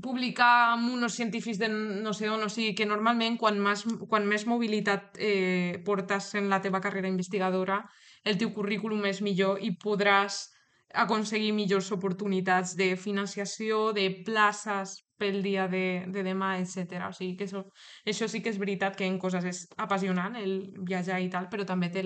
publicar 0.00 0.72
amb 0.72 0.88
uns 0.94 1.14
científics 1.14 1.58
de 1.60 1.68
no 1.68 2.14
sé 2.16 2.30
on, 2.32 2.46
o 2.46 2.48
sigui 2.48 2.72
que 2.74 2.86
normalment 2.88 3.36
quan 3.38 3.58
més, 3.60 3.84
quan 4.08 4.24
més 4.28 4.46
mobilitat 4.48 5.18
eh, 5.20 5.82
portes 5.84 6.32
en 6.40 6.48
la 6.48 6.62
teva 6.64 6.80
carrera 6.80 7.10
investigadora, 7.12 7.82
el 8.24 8.38
teu 8.38 8.52
currículum 8.54 9.04
és 9.10 9.20
millor 9.20 9.60
i 9.60 9.74
podràs 9.76 10.46
aconseguir 10.94 11.52
millors 11.56 11.90
oportunitats 11.92 12.76
de 12.76 12.94
financiació, 12.96 13.92
de 13.96 14.08
places 14.24 15.00
pel 15.18 15.40
dia 15.42 15.68
de, 15.68 16.04
de 16.12 16.24
demà, 16.24 16.56
etc. 16.60 17.06
O 17.08 17.12
sigui 17.16 17.36
que 17.38 17.46
això, 17.48 17.62
això 18.08 18.28
sí 18.28 18.42
que 18.42 18.52
és 18.52 18.60
veritat 18.60 18.96
que 18.98 19.08
en 19.08 19.18
coses 19.22 19.44
és 19.48 19.64
apassionant 19.80 20.36
el 20.40 20.72
viatjar 20.88 21.20
i 21.22 21.30
tal, 21.32 21.48
però 21.52 21.66
també 21.68 21.92
té 21.92 22.04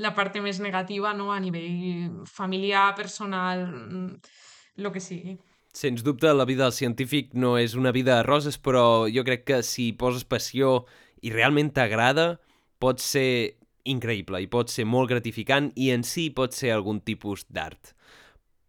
la 0.00 0.12
part 0.16 0.36
més 0.40 0.60
negativa 0.60 1.12
no? 1.14 1.30
a 1.32 1.40
nivell 1.40 2.24
familiar, 2.28 2.94
personal, 2.96 3.66
el 3.68 4.84
mm, 4.84 4.92
que 4.92 5.04
sigui. 5.04 5.38
Sens 5.72 6.02
dubte, 6.02 6.32
la 6.34 6.44
vida 6.44 6.64
del 6.64 6.74
científic 6.74 7.30
no 7.38 7.54
és 7.58 7.76
una 7.78 7.92
vida 7.94 8.16
de 8.16 8.26
roses, 8.26 8.58
però 8.58 9.06
jo 9.06 9.22
crec 9.22 9.44
que 9.46 9.60
si 9.62 9.92
poses 9.94 10.26
passió 10.26 10.84
i 11.22 11.30
realment 11.30 11.70
t'agrada, 11.76 12.40
pot 12.82 12.98
ser 12.98 13.60
increïble 13.86 14.40
i 14.42 14.48
pot 14.50 14.72
ser 14.72 14.84
molt 14.88 15.12
gratificant 15.12 15.70
i 15.78 15.92
en 15.94 16.02
si 16.02 16.28
pot 16.34 16.56
ser 16.56 16.74
algun 16.74 16.98
tipus 17.06 17.46
d'art. 17.48 17.94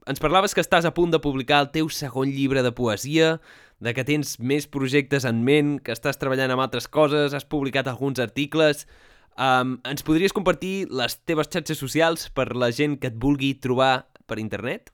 Ens 0.10 0.22
parlaves 0.22 0.54
que 0.54 0.62
estàs 0.62 0.86
a 0.86 0.93
punt 0.93 1.12
de 1.14 1.22
publicar 1.22 1.64
el 1.66 1.72
teu 1.74 1.89
segon 1.89 2.30
llibre 2.30 2.62
de 2.66 2.74
poesia, 2.74 3.36
de 3.82 3.93
que 3.97 4.06
tens 4.06 4.38
més 4.38 4.70
projectes 4.70 5.26
en 5.26 5.41
ment, 5.45 5.80
que 5.82 5.93
estàs 5.93 6.22
treballant 6.22 6.54
amb 6.54 6.62
altres 6.62 6.88
coses, 6.88 7.34
has 7.34 7.47
publicat 7.47 7.89
alguns 7.89 8.22
articles... 8.22 8.86
Um, 9.41 9.78
ens 9.88 10.04
podries 10.04 10.34
compartir 10.36 10.89
les 10.91 11.14
teves 11.24 11.47
xarxes 11.47 11.80
socials 11.80 12.26
per 12.36 12.49
la 12.52 12.68
gent 12.76 12.97
que 12.99 13.08
et 13.08 13.16
vulgui 13.16 13.54
trobar 13.64 14.10
per 14.28 14.41
internet? 14.43 14.91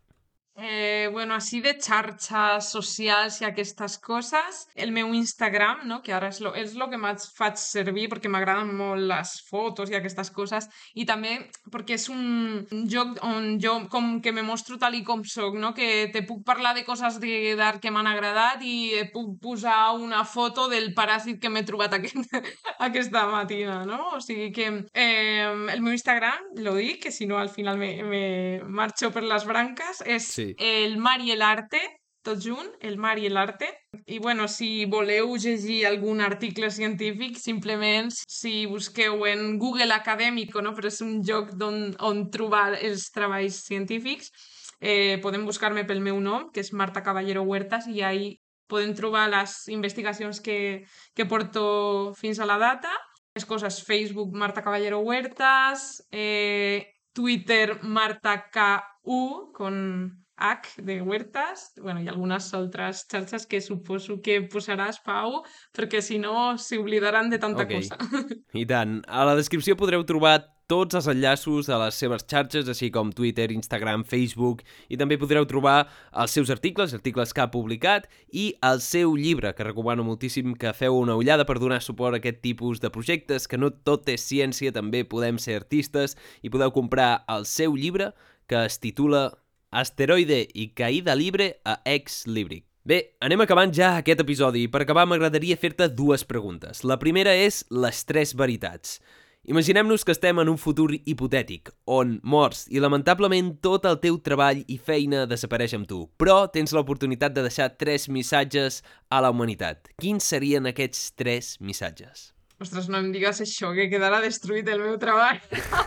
Eh, 0.59 1.07
bueno, 1.11 1.35
així 1.35 1.59
de 1.61 1.75
xarxes 1.77 2.71
socials 2.73 3.35
i 3.43 3.45
aquestes 3.45 3.99
coses, 4.01 4.63
el 4.73 4.89
meu 4.91 5.11
Instagram, 5.13 5.83
no? 5.85 5.99
que 6.01 6.15
ara 6.17 6.31
és 6.33 6.39
lo, 6.41 6.55
és 6.57 6.73
lo 6.73 6.87
que 6.89 6.97
més 6.97 7.27
faig 7.37 7.59
servir 7.61 8.07
perquè 8.09 8.31
m'agraden 8.33 8.71
molt 8.73 9.05
les 9.05 9.35
fotos 9.45 9.91
i 9.93 9.97
aquestes 9.99 10.31
coses 10.33 10.65
i 10.97 11.05
també 11.05 11.35
perquè 11.69 11.93
és 11.99 12.07
un, 12.09 12.65
joc 12.89 13.21
on 13.21 13.59
jo 13.61 13.75
com 13.93 14.15
que 14.25 14.33
me 14.33 14.41
mostro 14.41 14.79
tal 14.81 14.97
i 14.97 15.03
com 15.05 15.21
soc, 15.21 15.59
no? 15.61 15.75
que 15.77 16.09
te 16.09 16.23
puc 16.25 16.41
parlar 16.47 16.73
de 16.73 16.87
coses 16.89 17.21
d'art 17.21 17.77
que 17.83 17.93
m'han 17.93 18.09
agradat 18.09 18.65
i 18.65 19.05
puc 19.13 19.37
posar 19.43 19.93
una 19.93 20.25
foto 20.25 20.65
del 20.73 20.89
paràsit 20.97 21.37
que 21.37 21.53
m'he 21.53 21.65
trobat 21.69 21.93
aquest, 21.99 22.33
aquesta 22.89 23.27
matina, 23.29 23.83
no? 23.85 24.15
O 24.17 24.23
sigui 24.25 24.49
que 24.57 24.71
eh, 24.97 25.45
el 25.45 25.85
meu 25.85 25.93
Instagram, 25.93 26.49
lo 26.65 26.73
dic, 26.81 27.03
que 27.05 27.13
si 27.13 27.29
no 27.29 27.37
al 27.37 27.53
final 27.53 27.77
me, 27.77 27.93
me 28.01 28.25
marxo 28.65 29.13
per 29.13 29.21
les 29.21 29.45
branques, 29.45 30.01
és 30.01 30.33
sí 30.33 30.46
el 30.57 30.97
mar 30.97 31.19
i 31.21 31.35
l'arte, 31.35 31.81
tot 32.27 32.41
junt, 32.43 32.67
el 32.83 32.97
mar 32.99 33.15
i 33.19 33.29
l'arte. 33.31 33.69
I 34.05 34.19
bueno, 34.19 34.47
si 34.51 34.85
voleu 34.85 35.35
llegir 35.39 35.85
algun 35.87 36.21
article 36.21 36.69
científic, 36.71 37.37
simplement 37.39 38.11
si 38.11 38.65
busqueu 38.67 39.25
en 39.27 39.57
Google 39.59 39.95
Acadèmico, 39.95 40.61
no? 40.61 40.73
però 40.75 40.91
és 40.91 40.99
un 41.05 41.21
lloc 41.27 41.53
on, 41.63 41.93
on 42.03 42.27
trobar 42.33 42.75
els 42.75 43.07
treballs 43.15 43.61
científics, 43.69 44.31
eh, 44.79 45.17
podem 45.23 45.47
buscar-me 45.47 45.87
pel 45.87 46.03
meu 46.03 46.19
nom, 46.19 46.49
que 46.51 46.61
és 46.65 46.73
Marta 46.73 47.03
Caballero 47.03 47.45
Huertas, 47.47 47.87
i 47.87 48.03
ahí 48.03 48.35
podem 48.67 48.93
trobar 48.93 49.29
les 49.31 49.63
investigacions 49.71 50.41
que, 50.43 50.83
que 51.15 51.25
porto 51.25 52.13
fins 52.19 52.39
a 52.39 52.45
la 52.49 52.59
data, 52.59 52.91
les 53.37 53.45
coses 53.47 53.83
Facebook 53.85 54.35
Marta 54.35 54.63
Caballero 54.65 54.99
Huertas, 54.99 56.03
eh, 56.11 56.91
Twitter 57.13 57.79
Marta 57.83 58.49
KU, 58.51 59.51
con 59.53 60.26
H 60.37 60.81
de 60.85 61.01
Huertas, 61.01 61.73
bueno, 61.81 62.01
i 62.01 62.07
algunes 62.07 62.51
altres 62.53 63.05
xarxes 63.09 63.47
que 63.49 63.61
suposo 63.61 64.19
que 64.21 64.39
posaràs, 64.45 65.01
Pau, 65.03 65.41
perquè 65.73 66.03
si 66.05 66.19
no 66.21 66.57
s'oblidaran 66.61 67.31
de 67.33 67.41
tanta 67.41 67.65
okay. 67.65 67.81
cosa. 67.81 67.97
I 68.61 68.67
tant. 68.69 69.01
A 69.07 69.25
la 69.25 69.35
descripció 69.35 69.75
podreu 69.79 70.05
trobar 70.05 70.37
tots 70.67 70.97
els 70.99 71.07
enllaços 71.07 71.69
a 71.71 71.77
les 71.79 71.95
seves 71.95 72.25
xarxes, 72.27 72.67
així 72.67 72.89
com 72.91 73.13
Twitter, 73.15 73.47
Instagram, 73.55 74.03
Facebook, 74.05 74.65
i 74.91 74.99
també 74.99 75.17
podreu 75.17 75.47
trobar 75.47 75.87
els 76.11 76.35
seus 76.35 76.51
articles, 76.51 76.93
articles 76.93 77.31
que 77.33 77.41
ha 77.41 77.49
publicat, 77.53 78.09
i 78.35 78.49
el 78.67 78.83
seu 78.83 79.15
llibre, 79.15 79.53
que 79.55 79.65
recomano 79.65 80.03
moltíssim 80.03 80.53
que 80.59 80.75
feu 80.75 80.99
una 80.99 81.15
ullada 81.15 81.47
per 81.47 81.57
donar 81.63 81.79
suport 81.81 82.19
a 82.19 82.21
aquest 82.21 82.43
tipus 82.43 82.83
de 82.83 82.91
projectes, 82.91 83.47
que 83.47 83.57
no 83.57 83.71
tot 83.71 84.11
és 84.11 84.27
ciència, 84.27 84.75
també 84.75 85.05
podem 85.07 85.39
ser 85.39 85.55
artistes, 85.63 86.17
i 86.43 86.51
podeu 86.51 86.75
comprar 86.75 87.23
el 87.31 87.47
seu 87.47 87.79
llibre, 87.79 88.11
que 88.47 88.67
es 88.67 88.79
titula 88.83 89.29
Asteroide 89.71 90.45
i 90.53 90.71
Caïda 90.73 91.15
Libre 91.15 91.57
a 91.65 91.81
Ex 91.85 92.25
Libric. 92.27 92.65
Bé, 92.87 93.01
anem 93.19 93.41
acabant 93.43 93.73
ja 93.75 93.97
aquest 93.99 94.21
episodi 94.23 94.61
i 94.63 94.67
per 94.71 94.85
acabar 94.85 95.03
m'agradaria 95.09 95.57
fer-te 95.59 95.89
dues 95.91 96.23
preguntes. 96.23 96.85
La 96.87 96.95
primera 97.01 97.33
és 97.35 97.65
les 97.69 98.05
tres 98.07 98.31
veritats. 98.31 99.01
Imaginem-nos 99.47 100.03
que 100.03 100.11
estem 100.11 100.39
en 100.39 100.49
un 100.51 100.57
futur 100.59 100.89
hipotètic, 100.95 101.69
on 101.87 102.17
mors 102.23 102.65
i 102.67 102.81
lamentablement 102.83 103.53
tot 103.63 103.85
el 103.87 103.99
teu 104.03 104.17
treball 104.23 104.63
i 104.67 104.75
feina 104.75 105.21
desapareix 105.27 105.75
amb 105.77 105.87
tu, 105.87 106.01
però 106.19 106.49
tens 106.51 106.71
l'oportunitat 106.75 107.35
de 107.35 107.45
deixar 107.45 107.69
tres 107.79 108.09
missatges 108.11 108.81
a 109.07 109.21
la 109.23 109.31
humanitat. 109.31 109.91
Quins 110.03 110.27
serien 110.35 110.67
aquests 110.67 111.13
tres 111.15 111.55
missatges? 111.59 112.33
Ostres, 112.59 112.87
no 112.91 112.99
em 112.99 113.11
digues 113.15 113.39
això, 113.43 113.71
que 113.75 113.87
quedarà 113.91 114.19
destruït 114.23 114.67
el 114.71 114.83
meu 114.83 114.95
treball. 114.99 115.39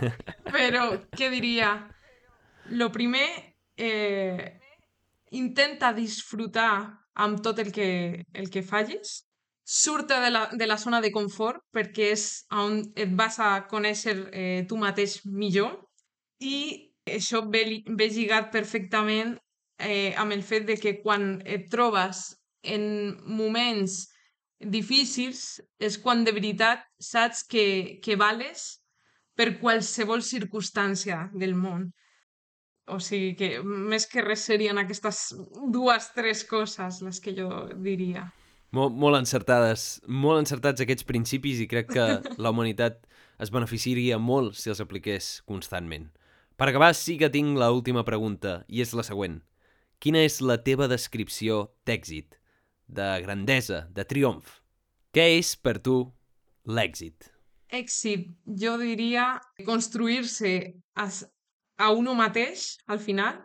però, 0.57 0.87
què 1.17 1.29
diria? 1.33 1.75
Lo 2.71 2.89
primer 2.95 3.29
eh, 3.81 4.61
intenta 5.33 5.93
disfrutar 5.97 6.73
amb 7.25 7.41
tot 7.45 7.59
el 7.63 7.73
que, 7.73 8.23
el 8.33 8.51
que 8.53 8.63
fallis, 8.63 9.21
surta 9.65 10.21
de 10.21 10.31
la, 10.31 10.49
de 10.53 10.67
la 10.67 10.77
zona 10.79 11.01
de 11.01 11.13
confort 11.15 11.63
perquè 11.75 12.11
és 12.17 12.25
on 12.51 12.81
et 12.99 13.13
vas 13.15 13.39
a 13.39 13.51
conèixer 13.71 14.17
eh, 14.33 14.63
tu 14.69 14.79
mateix 14.81 15.21
millor 15.25 15.77
i 16.43 16.57
això 17.07 17.45
ve, 17.47 17.63
ve 17.87 18.09
lligat 18.11 18.51
perfectament 18.51 19.37
eh, 19.79 20.13
amb 20.19 20.35
el 20.35 20.43
fet 20.43 20.67
de 20.67 20.77
que 20.81 20.97
quan 21.05 21.37
et 21.47 21.69
trobes 21.71 22.25
en 22.67 22.83
moments 23.25 24.09
difícils 24.61 25.61
és 25.79 25.97
quan 26.03 26.25
de 26.27 26.35
veritat 26.37 26.83
saps 26.99 27.45
que, 27.47 28.01
que 28.03 28.19
vales 28.19 28.81
per 29.39 29.55
qualsevol 29.63 30.21
circumstància 30.21 31.29
del 31.33 31.55
món. 31.57 31.89
O 32.91 32.99
sigui 33.03 33.35
que 33.39 33.51
més 33.63 34.07
que 34.11 34.25
res 34.25 34.45
serien 34.49 34.79
aquestes 34.81 35.31
dues, 35.73 36.11
tres 36.17 36.45
coses 36.49 37.01
les 37.07 37.21
que 37.23 37.35
jo 37.37 37.51
diria. 37.83 38.29
Molt, 38.75 38.95
molt 38.95 39.19
encertades, 39.19 40.01
molt 40.07 40.43
encertats 40.43 40.83
aquests 40.83 41.07
principis 41.07 41.63
i 41.63 41.69
crec 41.71 41.91
que 41.95 42.09
la 42.43 42.55
humanitat 42.55 43.01
es 43.41 43.51
beneficiaria 43.51 44.19
molt 44.19 44.59
si 44.59 44.71
els 44.71 44.83
apliqués 44.83 45.39
constantment. 45.49 46.11
Per 46.61 46.69
acabar, 46.69 46.93
sí 46.95 47.17
que 47.19 47.33
tinc 47.33 47.57
l 47.57 47.71
última 47.73 48.05
pregunta, 48.05 48.61
i 48.69 48.83
és 48.85 48.93
la 48.95 49.07
següent. 49.07 49.41
Quina 50.01 50.21
és 50.27 50.43
la 50.45 50.61
teva 50.65 50.87
descripció 50.89 51.71
d'èxit? 51.89 52.41
de 52.91 53.21
grandesa, 53.23 53.87
de 53.95 54.05
triomf. 54.05 54.59
Què 55.15 55.27
és 55.39 55.55
per 55.57 55.79
tu 55.83 56.03
l'èxit? 56.67 57.31
Èxit, 57.71 58.27
jo 58.63 58.75
diria 58.81 59.37
construir-se 59.67 60.53
a, 61.81 61.91
uno 61.97 62.15
mateix, 62.19 62.75
al 62.87 63.01
final, 63.01 63.41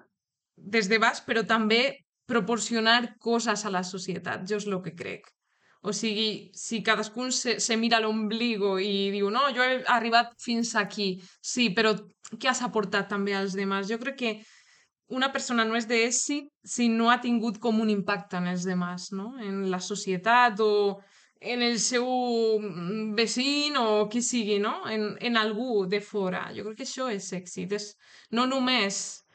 des 0.55 0.89
de 0.91 0.99
baix, 0.99 1.21
però 1.25 1.45
també 1.47 1.81
proporcionar 2.27 3.15
coses 3.21 3.65
a 3.65 3.71
la 3.71 3.83
societat. 3.87 4.43
Jo 4.49 4.59
és 4.59 4.67
el 4.67 4.77
que 4.83 4.95
crec. 4.97 5.29
O 5.85 5.93
sigui, 5.93 6.49
si 6.57 6.81
cadascun 6.83 7.29
se, 7.31 7.59
se 7.61 7.75
mira 7.77 7.99
l'ombligo 8.01 8.75
i 8.81 9.11
diu, 9.13 9.29
no, 9.29 9.43
jo 9.53 9.61
he 9.61 9.83
arribat 9.93 10.33
fins 10.41 10.73
aquí, 10.81 11.11
sí, 11.45 11.69
però 11.77 11.93
què 12.33 12.49
has 12.49 12.63
aportat 12.65 13.11
també 13.11 13.35
als 13.37 13.53
demás? 13.53 13.85
Jo 13.91 13.99
crec 14.01 14.17
que 14.17 14.31
una 15.13 15.29
persona 15.29 15.61
no 15.69 15.77
és 15.77 15.85
d'èxit 15.85 16.49
si 16.65 16.87
no 16.89 17.11
ha 17.13 17.19
tingut 17.21 17.59
com 17.61 17.77
un 17.83 17.91
impacte 17.93 18.39
en 18.41 18.49
els 18.49 18.65
demás, 18.65 19.11
no? 19.13 19.35
En 19.37 19.67
la 19.69 19.77
societat 19.77 20.57
o 20.65 20.71
en 21.41 21.61
el 21.61 21.79
seu 21.79 22.05
vecin 23.15 23.77
o 23.77 24.07
qui 24.09 24.21
sigui, 24.25 24.57
no? 24.59 24.81
En, 24.89 25.13
en 25.21 25.37
algú 25.37 25.85
de 25.89 26.01
fora. 26.01 26.47
Jo 26.55 26.65
crec 26.65 26.81
que 26.81 26.87
això 26.87 27.09
és 27.13 27.31
èxit. 27.37 27.75
És 27.77 27.91
no 28.31 28.47
només 28.49 29.25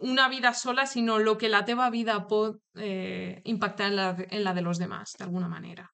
una 0.00 0.28
vida 0.28 0.52
sola, 0.54 0.86
sinó 0.86 1.16
el 1.16 1.36
que 1.38 1.48
la 1.48 1.64
teva 1.64 1.88
vida 1.90 2.26
pot 2.28 2.60
eh, 2.76 3.40
impactar 3.44 3.88
en 3.88 3.96
la, 3.96 4.16
en 4.30 4.44
la 4.44 4.54
de 4.54 4.62
los 4.62 4.78
demás, 4.78 5.16
d'alguna 5.18 5.48
manera. 5.48 5.90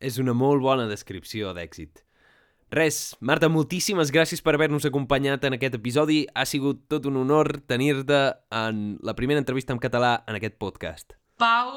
És 0.00 0.18
una 0.18 0.34
molt 0.34 0.60
bona 0.62 0.88
descripció 0.90 1.54
d'èxit. 1.54 2.02
Res, 2.74 3.14
Marta, 3.20 3.48
moltíssimes 3.48 4.10
gràcies 4.10 4.42
per 4.42 4.56
haver-nos 4.56 4.86
acompanyat 4.88 5.44
en 5.46 5.54
aquest 5.54 5.76
episodi. 5.78 6.24
Ha 6.34 6.44
sigut 6.44 6.88
tot 6.90 7.06
un 7.06 7.20
honor 7.20 7.60
tenir-te 7.70 8.24
en 8.50 8.98
la 9.00 9.14
primera 9.14 9.38
entrevista 9.38 9.72
en 9.72 9.78
català 9.78 10.24
en 10.26 10.40
aquest 10.40 10.58
podcast. 10.58 11.14
Pau, 11.34 11.70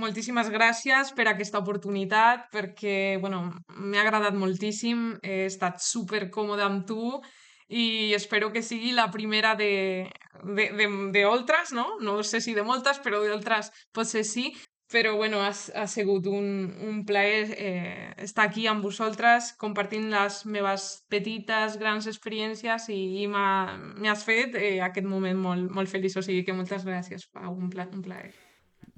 moltíssimes 0.00 0.48
gràcies 0.48 1.10
per 1.16 1.26
aquesta 1.28 1.60
oportunitat, 1.60 2.46
perquè 2.54 3.18
bueno, 3.20 3.42
m'ha 3.76 4.00
agradat 4.00 4.36
moltíssim, 4.40 5.10
he 5.22 5.44
estat 5.50 5.82
super 5.84 6.30
còmode 6.32 6.64
amb 6.64 6.86
tu 6.88 7.20
i 7.68 8.14
espero 8.16 8.50
que 8.52 8.62
sigui 8.62 8.92
la 8.96 9.10
primera 9.10 9.54
de, 9.56 10.08
de, 10.42 10.70
de, 10.78 10.86
de 11.12 11.24
altres, 11.24 11.72
no? 11.76 11.98
No 12.00 12.22
sé 12.22 12.40
si 12.40 12.54
de 12.56 12.64
moltes, 12.64 13.00
però 13.04 13.20
d'altres 13.24 13.70
potser 13.92 14.24
sí. 14.24 14.52
Però 14.92 15.14
bueno, 15.16 15.40
ha, 15.40 15.50
ha 15.50 15.86
sigut 15.88 16.26
un, 16.28 16.48
un 16.86 16.98
plaer 17.08 17.54
eh, 17.56 18.12
estar 18.26 18.44
aquí 18.46 18.66
amb 18.68 18.84
vosaltres 18.84 19.54
compartint 19.58 20.10
les 20.12 20.42
meves 20.44 20.84
petites, 21.10 21.78
grans 21.80 22.06
experiències 22.12 22.90
i, 22.92 23.00
i 23.24 23.26
m'has 23.32 24.26
fet 24.28 24.60
eh, 24.60 24.76
aquest 24.84 25.08
moment 25.08 25.40
molt, 25.48 25.72
molt 25.72 25.90
feliç. 25.90 26.20
O 26.20 26.22
sigui 26.22 26.44
que 26.44 26.56
moltes 26.56 26.84
gràcies, 26.84 27.26
Pau, 27.32 27.56
un, 27.56 27.72
pla, 27.72 27.88
un 27.90 28.04
plaer. 28.04 28.43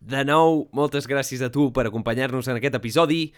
De 0.06 0.22
nou, 0.22 0.68
moltes 0.70 1.08
gràcies 1.10 1.40
a 1.42 1.48
tu 1.50 1.72
per 1.74 1.88
acompanyar-nos 1.88 2.46
en 2.46 2.60
aquest 2.60 2.76
episodi. 2.78 3.32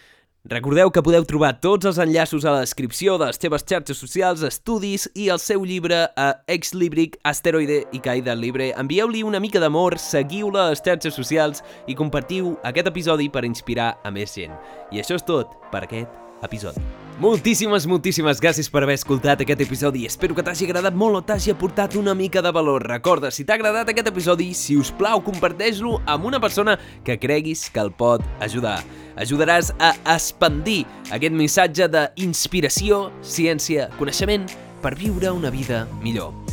Recordeu 0.53 0.91
que 0.93 1.01
podeu 1.03 1.25
trobar 1.25 1.55
tots 1.65 1.89
els 1.89 1.97
enllaços 2.03 2.45
a 2.45 2.53
la 2.53 2.61
descripció 2.67 3.17
de 3.17 3.31
les 3.31 3.41
teves 3.41 3.65
xarxes 3.65 3.97
socials, 3.97 4.45
estudis 4.45 5.09
i 5.17 5.31
el 5.33 5.41
seu 5.41 5.65
llibre 5.65 6.05
a 6.13 6.29
Exlibric, 6.47 7.17
Asteroide 7.25 7.81
i 7.97 8.05
Caida 8.05 8.37
Libre. 8.37 8.75
Envieu-li 8.77 9.25
una 9.25 9.41
mica 9.41 9.65
d'amor, 9.65 9.97
seguiu-la 9.97 10.67
a 10.67 10.71
les 10.75 10.85
xarxes 10.85 11.17
socials 11.17 11.65
i 11.89 11.97
compartiu 11.97 12.59
aquest 12.69 12.93
episodi 12.93 13.33
per 13.33 13.49
inspirar 13.49 13.95
a 14.05 14.13
més 14.13 14.37
gent. 14.37 14.53
I 14.93 15.01
això 15.01 15.17
és 15.17 15.25
tot 15.25 15.57
per 15.73 15.87
aquest 15.89 16.45
episodi. 16.45 16.85
Moltíssimes, 17.19 17.83
moltíssimes 17.91 18.39
gràcies 18.39 18.69
per 18.71 18.85
haver 18.85 18.95
escoltat 18.95 19.41
aquest 19.43 19.65
episodi. 19.65 20.05
Espero 20.07 20.37
que 20.37 20.45
t'hagi 20.47 20.69
agradat 20.69 20.95
molt 20.95 21.19
o 21.19 21.23
t'hagi 21.27 21.51
aportat 21.51 21.97
una 21.99 22.15
mica 22.15 22.39
de 22.47 22.53
valor. 22.55 22.87
Recorda, 22.87 23.33
si 23.35 23.43
t'ha 23.43 23.57
agradat 23.59 23.91
aquest 23.91 24.07
episodi, 24.13 24.53
si 24.55 24.77
us 24.79 24.93
plau, 24.95 25.19
comparteix-lo 25.27 25.97
amb 26.07 26.29
una 26.31 26.39
persona 26.39 26.77
que 27.03 27.19
creguis 27.19 27.67
que 27.75 27.83
el 27.83 27.91
pot 27.91 28.23
ajudar. 28.39 28.79
Ajudaràs 29.19 29.73
a 29.83 29.97
expandir 30.15 30.85
aquest 31.11 31.35
missatge 31.35 31.91
d'inspiració, 31.91 33.09
ciència, 33.19 33.91
coneixement 33.99 34.47
per 34.79 34.95
viure 34.95 35.35
una 35.35 35.51
vida 35.51 35.89
millor. 36.05 36.48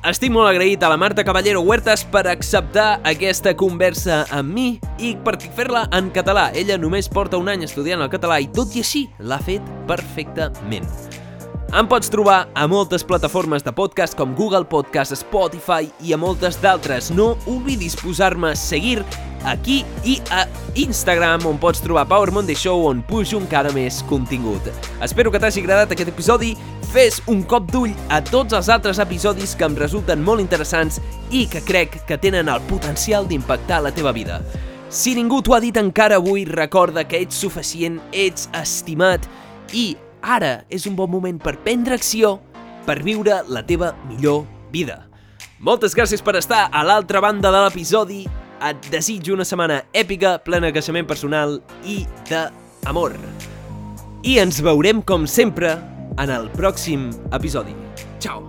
Estic 0.00 0.30
molt 0.32 0.48
agraït 0.48 0.80
a 0.80 0.88
la 0.88 0.96
Marta 0.96 1.20
Caballero 1.28 1.60
Huertas 1.60 2.06
per 2.08 2.22
acceptar 2.30 3.02
aquesta 3.04 3.52
conversa 3.52 4.22
amb 4.32 4.56
mi 4.56 4.64
i 4.96 5.12
per 5.26 5.36
fer-la 5.42 5.84
en 5.92 6.08
català. 6.14 6.46
Ella 6.56 6.80
només 6.80 7.10
porta 7.12 7.36
un 7.36 7.52
any 7.52 7.68
estudiant 7.68 8.00
el 8.00 8.08
català 8.08 8.40
i 8.40 8.48
tot 8.48 8.72
i 8.72 8.80
així 8.80 9.04
l'ha 9.20 9.42
fet 9.44 9.68
perfectament. 9.90 10.88
Em 11.70 11.86
pots 11.86 12.08
trobar 12.10 12.48
a 12.58 12.64
moltes 12.66 13.04
plataformes 13.06 13.62
de 13.62 13.70
podcast 13.70 14.16
com 14.18 14.32
Google 14.34 14.64
Podcast, 14.66 15.14
Spotify 15.14 15.86
i 16.02 16.10
a 16.10 16.16
moltes 16.18 16.56
d'altres. 16.58 17.12
No 17.14 17.36
oblidis 17.46 17.94
posar-me 17.94 18.48
a 18.50 18.56
seguir 18.58 19.04
aquí 19.46 19.84
i 20.02 20.16
a 20.34 20.48
Instagram 20.74 21.46
on 21.46 21.60
pots 21.62 21.78
trobar 21.84 22.08
Power 22.10 22.34
Monday 22.34 22.58
Show 22.58 22.88
on 22.88 23.04
pujo 23.06 23.38
encara 23.38 23.70
més 23.70 24.00
contingut. 24.10 24.66
Espero 24.98 25.30
que 25.30 25.38
t'hagi 25.38 25.62
agradat 25.62 25.94
aquest 25.94 26.10
episodi 26.10 26.56
fes 26.90 27.22
un 27.30 27.46
cop 27.46 27.70
d'ull 27.70 27.94
a 28.10 28.18
tots 28.18 28.58
els 28.58 28.66
altres 28.66 28.98
episodis 28.98 29.54
que 29.54 29.70
em 29.70 29.78
resulten 29.78 30.26
molt 30.26 30.42
interessants 30.42 30.98
i 31.30 31.46
que 31.46 31.62
crec 31.62 32.00
que 32.10 32.18
tenen 32.18 32.50
el 32.50 32.66
potencial 32.66 33.30
d'impactar 33.30 33.84
la 33.86 33.94
teva 33.94 34.10
vida. 34.10 34.42
Si 34.90 35.14
ningú 35.14 35.38
t'ho 35.38 35.54
ha 35.54 35.62
dit 35.62 35.78
encara 35.78 36.18
avui, 36.18 36.48
recorda 36.50 37.06
que 37.06 37.22
ets 37.22 37.38
suficient, 37.38 38.02
ets 38.10 38.50
estimat 38.58 39.30
i 39.70 39.92
ara 40.22 40.64
és 40.70 40.86
un 40.86 40.96
bon 40.96 41.10
moment 41.10 41.38
per 41.40 41.58
prendre 41.64 41.96
acció 41.96 42.38
per 42.86 43.00
viure 43.04 43.42
la 43.48 43.62
teva 43.66 43.94
millor 44.08 44.44
vida. 44.72 45.06
Moltes 45.60 45.92
gràcies 45.96 46.22
per 46.24 46.38
estar 46.38 46.68
a 46.72 46.84
l'altra 46.86 47.20
banda 47.20 47.50
de 47.52 47.64
l'episodi. 47.66 48.22
Et 48.60 48.88
desitjo 48.92 49.32
una 49.32 49.44
setmana 49.44 49.82
èpica, 49.96 50.34
plena 50.44 50.68
de 50.68 50.74
creixement 50.76 51.06
personal 51.08 51.58
i 51.84 52.02
d'amor. 52.28 53.14
I 54.24 54.36
ens 54.42 54.60
veurem, 54.60 55.00
com 55.00 55.24
sempre, 55.28 55.74
en 56.20 56.32
el 56.32 56.50
pròxim 56.52 57.08
episodi. 57.32 57.72
Ciao! 58.20 58.44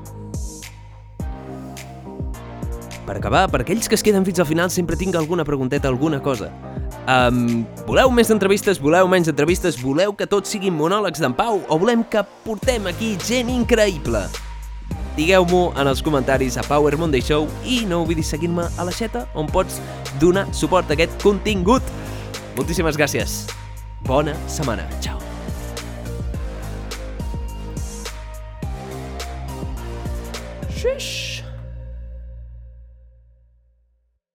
Per 3.08 3.16
acabar, 3.18 3.48
per 3.52 3.64
aquells 3.64 3.88
que 3.88 3.96
es 3.96 4.04
queden 4.04 4.28
fins 4.28 4.40
al 4.40 4.48
final, 4.48 4.72
sempre 4.72 5.00
tinc 5.00 5.16
alguna 5.16 5.48
pregunteta, 5.48 5.88
alguna 5.88 6.20
cosa. 6.24 6.52
Um, 7.10 7.66
voleu 7.88 8.12
més 8.14 8.30
entrevistes, 8.30 8.78
voleu 8.78 9.08
menys 9.10 9.30
entrevistes, 9.32 9.80
voleu 9.82 10.14
que 10.14 10.28
tots 10.30 10.52
siguin 10.54 10.76
monòlegs 10.78 11.22
d'en 11.24 11.34
Pau 11.34 11.64
o 11.68 11.78
volem 11.82 12.04
que 12.06 12.22
portem 12.46 12.86
aquí 12.92 13.16
gent 13.26 13.50
increïble? 13.50 14.22
Digueu-m'ho 15.18 15.72
en 15.76 15.90
els 15.92 16.04
comentaris 16.06 16.56
a 16.62 16.64
Power 16.68 16.96
Monday 17.02 17.24
Show 17.26 17.50
i 17.68 17.82
no 17.90 18.04
oblidis 18.06 18.30
seguir-me 18.32 18.70
a 18.78 18.86
la 18.88 18.94
xeta 18.96 19.26
on 19.36 19.50
pots 19.50 19.82
donar 20.22 20.46
suport 20.56 20.88
a 20.92 20.96
aquest 20.96 21.18
contingut. 21.24 21.84
Moltíssimes 22.56 23.00
gràcies. 23.00 23.44
Bona 24.08 24.38
setmana. 24.48 24.88
Ciao. 25.02 25.20
Shush. 30.70 31.31